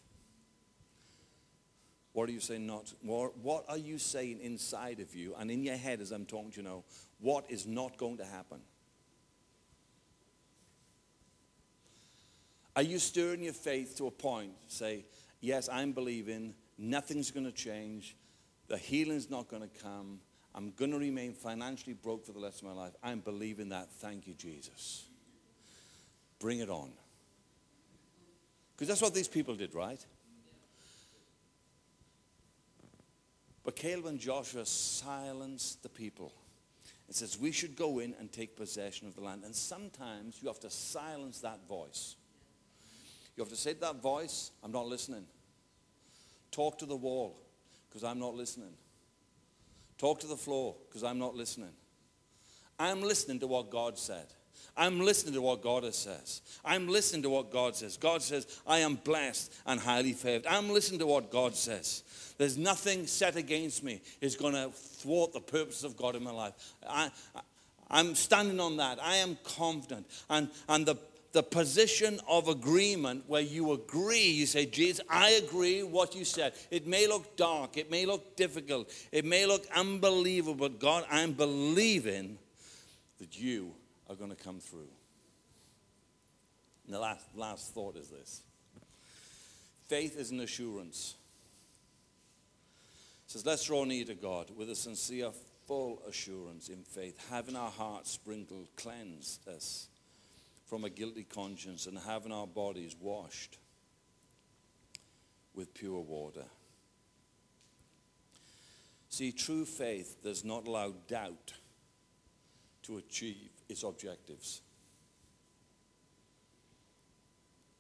What 2.17 2.30
are 2.30 2.32
you 2.32 2.39
saying 2.39 2.65
not? 2.65 2.91
What 3.03 3.65
are 3.69 3.77
you 3.77 3.99
saying 3.99 4.39
inside 4.41 4.99
of 5.01 5.13
you 5.13 5.36
and 5.38 5.51
in 5.51 5.62
your 5.62 5.75
head 5.75 6.01
as 6.01 6.10
I'm 6.12 6.25
talking 6.25 6.49
to 6.53 6.58
you 6.58 6.67
now? 6.67 6.84
What 7.19 7.45
is 7.47 7.67
not 7.67 7.95
going 7.97 8.17
to 8.17 8.25
happen? 8.25 8.60
Are 12.75 12.82
you 12.82 12.97
stirring 12.97 13.43
your 13.43 13.53
faith 13.53 13.97
to 13.97 14.08
a 14.08 14.12
point? 14.12 14.53
Say, 14.67 15.06
yes, 15.41 15.69
I'm 15.71 15.91
believing. 15.91 16.56
Nothing's 16.80 17.30
going 17.30 17.45
to 17.45 17.51
change. 17.51 18.15
The 18.67 18.80
healing's 18.80 19.30
not 19.30 19.47
going 19.47 19.62
to 19.62 19.84
come. 19.84 20.19
I'm 20.56 20.71
going 20.71 20.89
to 20.89 20.97
remain 20.97 21.34
financially 21.34 21.93
broke 21.93 22.25
for 22.25 22.32
the 22.32 22.39
rest 22.39 22.63
of 22.63 22.67
my 22.67 22.73
life. 22.73 22.93
I'm 23.03 23.19
believing 23.19 23.69
that. 23.69 23.91
Thank 23.91 24.25
you, 24.25 24.34
Jesus. 24.34 25.06
Bring 26.39 26.62
it 26.62 26.69
on. 26.71 26.93
Because 28.75 28.88
that's 28.88 29.03
what 29.03 29.13
these 29.13 29.27
people 29.27 29.53
did, 29.53 29.75
right? 29.75 30.03
But 33.67 33.75
Caleb 33.75 34.06
and 34.06 34.17
Joshua 34.17 34.65
silenced 34.65 35.84
the 35.84 35.89
people. 35.89 36.32
It 37.10 37.15
says, 37.15 37.38
We 37.38 37.51
should 37.51 37.75
go 37.75 37.99
in 37.99 38.15
and 38.17 38.32
take 38.32 38.56
possession 38.56 39.10
of 39.10 39.15
the 39.15 39.19
land. 39.19 39.43
And 39.43 39.53
sometimes 39.53 40.39
you 40.41 40.47
have 40.47 40.62
to 40.62 40.69
silence 40.69 41.41
that 41.41 41.68
voice. 41.68 42.15
You 43.36 43.43
have 43.43 43.49
to 43.49 43.57
say 43.57 43.74
to 43.74 43.80
that 43.82 44.01
voice, 44.01 44.51
I'm 44.63 44.72
not 44.72 44.88
listening. 44.88 45.26
Talk 46.49 46.78
to 46.78 46.86
the 46.86 46.95
wall, 46.95 47.41
because 47.89 48.05
I'm 48.05 48.20
not 48.20 48.36
listening. 48.36 48.72
Talk 49.97 50.22
to 50.22 50.28
the 50.28 50.38
floor, 50.38 50.78
because 50.88 51.03
I'm 51.03 51.20
not 51.20 51.36
listening. 51.36 51.74
I'm 52.80 53.01
listening 53.01 53.41
to 53.41 53.47
what 53.47 53.70
God 53.70 53.99
said. 53.99 54.28
I'm 54.78 54.99
listening 54.99 55.34
to 55.34 55.41
what 55.41 55.63
God 55.63 55.91
says. 55.93 56.41
I'm 56.63 56.88
listening 56.88 57.23
to 57.23 57.30
what 57.30 57.51
God 57.51 57.75
says. 57.75 57.97
God 57.97 58.21
says, 58.21 58.61
I 58.67 58.80
am 58.80 58.95
blessed 58.95 59.53
and 59.65 59.80
highly 59.80 60.13
favored. 60.13 60.45
I'm 60.45 60.69
listening 60.69 60.99
to 60.99 61.07
what 61.07 61.32
God 61.32 61.55
says. 61.55 62.03
There's 62.38 62.57
nothing 62.57 63.07
set 63.07 63.36
against 63.36 63.84
me 63.84 64.01
is 64.21 64.36
going 64.36 64.53
to 64.53 64.69
thwart 64.69 65.34
the 65.34 65.41
purposes 65.41 65.84
of 65.84 65.97
God 65.97 66.15
in 66.15 66.23
my 66.23 66.32
life. 66.32 66.53
I, 66.88 67.09
am 67.89 68.13
standing 68.13 68.59
on 68.59 68.78
that. 68.78 68.99
I 69.01 69.15
am 69.15 69.38
confident. 69.43 70.05
And, 70.30 70.49
and 70.69 70.86
the, 70.86 70.97
the 71.32 71.41
position 71.41 72.19
of 72.28 72.47
agreement 72.47 73.23
where 73.25 73.41
you 73.41 73.71
agree, 73.71 74.28
you 74.28 74.45
say, 74.45 74.67
Jesus, 74.67 75.03
I 75.09 75.32
agree 75.32 75.82
what 75.82 76.15
you 76.15 76.23
said. 76.23 76.53
It 76.69 76.86
may 76.86 77.07
look 77.07 77.36
dark, 77.36 77.78
it 77.78 77.89
may 77.89 78.05
look 78.05 78.36
difficult, 78.36 78.91
it 79.11 79.25
may 79.25 79.47
look 79.47 79.65
unbelievable, 79.75 80.69
but 80.69 80.80
God, 80.80 81.05
I'm 81.09 81.34
believing 81.34 82.38
that 83.19 83.39
you 83.39 83.73
are 84.10 84.16
going 84.16 84.30
to 84.30 84.36
come 84.36 84.60
through. 84.60 84.89
And 86.86 86.95
the 86.95 86.99
last, 86.99 87.26
last 87.36 87.74
thought 87.74 87.97
is 87.97 88.10
this 88.10 88.41
faith 89.88 90.18
is 90.18 90.32
an 90.32 90.39
assurance. 90.39 91.16
It 93.26 93.32
says, 93.32 93.45
let's 93.45 93.66
draw 93.66 93.84
near 93.84 94.05
to 94.05 94.16
God 94.16 94.51
with 94.55 94.70
a 94.70 94.76
sincere, 94.76 95.32
full 95.68 96.01
assurance 96.08 96.70
in 96.70 96.84
faith, 96.84 97.20
having 97.30 97.58
our 97.58 97.70
hearts 97.70 98.12
sprinkled, 98.12 98.70
cleansed 98.78 99.45
us 99.49 99.89
from 100.66 100.86
a 100.86 100.89
guilty 100.89 101.24
conscience, 101.24 101.88
and 101.88 101.97
having 101.97 102.32
our 102.32 102.47
bodies 102.47 102.95
washed 103.01 103.58
with 105.53 105.74
pure 105.74 105.99
water. 105.99 106.45
See, 109.10 109.32
true 109.32 109.66
faith 109.66 110.18
does 110.24 110.45
not 110.45 110.68
allow 110.68 110.93
doubt 111.08 111.53
to 112.84 112.97
achieve 112.97 113.49
its 113.70 113.84
objectives. 113.84 114.61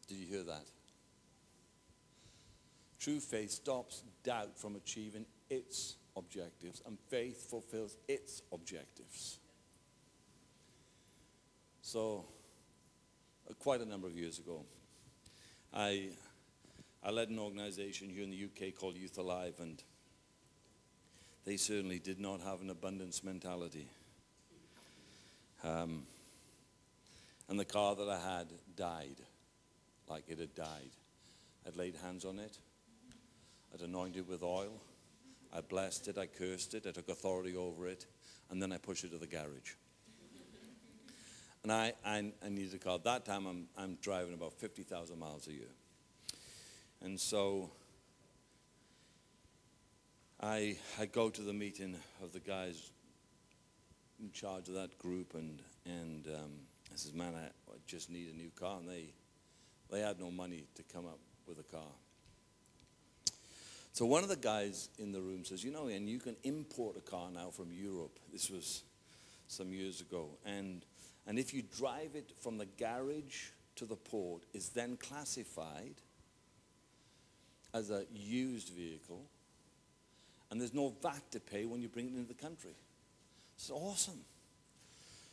Did 0.07 0.17
you 0.17 0.27
hear 0.27 0.43
that? 0.43 0.65
True 2.99 3.19
faith 3.19 3.51
stops 3.51 4.03
doubt 4.23 4.57
from 4.57 4.75
achieving 4.75 5.25
its 5.49 5.95
objectives, 6.15 6.81
and 6.85 6.97
faith 7.09 7.49
fulfills 7.49 7.97
its 8.07 8.41
objectives. 8.51 9.39
So, 11.81 12.25
uh, 13.49 13.53
quite 13.53 13.81
a 13.81 13.85
number 13.85 14.07
of 14.07 14.17
years 14.17 14.39
ago, 14.39 14.65
I, 15.73 16.09
I 17.03 17.11
led 17.11 17.29
an 17.29 17.39
organization 17.39 18.09
here 18.09 18.23
in 18.23 18.31
the 18.31 18.45
UK 18.45 18.75
called 18.75 18.97
Youth 18.97 19.17
Alive, 19.17 19.55
and 19.59 19.81
they 21.45 21.55
certainly 21.55 21.99
did 21.99 22.19
not 22.19 22.41
have 22.41 22.61
an 22.61 22.69
abundance 22.69 23.23
mentality. 23.23 23.87
Um, 25.63 26.03
and 27.49 27.59
the 27.59 27.65
car 27.65 27.95
that 27.95 28.09
I 28.09 28.19
had 28.19 28.47
died, 28.75 29.21
like 30.09 30.23
it 30.27 30.39
had 30.39 30.53
died. 30.55 30.91
I'd 31.65 31.75
laid 31.75 31.95
hands 31.95 32.25
on 32.25 32.39
it, 32.39 32.57
I'd 33.73 33.81
anointed 33.81 34.17
it 34.17 34.29
with 34.29 34.43
oil, 34.43 34.81
I 35.53 35.61
blessed 35.61 36.07
it, 36.07 36.17
I 36.17 36.27
cursed 36.27 36.73
it, 36.73 36.85
I 36.87 36.91
took 36.91 37.09
authority 37.09 37.55
over 37.55 37.87
it, 37.87 38.05
and 38.49 38.61
then 38.61 38.71
I 38.71 38.77
pushed 38.77 39.03
it 39.03 39.11
to 39.11 39.17
the 39.17 39.27
garage. 39.27 39.73
And 41.63 41.71
I, 41.71 41.93
I, 42.05 42.31
I 42.45 42.49
needed 42.49 42.75
a 42.75 42.77
car. 42.77 42.99
That 43.03 43.25
time 43.25 43.45
I'm, 43.45 43.67
I'm 43.77 43.97
driving 44.01 44.33
about 44.33 44.53
50,000 44.53 45.19
miles 45.19 45.47
a 45.47 45.51
year. 45.51 45.67
And 47.01 47.19
so 47.19 47.71
I, 50.39 50.77
I 50.99 51.07
go 51.07 51.29
to 51.29 51.41
the 51.41 51.53
meeting 51.53 51.95
of 52.23 52.31
the 52.31 52.39
guys 52.39 52.91
in 54.19 54.31
charge 54.31 54.67
of 54.67 54.75
that 54.75 54.97
group, 54.97 55.33
and, 55.33 55.61
and 55.85 56.27
um, 56.27 56.51
I 56.91 56.95
says, 56.95 57.13
man, 57.13 57.33
I, 57.35 57.45
I 57.45 57.75
just 57.85 58.09
need 58.09 58.29
a 58.33 58.35
new 58.35 58.49
car. 58.59 58.77
And 58.79 58.89
they, 58.89 59.13
they 59.91 59.99
had 59.99 60.19
no 60.19 60.31
money 60.31 60.65
to 60.75 60.83
come 60.83 61.05
up 61.05 61.19
with 61.47 61.59
a 61.59 61.63
car. 61.63 61.91
So 63.93 64.05
one 64.05 64.21
of 64.21 64.29
the 64.29 64.35
guys 64.35 64.89
in 64.99 65.11
the 65.11 65.21
room 65.21 65.43
says, 65.43 65.63
you 65.63 65.71
know, 65.71 65.87
and 65.87 66.07
you 66.07 66.19
can 66.19 66.35
import 66.43 66.97
a 66.97 67.01
car 67.01 67.29
now 67.33 67.49
from 67.49 67.71
Europe. 67.71 68.19
This 68.31 68.49
was 68.49 68.83
some 69.47 69.71
years 69.71 70.01
ago. 70.01 70.29
And, 70.45 70.85
and 71.25 71.39
if 71.39 71.53
you 71.53 71.63
drive 71.75 72.11
it 72.13 72.31
from 72.39 72.57
the 72.57 72.67
garage 72.77 73.49
to 73.77 73.85
the 73.85 73.95
port, 73.95 74.43
it's 74.53 74.69
then 74.69 74.97
classified 74.97 75.95
as 77.73 77.89
a 77.89 78.05
used 78.13 78.69
vehicle. 78.69 79.23
And 80.51 80.61
there's 80.61 80.73
no 80.73 80.93
VAT 81.01 81.31
to 81.31 81.39
pay 81.39 81.65
when 81.65 81.81
you 81.81 81.89
bring 81.89 82.05
it 82.05 82.15
into 82.15 82.27
the 82.27 82.33
country. 82.33 82.75
It's 83.57 83.71
awesome. 83.71 84.19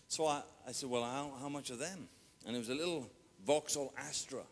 So 0.08 0.26
I, 0.26 0.42
I 0.66 0.72
said, 0.72 0.88
well, 0.88 1.04
how, 1.04 1.32
how 1.40 1.48
much 1.48 1.70
are 1.70 1.76
them? 1.76 2.08
And 2.46 2.56
it 2.56 2.58
was 2.58 2.70
a 2.70 2.74
little 2.74 3.10
Vauxhall 3.46 3.92
Astra 3.98 4.42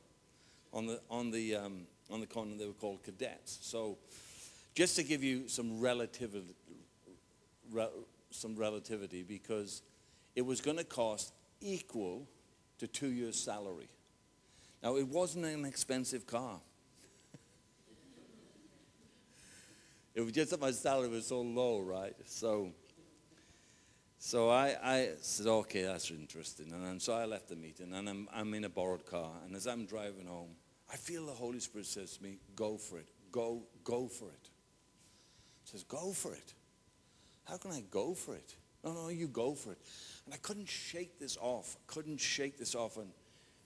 on 0.72 0.86
the, 0.86 1.00
on 1.10 1.30
the, 1.30 1.56
um, 1.56 1.86
on 2.10 2.20
the 2.20 2.26
continent. 2.26 2.60
They 2.60 2.66
were 2.66 2.72
called 2.74 3.02
Kadetts. 3.02 3.58
So 3.62 3.96
just 4.74 4.96
to 4.96 5.02
give 5.02 5.24
you 5.24 5.48
some 5.48 5.80
relativity, 5.80 6.54
re, 7.70 7.86
some 8.30 8.56
relativity 8.56 9.22
because 9.22 9.82
it 10.36 10.42
was 10.42 10.60
going 10.60 10.76
to 10.76 10.84
cost 10.84 11.32
equal 11.60 12.26
to 12.78 12.86
two 12.86 13.08
years' 13.08 13.40
salary. 13.40 13.88
Now, 14.82 14.96
it 14.96 15.06
wasn't 15.06 15.46
an 15.46 15.64
expensive 15.64 16.26
car. 16.26 16.58
it 20.14 20.20
was 20.20 20.32
just 20.32 20.50
that 20.50 20.60
my 20.60 20.72
salary 20.72 21.08
was 21.08 21.26
so 21.26 21.40
low, 21.40 21.80
right? 21.80 22.14
So, 22.26 22.72
so 24.24 24.50
I, 24.50 24.76
I 24.80 25.08
said, 25.20 25.48
okay, 25.48 25.82
that's 25.82 26.08
interesting. 26.12 26.70
And, 26.70 27.02
so 27.02 27.12
I 27.12 27.24
left 27.24 27.48
the 27.48 27.56
meeting, 27.56 27.92
and 27.92 28.08
I'm, 28.08 28.28
I'm 28.32 28.54
in 28.54 28.62
a 28.62 28.68
borrowed 28.68 29.04
car. 29.04 29.32
And 29.44 29.56
as 29.56 29.66
I'm 29.66 29.84
driving 29.84 30.26
home, 30.26 30.50
I 30.92 30.94
feel 30.94 31.26
the 31.26 31.32
Holy 31.32 31.58
Spirit 31.58 31.88
says 31.88 32.18
to 32.18 32.22
me, 32.22 32.38
go 32.54 32.76
for 32.76 33.00
it. 33.00 33.08
Go, 33.32 33.64
go 33.82 34.06
for 34.06 34.26
it. 34.26 34.48
He 35.64 35.72
says, 35.72 35.82
go 35.82 36.12
for 36.12 36.32
it. 36.34 36.54
How 37.48 37.56
can 37.56 37.72
I 37.72 37.82
go 37.90 38.14
for 38.14 38.36
it? 38.36 38.54
No, 38.84 38.92
no, 38.92 39.08
you 39.08 39.26
go 39.26 39.56
for 39.56 39.72
it. 39.72 39.78
And 40.24 40.32
I 40.32 40.36
couldn't 40.36 40.68
shake 40.68 41.18
this 41.18 41.36
off. 41.40 41.76
Couldn't 41.88 42.20
shake 42.20 42.56
this 42.56 42.76
off. 42.76 42.98
And, 42.98 43.10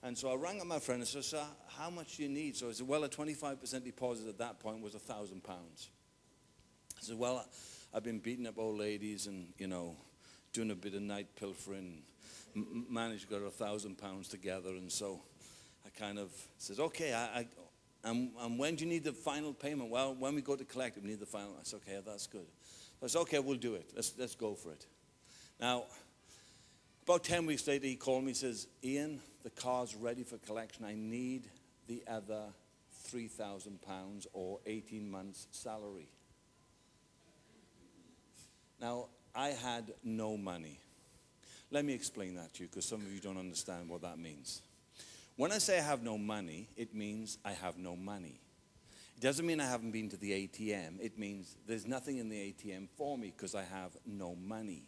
and 0.02 0.16
so 0.16 0.32
I 0.32 0.36
rang 0.36 0.62
up 0.62 0.66
my 0.66 0.78
friend 0.78 1.02
and 1.02 1.06
said, 1.06 1.24
sir, 1.24 1.44
how 1.76 1.90
much 1.90 2.16
do 2.16 2.22
you 2.22 2.30
need? 2.30 2.56
So 2.56 2.70
I 2.70 2.72
said, 2.72 2.88
well, 2.88 3.04
a 3.04 3.10
25% 3.10 3.84
deposit 3.84 4.26
at 4.26 4.38
that 4.38 4.58
point 4.58 4.80
was 4.80 4.94
a 4.94 5.00
thousand 5.00 5.44
pounds. 5.44 5.90
I 6.96 7.02
said, 7.02 7.18
well, 7.18 7.44
I've 7.92 8.04
been 8.04 8.20
beating 8.20 8.46
up 8.46 8.56
old 8.56 8.78
ladies 8.78 9.26
and, 9.26 9.48
you 9.58 9.66
know, 9.66 9.96
doing 10.56 10.70
a 10.70 10.74
bit 10.74 10.94
of 10.94 11.02
night 11.02 11.26
pilfering, 11.36 11.98
managed 12.88 13.28
to 13.28 13.28
get 13.28 13.42
a 13.46 13.50
thousand 13.50 13.98
pounds 13.98 14.26
together. 14.26 14.70
And 14.70 14.90
so 14.90 15.20
I 15.84 15.90
kind 15.90 16.18
of 16.18 16.30
says, 16.56 16.80
okay, 16.80 17.12
I, 17.12 17.40
I 17.40 17.46
and, 18.04 18.30
and, 18.40 18.58
when 18.58 18.74
do 18.74 18.84
you 18.84 18.90
need 18.90 19.04
the 19.04 19.12
final 19.12 19.52
payment? 19.52 19.90
Well, 19.90 20.14
when 20.14 20.34
we 20.34 20.40
go 20.40 20.56
to 20.56 20.64
collect 20.64 20.96
we 20.96 21.10
need 21.10 21.20
the 21.20 21.26
final. 21.26 21.50
I 21.60 21.64
said, 21.64 21.80
okay, 21.86 22.00
that's 22.06 22.26
good. 22.26 22.46
I 23.02 23.08
said, 23.08 23.18
okay, 23.20 23.38
we'll 23.38 23.58
do 23.58 23.74
it. 23.74 23.90
Let's, 23.94 24.14
let's 24.16 24.34
go 24.34 24.54
for 24.54 24.72
it. 24.72 24.86
Now, 25.60 25.84
about 27.04 27.22
10 27.24 27.44
weeks 27.44 27.66
later, 27.66 27.86
he 27.86 27.96
called 27.96 28.22
me 28.22 28.28
and 28.28 28.36
says, 28.36 28.66
Ian, 28.82 29.20
the 29.42 29.50
car's 29.50 29.94
ready 29.94 30.22
for 30.22 30.38
collection. 30.38 30.86
I 30.86 30.94
need 30.94 31.50
the 31.86 32.02
other 32.08 32.44
£3,000 33.12 34.26
or 34.32 34.60
18 34.64 35.10
months' 35.10 35.48
salary. 35.50 36.08
Now, 38.80 39.08
I 39.36 39.48
had 39.48 39.92
no 40.02 40.36
money. 40.36 40.80
Let 41.70 41.84
me 41.84 41.92
explain 41.92 42.36
that 42.36 42.54
to 42.54 42.62
you 42.62 42.68
because 42.68 42.86
some 42.86 43.00
of 43.00 43.12
you 43.12 43.20
don't 43.20 43.36
understand 43.36 43.88
what 43.88 44.02
that 44.02 44.18
means. 44.18 44.62
When 45.36 45.52
I 45.52 45.58
say 45.58 45.78
I 45.78 45.82
have 45.82 46.02
no 46.02 46.16
money, 46.16 46.68
it 46.76 46.94
means 46.94 47.36
I 47.44 47.52
have 47.52 47.76
no 47.76 47.94
money. 47.94 48.40
It 49.16 49.20
doesn't 49.20 49.46
mean 49.46 49.60
I 49.60 49.66
haven't 49.68 49.90
been 49.90 50.08
to 50.10 50.16
the 50.16 50.32
ATM. 50.32 51.00
It 51.00 51.18
means 51.18 51.56
there's 51.66 51.86
nothing 51.86 52.18
in 52.18 52.28
the 52.28 52.36
ATM 52.36 52.88
for 52.96 53.18
me 53.18 53.32
because 53.36 53.54
I 53.54 53.62
have 53.62 53.90
no 54.06 54.34
money. 54.34 54.84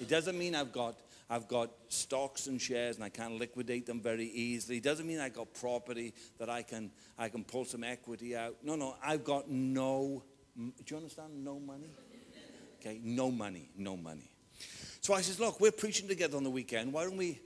It 0.00 0.08
doesn't 0.08 0.38
mean 0.38 0.54
I've 0.54 0.72
got, 0.72 0.94
I've 1.28 1.48
got 1.48 1.70
stocks 1.88 2.46
and 2.46 2.60
shares 2.60 2.96
and 2.96 3.04
I 3.04 3.08
can't 3.10 3.38
liquidate 3.38 3.86
them 3.86 4.00
very 4.00 4.26
easily. 4.26 4.78
It 4.78 4.84
doesn't 4.84 5.06
mean 5.06 5.20
I've 5.20 5.34
got 5.34 5.52
property 5.54 6.14
that 6.38 6.48
I 6.48 6.62
can, 6.62 6.90
I 7.18 7.28
can 7.28 7.44
pull 7.44 7.64
some 7.64 7.84
equity 7.84 8.36
out. 8.36 8.56
No, 8.62 8.76
no, 8.76 8.96
I've 9.02 9.24
got 9.24 9.50
no, 9.50 10.22
do 10.56 10.72
you 10.86 10.96
understand? 10.96 11.44
No 11.44 11.58
money? 11.58 11.90
Okay, 12.86 13.00
no 13.02 13.32
money, 13.32 13.68
no 13.76 13.96
money. 13.96 14.30
So 15.00 15.12
I 15.12 15.20
says, 15.20 15.40
look, 15.40 15.60
we're 15.60 15.72
preaching 15.72 16.06
together 16.06 16.36
on 16.36 16.44
the 16.44 16.50
weekend. 16.50 16.92
Why 16.92 17.02
don't 17.02 17.16
we, 17.16 17.40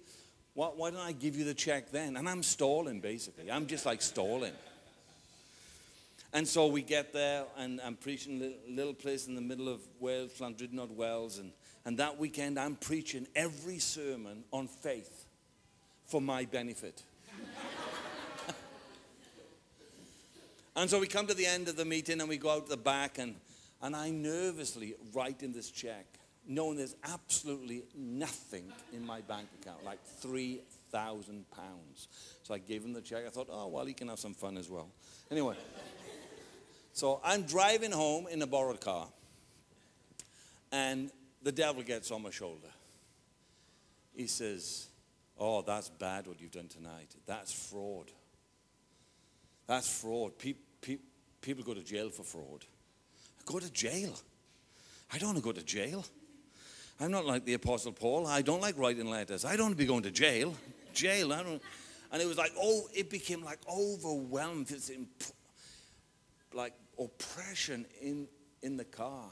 why, 0.53 0.67
why 0.67 0.91
don't 0.91 1.01
I 1.01 1.13
give 1.13 1.35
you 1.35 1.45
the 1.45 1.55
check 1.55 1.91
then? 1.91 2.19
And 2.19 2.29
I'm 2.29 2.43
stalling, 2.43 3.01
basically. 3.01 3.51
I'm 3.51 3.67
just 3.67 3.87
like 3.87 4.03
stalling. 4.03 4.53
And 6.35 6.47
so 6.47 6.67
we 6.67 6.83
get 6.83 7.15
there, 7.15 7.45
and 7.57 7.81
I'm 7.81 7.97
preaching 7.97 8.43
a 8.43 8.71
little 8.71 8.93
place 8.93 9.29
in 9.29 9.35
the 9.35 9.41
middle 9.41 9.69
of 9.69 9.81
Wales, 9.99 10.33
Llandrindod 10.39 10.91
Wells. 10.91 11.39
And, 11.39 11.53
and 11.87 11.97
that 11.97 12.19
weekend, 12.19 12.59
I'm 12.59 12.77
preaching 12.77 13.27
every 13.35 13.79
sermon 13.79 14.45
on 14.53 14.69
faith 14.69 15.25
for 16.07 16.21
my 16.21 16.45
benefit. 16.45 17.03
and 20.77 20.91
so 20.91 21.01
we 21.01 21.07
come 21.07 21.27
to 21.29 21.35
the 21.35 21.47
end 21.47 21.69
of 21.69 21.77
the 21.77 21.87
meeting, 21.87 22.21
and 22.21 22.29
we 22.29 22.37
go 22.37 22.51
out 22.51 22.69
the 22.69 22.77
back, 22.77 23.19
and, 23.19 23.37
and 23.83 23.97
I 23.97 24.11
nervously 24.11 24.95
write 25.13 25.43
in 25.43 25.53
this 25.53 25.71
check 25.71 26.07
knowing 26.47 26.77
there's 26.77 26.97
absolutely 27.05 27.85
nothing 27.97 28.65
in 28.93 29.07
my 29.07 29.21
bank 29.21 29.49
account, 29.61 29.85
like 29.85 30.03
three 30.21 30.63
thousand 30.91 31.49
pounds. 31.51 32.09
So 32.43 32.55
I 32.55 32.59
gave 32.59 32.85
him 32.85 32.93
the 32.93 33.01
check. 33.01 33.25
I 33.27 33.31
thought, 33.31 33.49
oh 33.51 33.69
well, 33.69 33.85
he 33.85 33.95
can 33.95 34.09
have 34.09 34.19
some 34.19 34.35
fun 34.35 34.57
as 34.57 34.69
well. 34.69 34.89
Anyway, 35.31 35.57
so 36.93 37.21
I'm 37.25 37.43
driving 37.43 37.93
home 37.93 38.27
in 38.27 38.43
a 38.43 38.47
borrowed 38.47 38.81
car, 38.81 39.07
and 40.73 41.11
the 41.43 41.53
devil 41.53 41.83
gets 41.83 42.11
on 42.11 42.23
my 42.23 42.31
shoulder. 42.31 42.69
He 44.15 44.27
says, 44.27 44.89
"Oh, 45.39 45.63
that's 45.63 45.89
bad 45.89 46.27
what 46.27 46.41
you've 46.41 46.51
done 46.51 46.69
tonight. 46.69 47.15
That's 47.27 47.53
fraud. 47.53 48.11
That's 49.67 50.01
fraud. 50.01 50.37
Pe- 50.37 50.55
pe- 50.81 50.99
people 51.41 51.63
go 51.63 51.75
to 51.75 51.83
jail 51.83 52.11
for 52.11 52.25
fraud. 52.25 52.65
Go 53.45 53.59
to 53.59 53.73
jail. 53.73 54.15
I 55.13 55.19
don't 55.19 55.31
want 55.31 55.39
to 55.39 55.45
go 55.45 55.53
to 55.53 55.63
jail." 55.63 56.05
I'm 57.01 57.11
not 57.11 57.25
like 57.25 57.47
the 57.47 57.55
Apostle 57.55 57.93
Paul. 57.93 58.27
I 58.27 58.43
don't 58.43 58.61
like 58.61 58.77
writing 58.77 59.09
letters. 59.09 59.47
I 59.47 59.57
don't 59.57 59.67
want 59.67 59.73
to 59.73 59.79
be 59.79 59.87
going 59.87 60.03
to 60.03 60.11
jail. 60.11 60.55
Jail. 60.93 61.33
I 61.33 61.43
don't. 61.43 61.63
And 62.13 62.21
it 62.21 62.29
was 62.29 62.37
like, 62.37 62.53
oh, 62.59 62.89
it 62.95 63.09
became 63.09 63.43
like 63.43 63.59
overwhelmed. 63.73 64.71
It's 64.71 64.91
like 66.53 66.75
oppression 66.99 67.87
in, 68.03 68.29
in 68.63 68.77
the 68.77 68.85
car. 68.85 69.25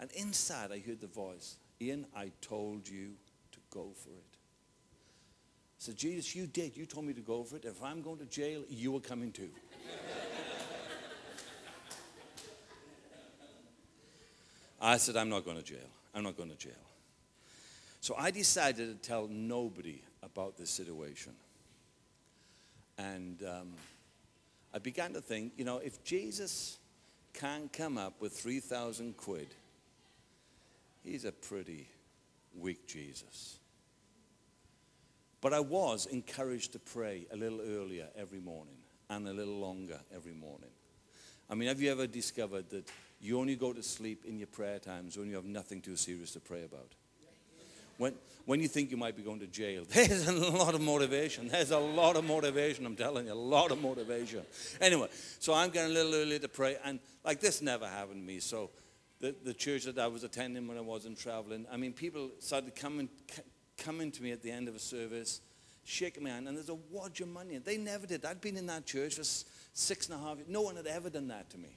And 0.00 0.10
inside 0.12 0.72
I 0.72 0.80
heard 0.80 1.00
the 1.00 1.06
voice, 1.06 1.58
Ian, 1.80 2.06
I 2.16 2.32
told 2.40 2.88
you 2.88 3.12
to 3.52 3.58
go 3.70 3.92
for 3.94 4.10
it. 4.10 4.36
Said, 5.78 5.96
Jesus, 5.96 6.34
you 6.34 6.46
did. 6.46 6.76
You 6.76 6.86
told 6.86 7.06
me 7.06 7.12
to 7.12 7.20
go 7.20 7.44
for 7.44 7.56
it. 7.56 7.64
If 7.64 7.82
I'm 7.82 8.02
going 8.02 8.18
to 8.18 8.26
jail, 8.26 8.64
you 8.68 8.96
are 8.96 9.00
coming 9.00 9.30
too. 9.30 9.50
I 14.82 14.96
said, 14.96 15.16
I'm 15.16 15.28
not 15.28 15.44
going 15.44 15.56
to 15.56 15.62
jail. 15.62 15.78
I'm 16.12 16.24
not 16.24 16.36
going 16.36 16.50
to 16.50 16.56
jail. 16.56 16.72
So 18.00 18.16
I 18.18 18.32
decided 18.32 18.88
to 19.00 19.08
tell 19.08 19.28
nobody 19.28 20.02
about 20.24 20.58
this 20.58 20.70
situation. 20.70 21.32
And 22.98 23.40
um, 23.44 23.68
I 24.74 24.80
began 24.80 25.12
to 25.12 25.20
think, 25.20 25.52
you 25.56 25.64
know, 25.64 25.78
if 25.78 26.02
Jesus 26.02 26.78
can't 27.32 27.72
come 27.72 27.96
up 27.96 28.20
with 28.20 28.32
3,000 28.32 29.16
quid, 29.16 29.46
he's 31.04 31.24
a 31.24 31.32
pretty 31.32 31.86
weak 32.58 32.88
Jesus. 32.88 33.58
But 35.40 35.52
I 35.52 35.60
was 35.60 36.06
encouraged 36.06 36.72
to 36.72 36.80
pray 36.80 37.26
a 37.32 37.36
little 37.36 37.60
earlier 37.60 38.08
every 38.16 38.40
morning 38.40 38.76
and 39.10 39.28
a 39.28 39.32
little 39.32 39.58
longer 39.58 40.00
every 40.14 40.34
morning. 40.34 40.70
I 41.48 41.54
mean, 41.54 41.68
have 41.68 41.80
you 41.80 41.90
ever 41.90 42.06
discovered 42.06 42.68
that 42.70 42.88
you 43.22 43.38
only 43.38 43.54
go 43.54 43.72
to 43.72 43.82
sleep 43.82 44.24
in 44.26 44.36
your 44.36 44.48
prayer 44.48 44.80
times 44.80 45.16
when 45.16 45.28
you 45.28 45.36
have 45.36 45.44
nothing 45.44 45.80
too 45.80 45.96
serious 45.96 46.32
to 46.32 46.40
pray 46.40 46.64
about? 46.64 46.92
When, 47.96 48.14
when 48.46 48.60
you 48.60 48.66
think 48.66 48.90
you 48.90 48.96
might 48.96 49.16
be 49.16 49.22
going 49.22 49.38
to 49.40 49.46
jail, 49.46 49.84
there's 49.88 50.26
a 50.26 50.32
lot 50.32 50.74
of 50.74 50.80
motivation. 50.80 51.46
There's 51.46 51.70
a 51.70 51.78
lot 51.78 52.16
of 52.16 52.24
motivation, 52.24 52.84
I'm 52.84 52.96
telling 52.96 53.26
you, 53.26 53.32
a 53.32 53.34
lot 53.34 53.70
of 53.70 53.80
motivation. 53.80 54.42
Anyway, 54.80 55.06
so 55.38 55.54
I'm 55.54 55.70
getting 55.70 55.92
a 55.92 55.94
little 55.94 56.14
early 56.14 56.40
to 56.40 56.48
pray, 56.48 56.76
and 56.84 56.98
like 57.24 57.40
this 57.40 57.62
never 57.62 57.86
happened 57.86 58.22
to 58.22 58.26
me. 58.26 58.40
So 58.40 58.70
the, 59.20 59.36
the 59.44 59.54
church 59.54 59.84
that 59.84 59.98
I 60.00 60.08
was 60.08 60.24
attending 60.24 60.66
when 60.66 60.76
I 60.76 60.80
wasn't 60.80 61.16
traveling, 61.16 61.64
I 61.70 61.76
mean, 61.76 61.92
people 61.92 62.30
started 62.40 62.74
coming, 62.74 63.08
coming 63.78 64.10
to 64.10 64.22
me 64.22 64.32
at 64.32 64.42
the 64.42 64.50
end 64.50 64.66
of 64.66 64.74
a 64.74 64.80
service, 64.80 65.40
shaking 65.84 66.24
my 66.24 66.30
hand, 66.30 66.48
and 66.48 66.56
there's 66.56 66.70
a 66.70 66.74
wad 66.74 67.20
of 67.20 67.28
money. 67.28 67.58
They 67.58 67.76
never 67.76 68.06
did. 68.06 68.24
I'd 68.24 68.40
been 68.40 68.56
in 68.56 68.66
that 68.66 68.84
church 68.84 69.14
for 69.14 69.24
six 69.74 70.08
and 70.08 70.20
a 70.20 70.22
half 70.22 70.38
years. 70.38 70.48
No 70.48 70.62
one 70.62 70.74
had 70.74 70.88
ever 70.88 71.08
done 71.08 71.28
that 71.28 71.50
to 71.50 71.58
me. 71.58 71.76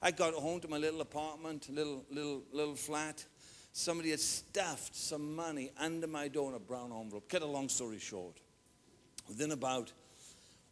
I 0.00 0.10
got 0.10 0.34
home 0.34 0.60
to 0.60 0.68
my 0.68 0.78
little 0.78 1.00
apartment, 1.00 1.68
little, 1.70 2.04
little, 2.10 2.42
little 2.52 2.76
flat. 2.76 3.24
Somebody 3.72 4.10
had 4.10 4.20
stuffed 4.20 4.94
some 4.94 5.34
money 5.34 5.70
under 5.78 6.06
my 6.06 6.28
door 6.28 6.50
in 6.50 6.56
a 6.56 6.60
brown 6.60 6.92
envelope. 6.92 7.28
Cut 7.28 7.42
a 7.42 7.46
long 7.46 7.68
story 7.68 7.98
short. 7.98 8.38
Within 9.28 9.50
about, 9.50 9.92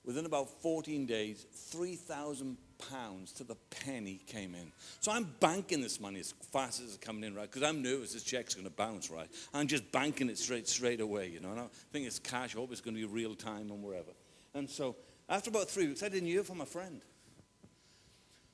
within 0.05 0.27
about 0.27 0.49
14 0.62 1.07
days, 1.07 1.45
3,000 1.53 2.57
pounds 2.91 3.33
to 3.33 3.45
the 3.45 3.57
penny 3.70 4.20
came 4.27 4.55
in. 4.55 4.70
So 5.01 5.11
I'm 5.11 5.24
banking 5.41 5.81
this 5.81 6.01
money 6.01 6.20
as 6.20 6.33
fast 6.53 6.81
as 6.81 6.95
it's 6.95 6.97
coming 6.99 7.24
in, 7.24 7.35
right? 7.35 7.51
Because 7.51 7.68
I'm 7.68 7.83
nervous 7.83 8.12
this 8.12 8.22
check's 8.22 8.55
going 8.55 8.66
to 8.66 8.72
bounce, 8.72 9.11
right? 9.11 9.29
I'm 9.53 9.66
just 9.66 9.91
banking 9.93 10.29
it 10.29 10.39
straight 10.39 10.68
straight 10.68 11.01
away, 11.01 11.29
you 11.29 11.41
know. 11.41 11.51
And 11.51 11.61
I 11.61 11.66
think 11.93 12.07
it's 12.07 12.18
cash. 12.18 12.55
I 12.55 12.59
hope 12.59 12.72
it's 12.72 12.81
going 12.81 12.95
to 12.95 13.01
be 13.01 13.07
real 13.07 13.35
time 13.35 13.70
and 13.70 13.83
wherever. 13.83 14.12
And 14.55 14.68
so 14.70 14.97
after 15.29 15.51
about 15.51 15.68
three 15.68 15.89
weeks, 15.89 16.03
I 16.03 16.09
didn't 16.09 16.29
hear 16.29 16.45
from 16.45 16.61
a 16.61 16.66
friend. 16.66 17.03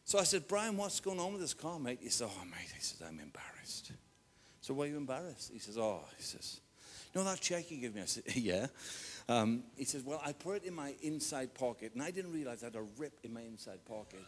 So 0.05 0.18
I 0.18 0.24
said, 0.24 0.48
Brian, 0.48 0.76
what's 0.76 1.00
going 1.00 1.20
on 1.20 1.32
with 1.32 1.40
this 1.40 1.55
car, 1.55 1.78
mate? 1.78 2.00
He 2.03 2.09
said, 2.09 2.28
oh, 2.30 2.44
mate, 2.44 2.70
he 2.74 2.80
says, 2.80 3.00
I'm 3.07 3.20
embarrassed. 3.20 3.92
So 4.61 4.74
why 4.74 4.84
are 4.84 4.88
you 4.88 4.96
embarrassed? 4.96 5.50
He 5.53 5.59
says, 5.59 5.78
oh, 5.78 6.00
he 6.16 6.22
says, 6.22 6.61
no, 7.14 7.24
that 7.24 7.40
check 7.40 7.70
you 7.70 7.78
gave 7.78 7.94
me. 7.94 8.03
I 8.03 8.07
said, 8.07 8.24
yeah. 8.34 8.66
Um, 9.28 9.64
he 9.76 9.84
says, 9.84 10.03
well, 10.03 10.20
I 10.24 10.32
put 10.32 10.57
it 10.57 10.64
in 10.64 10.74
my 10.74 10.94
inside 11.03 11.55
pocket, 11.55 11.92
and 11.94 12.03
I 12.03 12.11
didn't 12.11 12.32
realize 12.32 12.62
I 12.62 12.66
had 12.66 12.76
a 12.76 12.84
rip 12.98 13.12
in 13.22 13.32
my 13.32 13.42
inside 13.42 13.84
pocket. 13.84 14.24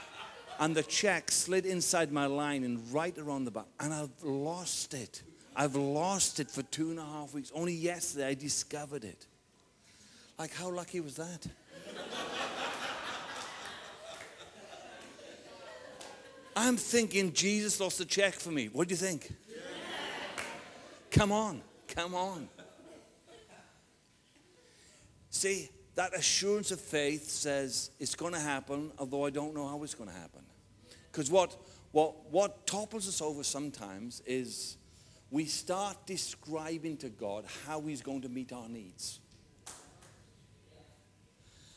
and 0.60 0.74
the 0.74 0.82
check 0.82 1.30
slid 1.30 1.66
inside 1.66 2.12
my 2.12 2.26
line 2.26 2.64
and 2.64 2.80
right 2.92 3.16
around 3.18 3.44
the 3.44 3.50
back, 3.50 3.66
and 3.80 3.92
I've 3.92 4.22
lost 4.22 4.94
it. 4.94 5.22
I've 5.56 5.76
lost 5.76 6.40
it 6.40 6.50
for 6.50 6.62
two 6.62 6.90
and 6.90 6.98
a 6.98 7.04
half 7.04 7.32
weeks. 7.32 7.52
Only 7.54 7.74
yesterday 7.74 8.28
I 8.28 8.34
discovered 8.34 9.04
it. 9.04 9.26
Like, 10.38 10.52
how 10.52 10.68
lucky 10.70 11.00
was 11.00 11.14
that? 11.16 11.46
I'm 16.56 16.76
thinking 16.76 17.32
Jesus 17.32 17.80
lost 17.80 17.98
the 17.98 18.04
check 18.04 18.34
for 18.34 18.50
me. 18.50 18.68
What 18.72 18.88
do 18.88 18.92
you 18.92 18.98
think? 18.98 19.32
Yeah. 19.48 19.56
Come 21.10 21.32
on, 21.32 21.62
come 21.88 22.14
on. 22.14 22.48
See, 25.30 25.68
that 25.96 26.14
assurance 26.16 26.70
of 26.70 26.80
faith 26.80 27.28
says 27.28 27.90
it's 27.98 28.14
going 28.14 28.34
to 28.34 28.40
happen, 28.40 28.92
although 28.98 29.26
I 29.26 29.30
don't 29.30 29.54
know 29.54 29.66
how 29.66 29.82
it's 29.82 29.94
going 29.94 30.08
to 30.10 30.14
happen. 30.14 30.42
Because 31.10 31.30
what, 31.30 31.56
what, 31.90 32.30
what 32.30 32.66
topples 32.68 33.08
us 33.08 33.20
over 33.20 33.42
sometimes 33.42 34.22
is 34.26 34.76
we 35.30 35.46
start 35.46 36.06
describing 36.06 36.96
to 36.98 37.08
God 37.08 37.46
how 37.66 37.80
He's 37.80 38.00
going 38.00 38.22
to 38.22 38.28
meet 38.28 38.52
our 38.52 38.68
needs. 38.68 39.18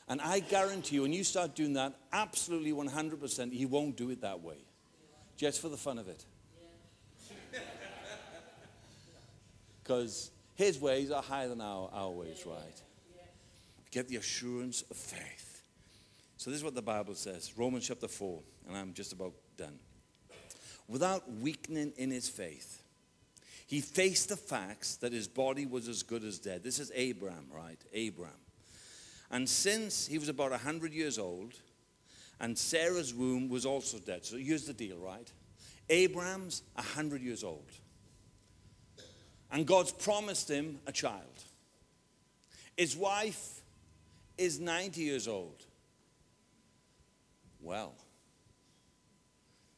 And 0.08 0.22
I 0.22 0.40
guarantee 0.40 0.96
you, 0.96 1.02
when 1.02 1.14
you 1.14 1.24
start 1.24 1.56
doing 1.56 1.74
that, 1.74 1.94
absolutely 2.14 2.72
100%, 2.72 3.52
He 3.52 3.66
won't 3.66 3.98
do 3.98 4.12
it 4.12 4.22
that 4.22 4.42
way 4.42 4.67
just 5.38 5.62
for 5.62 5.70
the 5.70 5.78
fun 5.78 5.98
of 6.00 6.10
it. 6.10 6.26
Because 9.84 10.32
his 10.56 10.82
ways 10.82 11.12
are 11.12 11.22
higher 11.22 11.48
than 11.48 11.62
our, 11.62 11.90
our 11.94 12.10
ways, 12.10 12.44
right? 12.46 12.82
Get 13.90 14.10
the 14.10 14.18
assurance 14.18 14.84
of 14.92 14.98
faith. 14.98 15.62
So, 16.36 16.50
this 16.50 16.58
is 16.58 16.64
what 16.64 16.76
the 16.76 16.82
Bible 16.82 17.16
says 17.16 17.54
Romans 17.58 17.88
chapter 17.88 18.10
4, 18.10 18.42
and 18.68 18.76
I'm 18.76 18.94
just 18.94 19.14
about 19.14 19.34
done. 19.56 19.80
Without 20.90 21.24
weakening 21.40 21.94
in 21.96 22.12
his 22.12 22.28
faith, 22.28 22.82
he 23.66 23.82
faced 23.82 24.30
the 24.30 24.38
facts 24.38 24.98
that 24.98 25.14
his 25.14 25.28
body 25.28 25.66
was 25.66 25.88
as 25.88 26.04
good 26.04 26.24
as 26.24 26.40
dead. 26.40 26.64
This 26.64 26.80
is 26.80 26.92
Abraham, 26.94 27.46
right? 27.54 27.80
Abraham. 27.94 28.36
And 29.30 29.48
since 29.48 30.08
he 30.08 30.18
was 30.18 30.30
about 30.30 30.52
100 30.52 30.94
years 30.94 31.18
old, 31.18 31.54
and 32.40 32.58
Sarah's 32.58 33.14
womb 33.14 33.50
was 33.50 33.66
also 33.66 33.98
dead. 33.98 34.26
So 34.26 34.38
here's 34.38 34.66
the 34.66 34.74
deal, 34.74 34.98
right? 34.98 35.32
Abraham's 35.90 36.64
100 36.76 37.22
years 37.22 37.44
old. 37.44 37.72
And 39.52 39.66
God's 39.66 39.92
promised 39.92 40.50
him 40.50 40.80
a 40.86 40.92
child. 40.92 41.44
His 42.76 42.96
wife 42.96 43.62
is 44.38 44.60
90 44.60 45.02
years 45.02 45.28
old. 45.28 45.64
Well, 47.62 47.96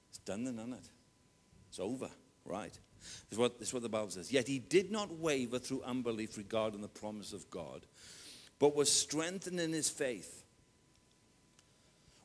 it's 0.09 0.17
done 0.19 0.45
and 0.47 0.57
done 0.57 0.73
it. 0.73 0.89
It's 1.69 1.79
over, 1.79 2.09
right? 2.45 2.77
This 3.01 3.31
is, 3.31 3.37
what, 3.37 3.59
this 3.59 3.69
is 3.69 3.73
what 3.73 3.83
the 3.83 3.89
Bible 3.89 4.09
says. 4.09 4.31
Yet 4.31 4.47
he 4.47 4.59
did 4.59 4.91
not 4.91 5.17
waver 5.17 5.59
through 5.59 5.83
unbelief 5.83 6.37
regarding 6.37 6.81
the 6.81 6.89
promise 6.89 7.31
of 7.31 7.49
God, 7.49 7.85
but 8.57 8.75
was 8.75 8.91
strengthened 8.91 9.59
in 9.59 9.71
his 9.71 9.89
faith 9.89 10.38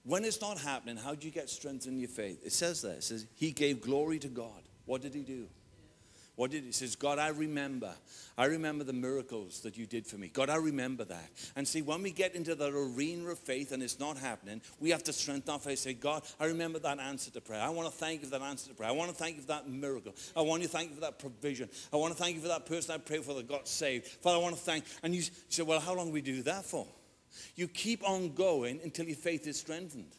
when 0.05 0.25
it's 0.25 0.41
not 0.41 0.59
happening, 0.59 0.97
how 0.97 1.15
do 1.15 1.27
you 1.27 1.33
get 1.33 1.49
strength 1.49 1.87
in 1.87 1.99
your 1.99 2.09
faith? 2.09 2.41
It 2.45 2.53
says 2.53 2.83
there, 2.83 2.95
it 2.95 3.05
says, 3.05 3.27
He 3.35 3.53
gave 3.53 3.81
glory 3.81 4.19
to 4.21 4.29
God. 4.29 4.63
What 4.87 5.03
did 5.03 5.15
He 5.15 5.23
do? 5.23 5.47
What 6.37 6.51
did 6.51 6.65
he 6.65 6.73
says, 6.73 6.97
God, 6.97 7.21
I 7.21 7.29
remember. 7.29 7.95
I 8.37 8.47
remember 8.47 8.83
the 8.83 8.93
miracles 8.93 9.61
that 9.61 9.77
you 9.77 9.87
did 9.87 10.05
for 10.05 10.17
me. 10.17 10.29
God, 10.29 10.51
I 10.51 10.57
remember 10.57 11.05
that. 11.05 11.31
And 11.55 11.67
see, 11.67 11.81
when 11.81 12.03
we 12.03 12.11
get 12.11 12.35
into 12.35 12.57
the 12.57 12.67
arena 12.67 13.29
of 13.29 13.39
faith 13.39 13.71
and 13.71 13.81
it's 13.81 14.01
not 14.01 14.19
happening, 14.19 14.61
we 14.81 14.91
have 14.91 15.05
to 15.05 15.13
strengthen 15.13 15.53
our 15.53 15.61
faith. 15.61 15.79
Say, 15.79 15.95
God, 15.95 16.25
I 16.41 16.47
remember 16.47 16.81
that 16.81 16.99
answer 16.99 17.31
to 17.31 17.41
prayer. 17.41 17.61
I 17.61 17.69
want 17.69 17.89
to 17.89 17.97
thank 17.97 18.23
you 18.23 18.27
for 18.27 18.37
that 18.37 18.45
answer 18.45 18.69
to 18.69 18.75
prayer. 18.75 18.89
I 18.89 18.93
want 18.93 19.11
to 19.11 19.17
thank 19.17 19.37
you 19.37 19.43
for 19.43 19.49
that 19.49 19.69
miracle. 19.69 20.13
I 20.37 20.41
want 20.41 20.63
to 20.65 20.69
thank 20.69 20.89
you 20.89 20.97
for 20.97 21.03
that 21.03 21.21
provision. 21.21 21.69
I 21.93 21.97
want 21.97 22.17
to 22.17 22.21
thank 22.21 22.35
you 22.35 22.43
for 22.43 22.49
that 22.49 22.67
person 22.67 22.95
I 22.97 22.99
prayed 22.99 23.25
for 23.25 23.35
that 23.35 23.47
got 23.47 23.69
saved. 23.69 24.09
Father, 24.09 24.39
I 24.39 24.41
want 24.41 24.57
to 24.57 24.61
thank. 24.61 24.85
And 25.05 25.15
you 25.15 25.23
say, 25.49 25.63
well, 25.63 25.79
how 25.79 25.95
long 25.95 26.11
we 26.11 26.21
do 26.21 26.43
that 26.43 26.65
for? 26.65 26.87
You 27.57 27.69
keep 27.69 28.09
on 28.09 28.35
going 28.35 28.81
until 28.83 29.07
your 29.07 29.17
faith 29.17 29.47
is 29.47 29.59
strengthened. 29.59 30.13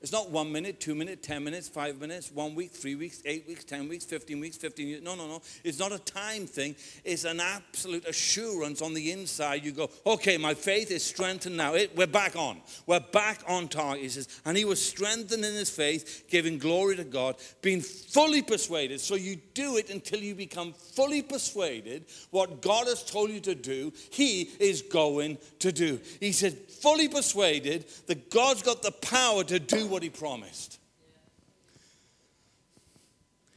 It's 0.00 0.12
not 0.12 0.30
one 0.30 0.52
minute, 0.52 0.78
two 0.78 0.94
minutes, 0.94 1.26
10 1.26 1.42
minutes, 1.42 1.68
five 1.68 2.00
minutes, 2.00 2.30
one 2.30 2.54
week, 2.54 2.70
three 2.70 2.94
weeks, 2.94 3.20
eight 3.24 3.48
weeks, 3.48 3.64
10 3.64 3.88
weeks, 3.88 4.04
15 4.04 4.38
weeks, 4.38 4.56
15 4.56 4.86
years. 4.86 5.02
No, 5.02 5.16
no, 5.16 5.26
no. 5.26 5.42
It's 5.64 5.80
not 5.80 5.90
a 5.90 5.98
time 5.98 6.46
thing. 6.46 6.76
It's 7.04 7.24
an 7.24 7.40
absolute 7.40 8.06
assurance 8.06 8.80
on 8.80 8.94
the 8.94 9.10
inside. 9.10 9.64
You 9.64 9.72
go, 9.72 9.90
okay, 10.06 10.38
my 10.38 10.54
faith 10.54 10.92
is 10.92 11.04
strengthened 11.04 11.56
now. 11.56 11.74
It, 11.74 11.96
we're 11.96 12.06
back 12.06 12.36
on. 12.36 12.60
We're 12.86 13.00
back 13.00 13.42
on 13.48 13.66
target. 13.66 14.04
He 14.04 14.08
says, 14.08 14.40
and 14.44 14.56
he 14.56 14.64
was 14.64 14.84
strengthened 14.84 15.44
in 15.44 15.54
his 15.54 15.68
faith, 15.68 16.26
giving 16.28 16.58
glory 16.58 16.94
to 16.94 17.04
God, 17.04 17.34
being 17.60 17.80
fully 17.80 18.42
persuaded. 18.42 19.00
So 19.00 19.16
you 19.16 19.34
do 19.54 19.78
it 19.78 19.90
until 19.90 20.20
you 20.20 20.36
become 20.36 20.74
fully 20.74 21.22
persuaded 21.22 22.04
what 22.30 22.62
God 22.62 22.86
has 22.86 23.02
told 23.02 23.30
you 23.30 23.40
to 23.40 23.56
do, 23.56 23.92
he 24.10 24.42
is 24.60 24.80
going 24.82 25.38
to 25.58 25.72
do. 25.72 25.98
He 26.20 26.30
said, 26.30 26.54
fully 26.54 27.08
persuaded 27.08 27.86
that 28.06 28.30
God's 28.30 28.62
got 28.62 28.82
the 28.82 28.92
power 28.92 29.42
to 29.42 29.58
do 29.58 29.87
what 29.88 30.02
he 30.02 30.10
promised. 30.10 30.78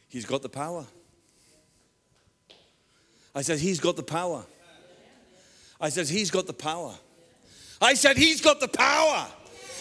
He's 0.10 0.26
got 0.26 0.42
the 0.42 0.50
power. 0.50 0.86
I 3.34 3.42
said, 3.42 3.60
He's 3.60 3.80
got 3.80 3.96
the 3.96 4.04
power. 4.04 4.44
I 5.80 5.90
said, 5.90 6.08
He's 6.08 6.30
got 6.30 6.48
the 6.48 6.54
power. 6.54 6.94
I 7.82 7.94
said, 7.94 8.18
He's 8.18 8.42
got 8.42 8.60
the 8.60 8.68
power. 8.68 9.28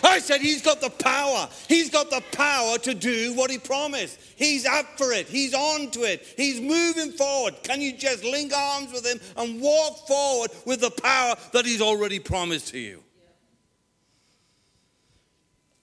I 0.02 0.18
said, 0.20 0.40
He's 0.40 0.62
got 0.62 0.80
the 0.80 0.90
power. 0.90 1.48
He's 1.68 1.90
got 1.90 2.10
the 2.10 2.22
power 2.32 2.78
to 2.78 2.94
do 2.94 3.34
what 3.34 3.50
He 3.50 3.58
promised. 3.58 4.18
He's 4.36 4.64
up 4.66 4.86
for 4.96 5.12
it. 5.12 5.26
He's 5.26 5.52
on 5.52 5.90
to 5.90 6.02
it. 6.02 6.24
He's 6.36 6.60
moving 6.60 7.12
forward. 7.12 7.56
Can 7.62 7.80
you 7.80 7.96
just 7.96 8.24
link 8.24 8.52
arms 8.56 8.92
with 8.92 9.06
Him 9.06 9.20
and 9.36 9.60
walk 9.60 10.06
forward 10.06 10.50
with 10.64 10.80
the 10.80 10.90
power 10.90 11.34
that 11.52 11.66
He's 11.66 11.82
already 11.82 12.18
promised 12.18 12.68
to 12.68 12.78
you? 12.78 13.02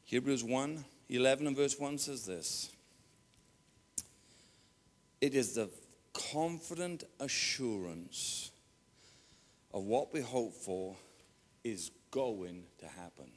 Hebrews 0.07 0.41
1 0.41 0.85
11 1.09 1.47
and 1.47 1.55
verse 1.55 1.77
1 1.77 1.97
says 1.97 2.25
this 2.25 2.71
It 5.19 5.35
is 5.35 5.53
the 5.53 5.69
confident 6.13 7.03
assurance 7.19 8.51
of 9.73 9.83
what 9.83 10.13
we 10.13 10.21
hope 10.21 10.53
for 10.53 10.95
is 11.63 11.91
going 12.09 12.63
to 12.79 12.87
happen. 12.87 13.29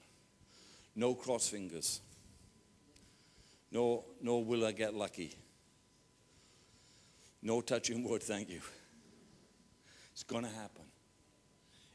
No 0.94 1.14
cross 1.14 1.48
fingers. 1.48 2.00
No, 3.72 4.04
no 4.22 4.38
will 4.38 4.64
I 4.64 4.72
get 4.72 4.94
lucky. 4.94 5.34
No 7.42 7.60
touching 7.60 8.08
wood, 8.08 8.22
thank 8.22 8.48
you. 8.48 8.60
It's 10.12 10.22
going 10.22 10.44
to 10.44 10.50
happen. 10.50 10.84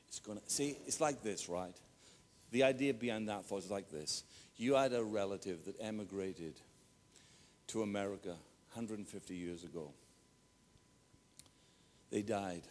It's 0.09 0.19
going 0.19 0.39
to 0.39 0.49
see, 0.49 0.77
it's 0.85 0.99
like 0.99 1.21
this, 1.23 1.47
right? 1.47 1.75
The 2.51 2.63
idea 2.63 2.93
behind 2.93 3.29
that 3.29 3.49
was 3.49 3.69
like 3.71 3.89
this. 3.89 4.23
You 4.57 4.75
had 4.75 4.93
a 4.93 5.03
relative 5.03 5.65
that 5.65 5.75
emigrated 5.81 6.53
to 7.67 7.81
America 7.81 8.29
150 8.73 9.35
years 9.35 9.63
ago. 9.63 9.91
They 12.11 12.21
died. 12.21 12.63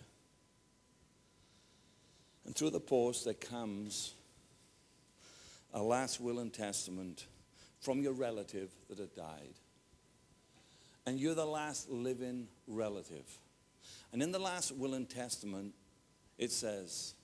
And 2.47 2.55
through 2.55 2.71
the 2.71 2.81
post, 2.81 3.25
there 3.25 3.35
comes 3.35 4.15
a 5.73 5.83
last 5.83 6.21
will 6.21 6.39
and 6.39 6.53
testament 6.53 7.27
from 7.81 8.01
your 8.01 8.13
relative 8.13 8.71
that 8.89 8.99
had 8.99 9.15
died. 9.15 9.55
And 11.07 11.19
you're 11.19 11.35
the 11.35 11.45
last 11.45 11.91
living 11.91 12.49
relative. 12.67 13.27
And 14.13 14.23
in 14.23 14.33
the 14.33 14.39
last 14.39 14.73
will 14.73 14.95
and 14.95 15.09
testament, 15.09 15.75
it 16.39 16.51
says, 16.51 17.15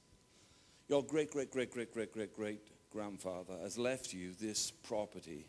Your 0.88 1.02
great, 1.02 1.30
great, 1.30 1.50
great, 1.50 1.70
great, 1.70 1.92
great, 1.92 2.12
great, 2.12 2.36
great 2.36 2.61
grandfather 2.93 3.55
has 3.62 3.78
left 3.78 4.12
you 4.12 4.32
this 4.41 4.70
property 4.70 5.47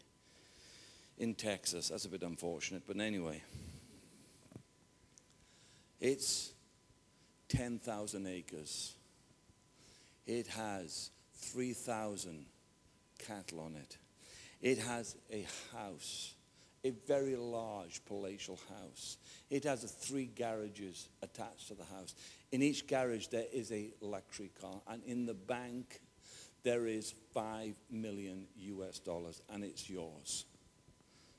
in 1.17 1.35
Texas. 1.35 1.89
That's 1.89 2.05
a 2.05 2.09
bit 2.09 2.23
unfortunate, 2.23 2.83
but 2.87 2.99
anyway. 2.99 3.41
It's 5.99 6.51
10,000 7.49 8.25
acres. 8.25 8.95
It 10.25 10.47
has 10.47 11.11
3,000 11.35 12.45
cattle 13.19 13.59
on 13.59 13.75
it. 13.75 13.97
It 14.61 14.79
has 14.79 15.15
a 15.31 15.45
house, 15.75 16.33
a 16.83 16.91
very 17.07 17.35
large 17.35 18.03
palatial 18.05 18.59
house. 18.69 19.17
It 19.49 19.63
has 19.65 19.83
three 19.83 20.25
garages 20.25 21.09
attached 21.21 21.67
to 21.67 21.75
the 21.75 21.85
house. 21.85 22.15
In 22.51 22.61
each 22.61 22.87
garage, 22.87 23.27
there 23.27 23.45
is 23.51 23.71
a 23.71 23.91
luxury 24.01 24.51
car, 24.59 24.81
and 24.87 25.03
in 25.03 25.25
the 25.25 25.33
bank, 25.33 26.01
there 26.63 26.85
is 26.85 27.13
five 27.33 27.75
million 27.89 28.47
US 28.57 28.99
dollars, 28.99 29.41
and 29.49 29.63
it's 29.63 29.89
yours. 29.89 30.45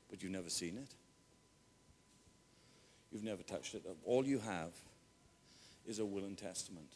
But 0.09 0.21
you've 0.21 0.31
never 0.31 0.49
seen 0.49 0.77
it. 0.77 0.93
You've 3.11 3.23
never 3.23 3.43
touched 3.43 3.75
it. 3.75 3.85
All 4.05 4.25
you 4.25 4.39
have 4.39 4.73
is 5.85 5.99
a 5.99 6.05
will 6.05 6.23
and 6.23 6.37
testament. 6.37 6.95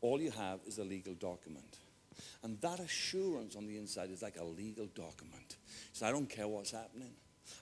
All 0.00 0.20
you 0.20 0.30
have 0.30 0.60
is 0.66 0.78
a 0.78 0.84
legal 0.84 1.14
document. 1.14 1.78
And 2.42 2.60
that 2.60 2.80
assurance 2.80 3.56
on 3.56 3.66
the 3.66 3.76
inside 3.76 4.10
is 4.10 4.22
like 4.22 4.36
a 4.38 4.44
legal 4.44 4.86
document. 4.86 5.56
So 5.92 6.06
I 6.06 6.10
don't 6.10 6.28
care 6.28 6.48
what's 6.48 6.72
happening. 6.72 7.12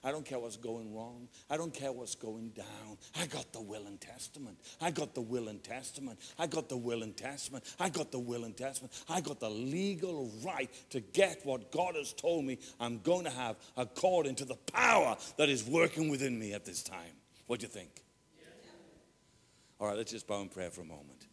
I 0.03 0.11
don't 0.11 0.25
care 0.25 0.39
what's 0.39 0.57
going 0.57 0.93
wrong. 0.93 1.27
I 1.49 1.57
don't 1.57 1.73
care 1.73 1.91
what's 1.91 2.15
going 2.15 2.49
down. 2.49 2.97
I 3.19 3.25
got 3.27 3.51
the 3.53 3.61
will 3.61 3.87
and 3.87 3.99
testament. 3.99 4.57
I 4.81 4.91
got 4.91 5.13
the 5.13 5.21
will 5.21 5.47
and 5.47 5.63
testament. 5.63 6.19
I 6.37 6.47
got 6.47 6.69
the 6.69 6.77
will 6.77 7.03
and 7.03 7.15
testament. 7.15 7.63
I 7.79 7.89
got 7.89 8.11
the 8.11 8.19
will 8.19 8.43
and 8.43 8.55
testament. 8.55 8.93
I 9.09 9.21
got 9.21 9.39
the 9.39 9.49
legal 9.49 10.31
right 10.43 10.69
to 10.91 10.99
get 10.99 11.41
what 11.45 11.71
God 11.71 11.95
has 11.95 12.13
told 12.13 12.45
me 12.45 12.59
I'm 12.79 12.99
going 12.99 13.25
to 13.25 13.31
have 13.31 13.57
according 13.77 14.35
to 14.35 14.45
the 14.45 14.55
power 14.55 15.17
that 15.37 15.49
is 15.49 15.65
working 15.65 16.09
within 16.09 16.37
me 16.37 16.53
at 16.53 16.65
this 16.65 16.83
time. 16.83 17.15
What 17.47 17.59
do 17.59 17.65
you 17.65 17.71
think? 17.71 17.89
All 19.79 19.87
right, 19.87 19.97
let's 19.97 20.11
just 20.11 20.27
bow 20.27 20.41
in 20.41 20.49
prayer 20.49 20.69
for 20.69 20.81
a 20.81 20.85
moment. 20.85 21.25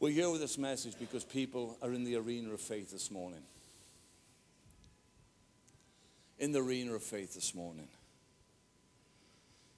We're 0.00 0.10
here 0.10 0.30
with 0.30 0.40
this 0.40 0.58
message 0.58 0.94
because 0.98 1.24
people 1.24 1.76
are 1.82 1.92
in 1.92 2.04
the 2.04 2.16
arena 2.16 2.52
of 2.52 2.60
faith 2.60 2.90
this 2.90 3.10
morning. 3.10 3.42
In 6.38 6.52
the 6.52 6.60
arena 6.62 6.94
of 6.94 7.02
faith 7.02 7.34
this 7.34 7.54
morning. 7.54 7.88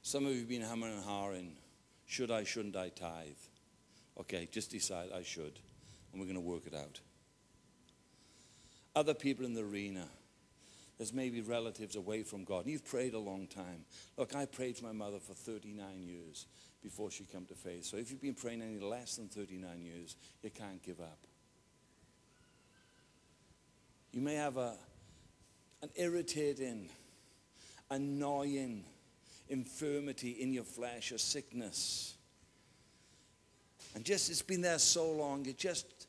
Some 0.03 0.27
of 0.27 0.33
you 0.33 0.41
have 0.41 0.49
been 0.49 0.63
hammering 0.63 0.95
and 0.95 1.05
hawing. 1.05 1.53
Should 2.07 2.31
I, 2.31 2.45
shouldn't 2.45 2.77
I 2.77 2.89
tithe? 2.91 3.31
Okay, 4.19 4.49
just 4.51 4.71
decide 4.71 5.11
I 5.15 5.23
should. 5.23 5.59
And 6.13 6.21
we're 6.21 6.27
going 6.27 6.35
to 6.35 6.41
work 6.41 6.67
it 6.67 6.75
out. 6.75 7.01
Other 8.95 9.15
people 9.15 9.47
in 9.47 9.55
the 9.55 9.63
arena, 9.63 10.07
there's 10.99 11.13
maybe 11.13 11.41
relatives 11.41 11.97
away 11.97 12.23
from 12.25 12.45
God. 12.45 12.65
And 12.65 12.73
you've 12.73 12.85
prayed 12.85 13.15
a 13.15 13.19
long 13.19 13.47
time. 13.47 13.85
Look, 14.19 14.35
I 14.35 14.45
prayed 14.45 14.77
for 14.77 14.85
my 14.85 14.93
mother 14.93 15.19
for 15.19 15.33
39 15.33 16.03
years 16.03 16.47
before 16.83 17.11
she 17.11 17.25
came 17.25 17.47
to 17.47 17.55
faith. 17.55 17.85
So 17.85 17.97
if 17.97 18.11
you've 18.11 18.21
been 18.21 18.35
praying 18.35 18.63
any 18.63 18.81
less 18.81 19.17
than 19.17 19.29
39 19.29 19.83
years, 19.83 20.17
you 20.43 20.51
can't 20.51 20.83
give 20.83 21.01
up. 21.01 21.19
You 24.13 24.21
may 24.21 24.35
have 24.35 24.57
a, 24.57 24.75
an 25.83 25.91
irritating, 25.97 26.89
annoying 27.91 28.85
infirmity 29.49 30.31
in 30.31 30.53
your 30.53 30.65
flesh, 30.65 31.13
a 31.13 31.19
sickness. 31.19 32.15
And 33.95 34.05
just 34.05 34.31
it's 34.31 34.43
been 34.43 34.61
there 34.61 34.79
so 34.79 35.11
long, 35.11 35.45
you're 35.45 35.55
just 35.55 36.07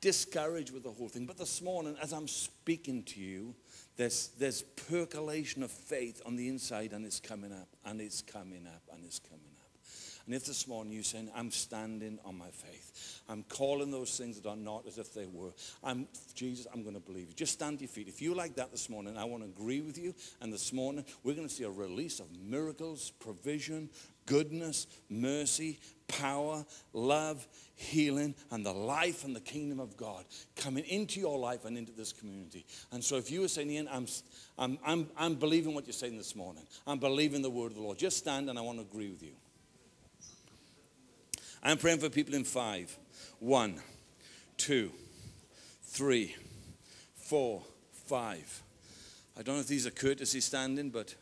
discouraged 0.00 0.72
with 0.72 0.82
the 0.82 0.90
whole 0.90 1.08
thing. 1.08 1.26
But 1.26 1.38
this 1.38 1.62
morning, 1.62 1.96
as 2.02 2.12
I'm 2.12 2.28
speaking 2.28 3.02
to 3.04 3.20
you, 3.20 3.54
there's, 3.96 4.28
there's 4.38 4.62
percolation 4.62 5.62
of 5.62 5.70
faith 5.70 6.20
on 6.26 6.36
the 6.36 6.48
inside, 6.48 6.92
and 6.92 7.06
it's 7.06 7.20
coming 7.20 7.52
up, 7.52 7.68
and 7.84 8.00
it's 8.00 8.20
coming 8.20 8.66
up, 8.66 8.82
and 8.92 9.04
it's 9.04 9.18
coming 9.18 9.40
up. 9.55 9.55
And 10.26 10.34
if 10.34 10.44
this 10.44 10.66
morning 10.66 10.92
you're 10.92 11.04
saying, 11.04 11.30
I'm 11.36 11.52
standing 11.52 12.18
on 12.24 12.36
my 12.36 12.50
faith, 12.50 13.22
I'm 13.28 13.44
calling 13.44 13.92
those 13.92 14.18
things 14.18 14.40
that 14.40 14.48
are 14.48 14.56
not 14.56 14.84
as 14.86 14.98
if 14.98 15.14
they 15.14 15.26
were, 15.26 15.52
I'm, 15.84 16.08
Jesus, 16.34 16.66
I'm 16.74 16.82
going 16.82 16.94
to 16.94 17.00
believe 17.00 17.28
you. 17.28 17.34
Just 17.34 17.52
stand 17.52 17.78
to 17.78 17.84
your 17.84 17.88
feet. 17.88 18.08
If 18.08 18.20
you 18.20 18.34
like 18.34 18.56
that 18.56 18.72
this 18.72 18.90
morning, 18.90 19.16
I 19.16 19.24
want 19.24 19.44
to 19.44 19.48
agree 19.48 19.80
with 19.80 19.96
you. 19.96 20.14
And 20.40 20.52
this 20.52 20.72
morning, 20.72 21.04
we're 21.22 21.34
going 21.34 21.46
to 21.46 21.54
see 21.54 21.62
a 21.62 21.70
release 21.70 22.18
of 22.18 22.26
miracles, 22.42 23.12
provision, 23.20 23.88
goodness, 24.26 24.88
mercy, 25.08 25.78
power, 26.08 26.64
love, 26.92 27.46
healing, 27.76 28.34
and 28.50 28.66
the 28.66 28.72
life 28.72 29.24
and 29.24 29.34
the 29.34 29.40
kingdom 29.40 29.78
of 29.78 29.96
God 29.96 30.24
coming 30.56 30.84
into 30.86 31.20
your 31.20 31.38
life 31.38 31.64
and 31.64 31.78
into 31.78 31.92
this 31.92 32.12
community. 32.12 32.66
And 32.90 33.02
so 33.02 33.16
if 33.16 33.30
you 33.30 33.42
were 33.42 33.48
saying, 33.48 33.70
Ian, 33.70 33.88
I'm, 33.92 34.06
I'm, 34.58 34.78
I'm, 34.84 35.08
I'm 35.16 35.34
believing 35.36 35.72
what 35.72 35.86
you're 35.86 35.92
saying 35.92 36.16
this 36.16 36.34
morning, 36.34 36.66
I'm 36.84 36.98
believing 36.98 37.42
the 37.42 37.50
word 37.50 37.70
of 37.70 37.76
the 37.76 37.82
Lord, 37.82 37.98
just 37.98 38.16
stand 38.16 38.50
and 38.50 38.58
I 38.58 38.62
want 38.62 38.78
to 38.78 38.82
agree 38.82 39.08
with 39.08 39.22
you. 39.22 39.32
I'm 41.66 41.78
praying 41.78 41.98
for 41.98 42.08
people 42.08 42.36
in 42.36 42.44
five. 42.44 42.96
One, 43.40 43.80
two, 44.56 44.92
three, 45.82 46.36
four, 47.16 47.60
five. 48.06 48.62
I 49.36 49.42
don't 49.42 49.56
know 49.56 49.62
if 49.62 49.66
these 49.66 49.84
are 49.84 49.90
courtesy 49.90 50.40
standing, 50.40 50.90
but, 50.90 51.16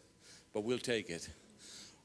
but 0.53 0.63
we'll 0.63 0.77
take 0.77 1.09
it. 1.09 1.31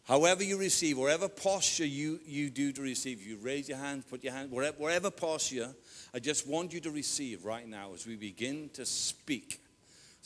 However 0.05 0.41
you 0.41 0.57
receive, 0.57 0.97
whatever 0.97 1.27
posture 1.27 1.85
you, 1.85 2.21
you 2.25 2.49
do 2.49 2.71
to 2.71 2.81
receive, 2.81 3.21
you 3.21 3.35
raise 3.41 3.67
your 3.67 3.77
hand, 3.77 4.07
put 4.09 4.23
your 4.23 4.31
hand, 4.31 4.51
wherever, 4.51 4.77
wherever 4.77 5.11
posture, 5.11 5.75
I 6.13 6.19
just 6.19 6.47
want 6.47 6.71
you 6.71 6.79
to 6.79 6.91
receive 6.91 7.43
right 7.43 7.67
now 7.67 7.93
as 7.93 8.07
we 8.07 8.15
begin 8.15 8.69
to 8.75 8.85
speak 8.85 9.59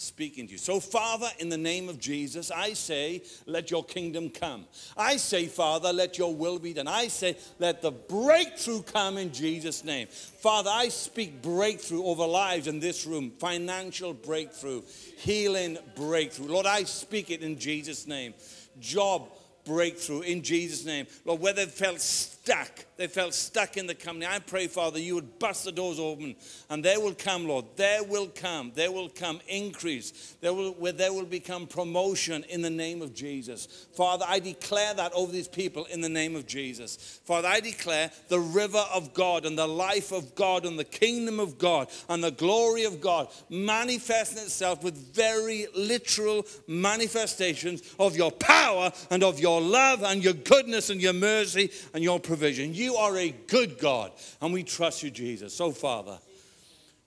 speaking 0.04 0.48
to 0.48 0.54
you. 0.54 0.58
So, 0.58 0.80
Father, 0.80 1.28
in 1.40 1.50
the 1.50 1.58
name 1.58 1.90
of 1.90 2.00
Jesus, 2.00 2.52
I 2.52 2.74
say, 2.74 3.24
let 3.46 3.72
your 3.72 3.84
kingdom 3.84 4.30
come. 4.30 4.66
I 4.98 5.18
say, 5.18 5.48
Father, 5.48 5.94
let 5.94 6.18
your 6.18 6.34
will 6.36 6.60
be 6.60 6.74
done. 6.74 6.88
I 6.88 7.08
say, 7.08 7.38
let 7.60 7.82
the 7.82 7.92
breakthrough 7.92 8.84
come 8.84 9.18
in 9.18 9.32
Jesus' 9.32 9.84
name. 9.84 10.08
Father, 10.10 10.70
I 10.72 10.90
speak 10.90 11.42
breakthrough 11.42 12.04
over 12.04 12.26
lives 12.26 12.68
in 12.68 12.80
this 12.80 13.06
room, 13.06 13.32
financial 13.40 14.14
breakthrough, 14.14 14.82
healing 15.18 15.78
breakthrough. 15.96 16.48
Lord, 16.48 16.66
I 16.66 16.84
speak 16.84 17.32
it 17.32 17.42
in 17.42 17.58
Jesus' 17.58 18.06
name. 18.06 18.34
Job 18.80 19.30
breakthrough 19.66 20.22
in 20.22 20.42
Jesus' 20.42 20.86
name. 20.86 21.08
Lord, 21.26 21.40
whether 21.40 21.62
it 21.62 21.72
felt 21.72 22.02
stuck. 22.44 22.86
They 22.98 23.08
felt 23.08 23.34
stuck 23.34 23.78
in 23.78 23.88
the 23.88 23.96
company. 23.96 24.26
I 24.26 24.40
pray, 24.40 24.68
Father, 24.68 25.00
you 25.00 25.16
would 25.16 25.40
bust 25.40 25.64
the 25.64 25.72
doors 25.72 26.00
open 26.00 26.36
and 26.70 26.84
there 26.84 27.00
will 27.00 27.16
come, 27.16 27.48
Lord. 27.48 27.66
There 27.76 28.04
will 28.04 28.28
come. 28.28 28.72
There 28.76 28.92
will 28.92 29.10
come 29.10 29.40
increase. 29.48 30.36
There 30.42 30.54
will, 30.54 30.74
where 30.74 30.92
there 30.92 31.14
will 31.14 31.26
become 31.26 31.68
promotion 31.68 32.44
in 32.50 32.62
the 32.62 32.70
name 32.70 33.02
of 33.02 33.14
Jesus. 33.14 33.88
Father, 33.96 34.26
I 34.28 34.40
declare 34.40 34.94
that 34.94 35.14
over 35.14 35.32
these 35.32 35.48
people 35.48 35.86
in 35.86 36.02
the 36.02 36.10
name 36.10 36.36
of 36.36 36.46
Jesus. 36.46 37.22
Father, 37.26 37.48
I 37.48 37.62
declare 37.62 38.12
the 38.28 38.40
river 38.40 38.84
of 38.94 39.14
God 39.14 39.46
and 39.46 39.58
the 39.58 39.68
life 39.68 40.12
of 40.12 40.36
God 40.36 40.66
and 40.66 40.78
the 40.78 40.84
kingdom 40.84 41.40
of 41.40 41.58
God 41.58 41.88
and 42.10 42.24
the 42.24 42.32
glory 42.32 42.84
of 42.84 43.00
God 43.00 43.30
manifesting 43.50 44.44
itself 44.44 44.84
with 44.84 44.98
very 45.16 45.68
literal 45.76 46.46
manifestations 46.68 47.82
of 48.00 48.18
your 48.18 48.32
power 48.32 48.92
and 49.10 49.24
of 49.24 49.40
your 49.40 49.62
love 49.62 50.04
and 50.04 50.24
your 50.24 50.34
goodness 50.34 50.90
and 50.90 51.02
your 51.02 51.14
mercy 51.14 51.72
and 51.94 52.04
your 52.04 52.20
provision. 52.34 52.74
You 52.74 52.96
are 52.96 53.16
a 53.16 53.30
good 53.30 53.78
God, 53.78 54.12
and 54.42 54.52
we 54.52 54.64
trust 54.64 55.04
you, 55.04 55.12
Jesus. 55.12 55.54
So, 55.54 55.70
Father, 55.70 56.18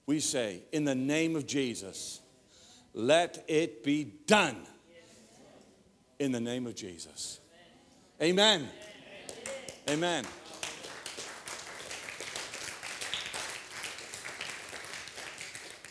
we 0.07 0.21
say, 0.21 0.63
in 0.71 0.85
the 0.85 0.95
name 0.95 1.35
of 1.35 1.49
Jesus, 1.49 2.21
let 2.95 3.45
it 3.49 3.83
be 3.83 4.05
done. 4.05 4.57
In 6.21 6.31
the 6.31 6.39
name 6.39 6.69
of 6.69 6.77
Jesus. 6.77 7.41
Amen. 8.23 8.69
Amen. 9.91 10.25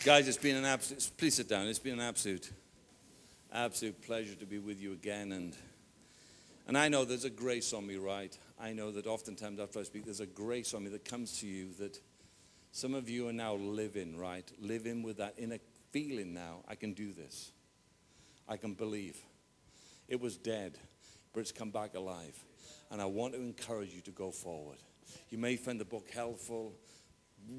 Guys, 0.05 0.29
it's 0.29 0.37
been 0.37 0.55
an 0.55 0.63
absolute, 0.63 1.11
please 1.17 1.35
sit 1.35 1.49
down. 1.49 1.67
It's 1.67 1.77
been 1.77 1.99
an 1.99 2.07
absolute, 2.07 2.53
absolute 3.51 4.01
pleasure 4.01 4.35
to 4.35 4.45
be 4.45 4.59
with 4.59 4.79
you 4.79 4.93
again. 4.93 5.33
And, 5.33 5.53
and 6.69 6.77
I 6.77 6.87
know 6.87 7.03
there's 7.03 7.25
a 7.25 7.29
grace 7.29 7.73
on 7.73 7.85
me, 7.85 7.97
right? 7.97 8.37
I 8.65 8.73
know 8.73 8.89
that 8.89 9.05
oftentimes 9.05 9.59
after 9.59 9.79
I 9.79 9.83
speak, 9.83 10.05
there's 10.05 10.21
a 10.21 10.25
grace 10.25 10.73
on 10.73 10.85
me 10.85 10.89
that 10.89 11.05
comes 11.05 11.39
to 11.41 11.47
you 11.47 11.71
that 11.77 11.99
some 12.71 12.95
of 12.95 13.07
you 13.07 13.27
are 13.27 13.33
now 13.33 13.53
living, 13.53 14.17
right? 14.17 14.51
Living 14.59 15.03
with 15.03 15.17
that 15.17 15.35
inner 15.37 15.59
feeling 15.91 16.33
now. 16.33 16.63
I 16.67 16.73
can 16.73 16.93
do 16.93 17.13
this. 17.13 17.51
I 18.49 18.57
can 18.57 18.73
believe. 18.73 19.17
It 20.07 20.19
was 20.19 20.35
dead, 20.35 20.79
but 21.31 21.41
it's 21.41 21.51
come 21.51 21.69
back 21.69 21.93
alive. 21.93 22.43
And 22.89 22.99
I 22.99 23.05
want 23.05 23.35
to 23.35 23.39
encourage 23.39 23.93
you 23.93 24.01
to 24.01 24.11
go 24.11 24.31
forward. 24.31 24.79
You 25.29 25.37
may 25.37 25.57
find 25.57 25.79
the 25.79 25.85
book 25.85 26.09
helpful 26.09 26.73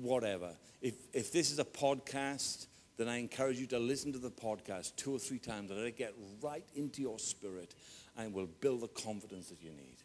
whatever. 0.01 0.51
If, 0.83 0.95
if 1.13 1.31
this 1.31 1.53
is 1.53 1.61
a 1.61 1.65
podcast, 1.65 2.67
then 2.97 3.07
I 3.07 3.19
encourage 3.19 3.61
you 3.61 3.69
to 3.69 3.79
listen 3.79 4.13
to 4.13 4.19
the 4.19 4.33
podcast 4.33 4.97
two 4.97 5.15
or 5.15 5.21
three 5.21 5.39
times 5.39 5.71
and 5.71 5.79
let 5.79 5.87
it 5.87 5.97
get 5.97 6.15
right 6.43 6.67
into 6.75 7.01
your 7.01 7.21
spirit 7.21 7.77
and 8.17 8.35
will 8.35 8.49
build 8.61 8.81
the 8.81 8.89
confidence 8.89 9.51
that 9.51 9.63
you 9.63 9.71
need. 9.71 9.96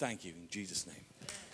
Thank 0.00 0.24
you 0.24 0.32
in 0.32 0.48
Jesus' 0.48 0.86
name. 0.86 1.49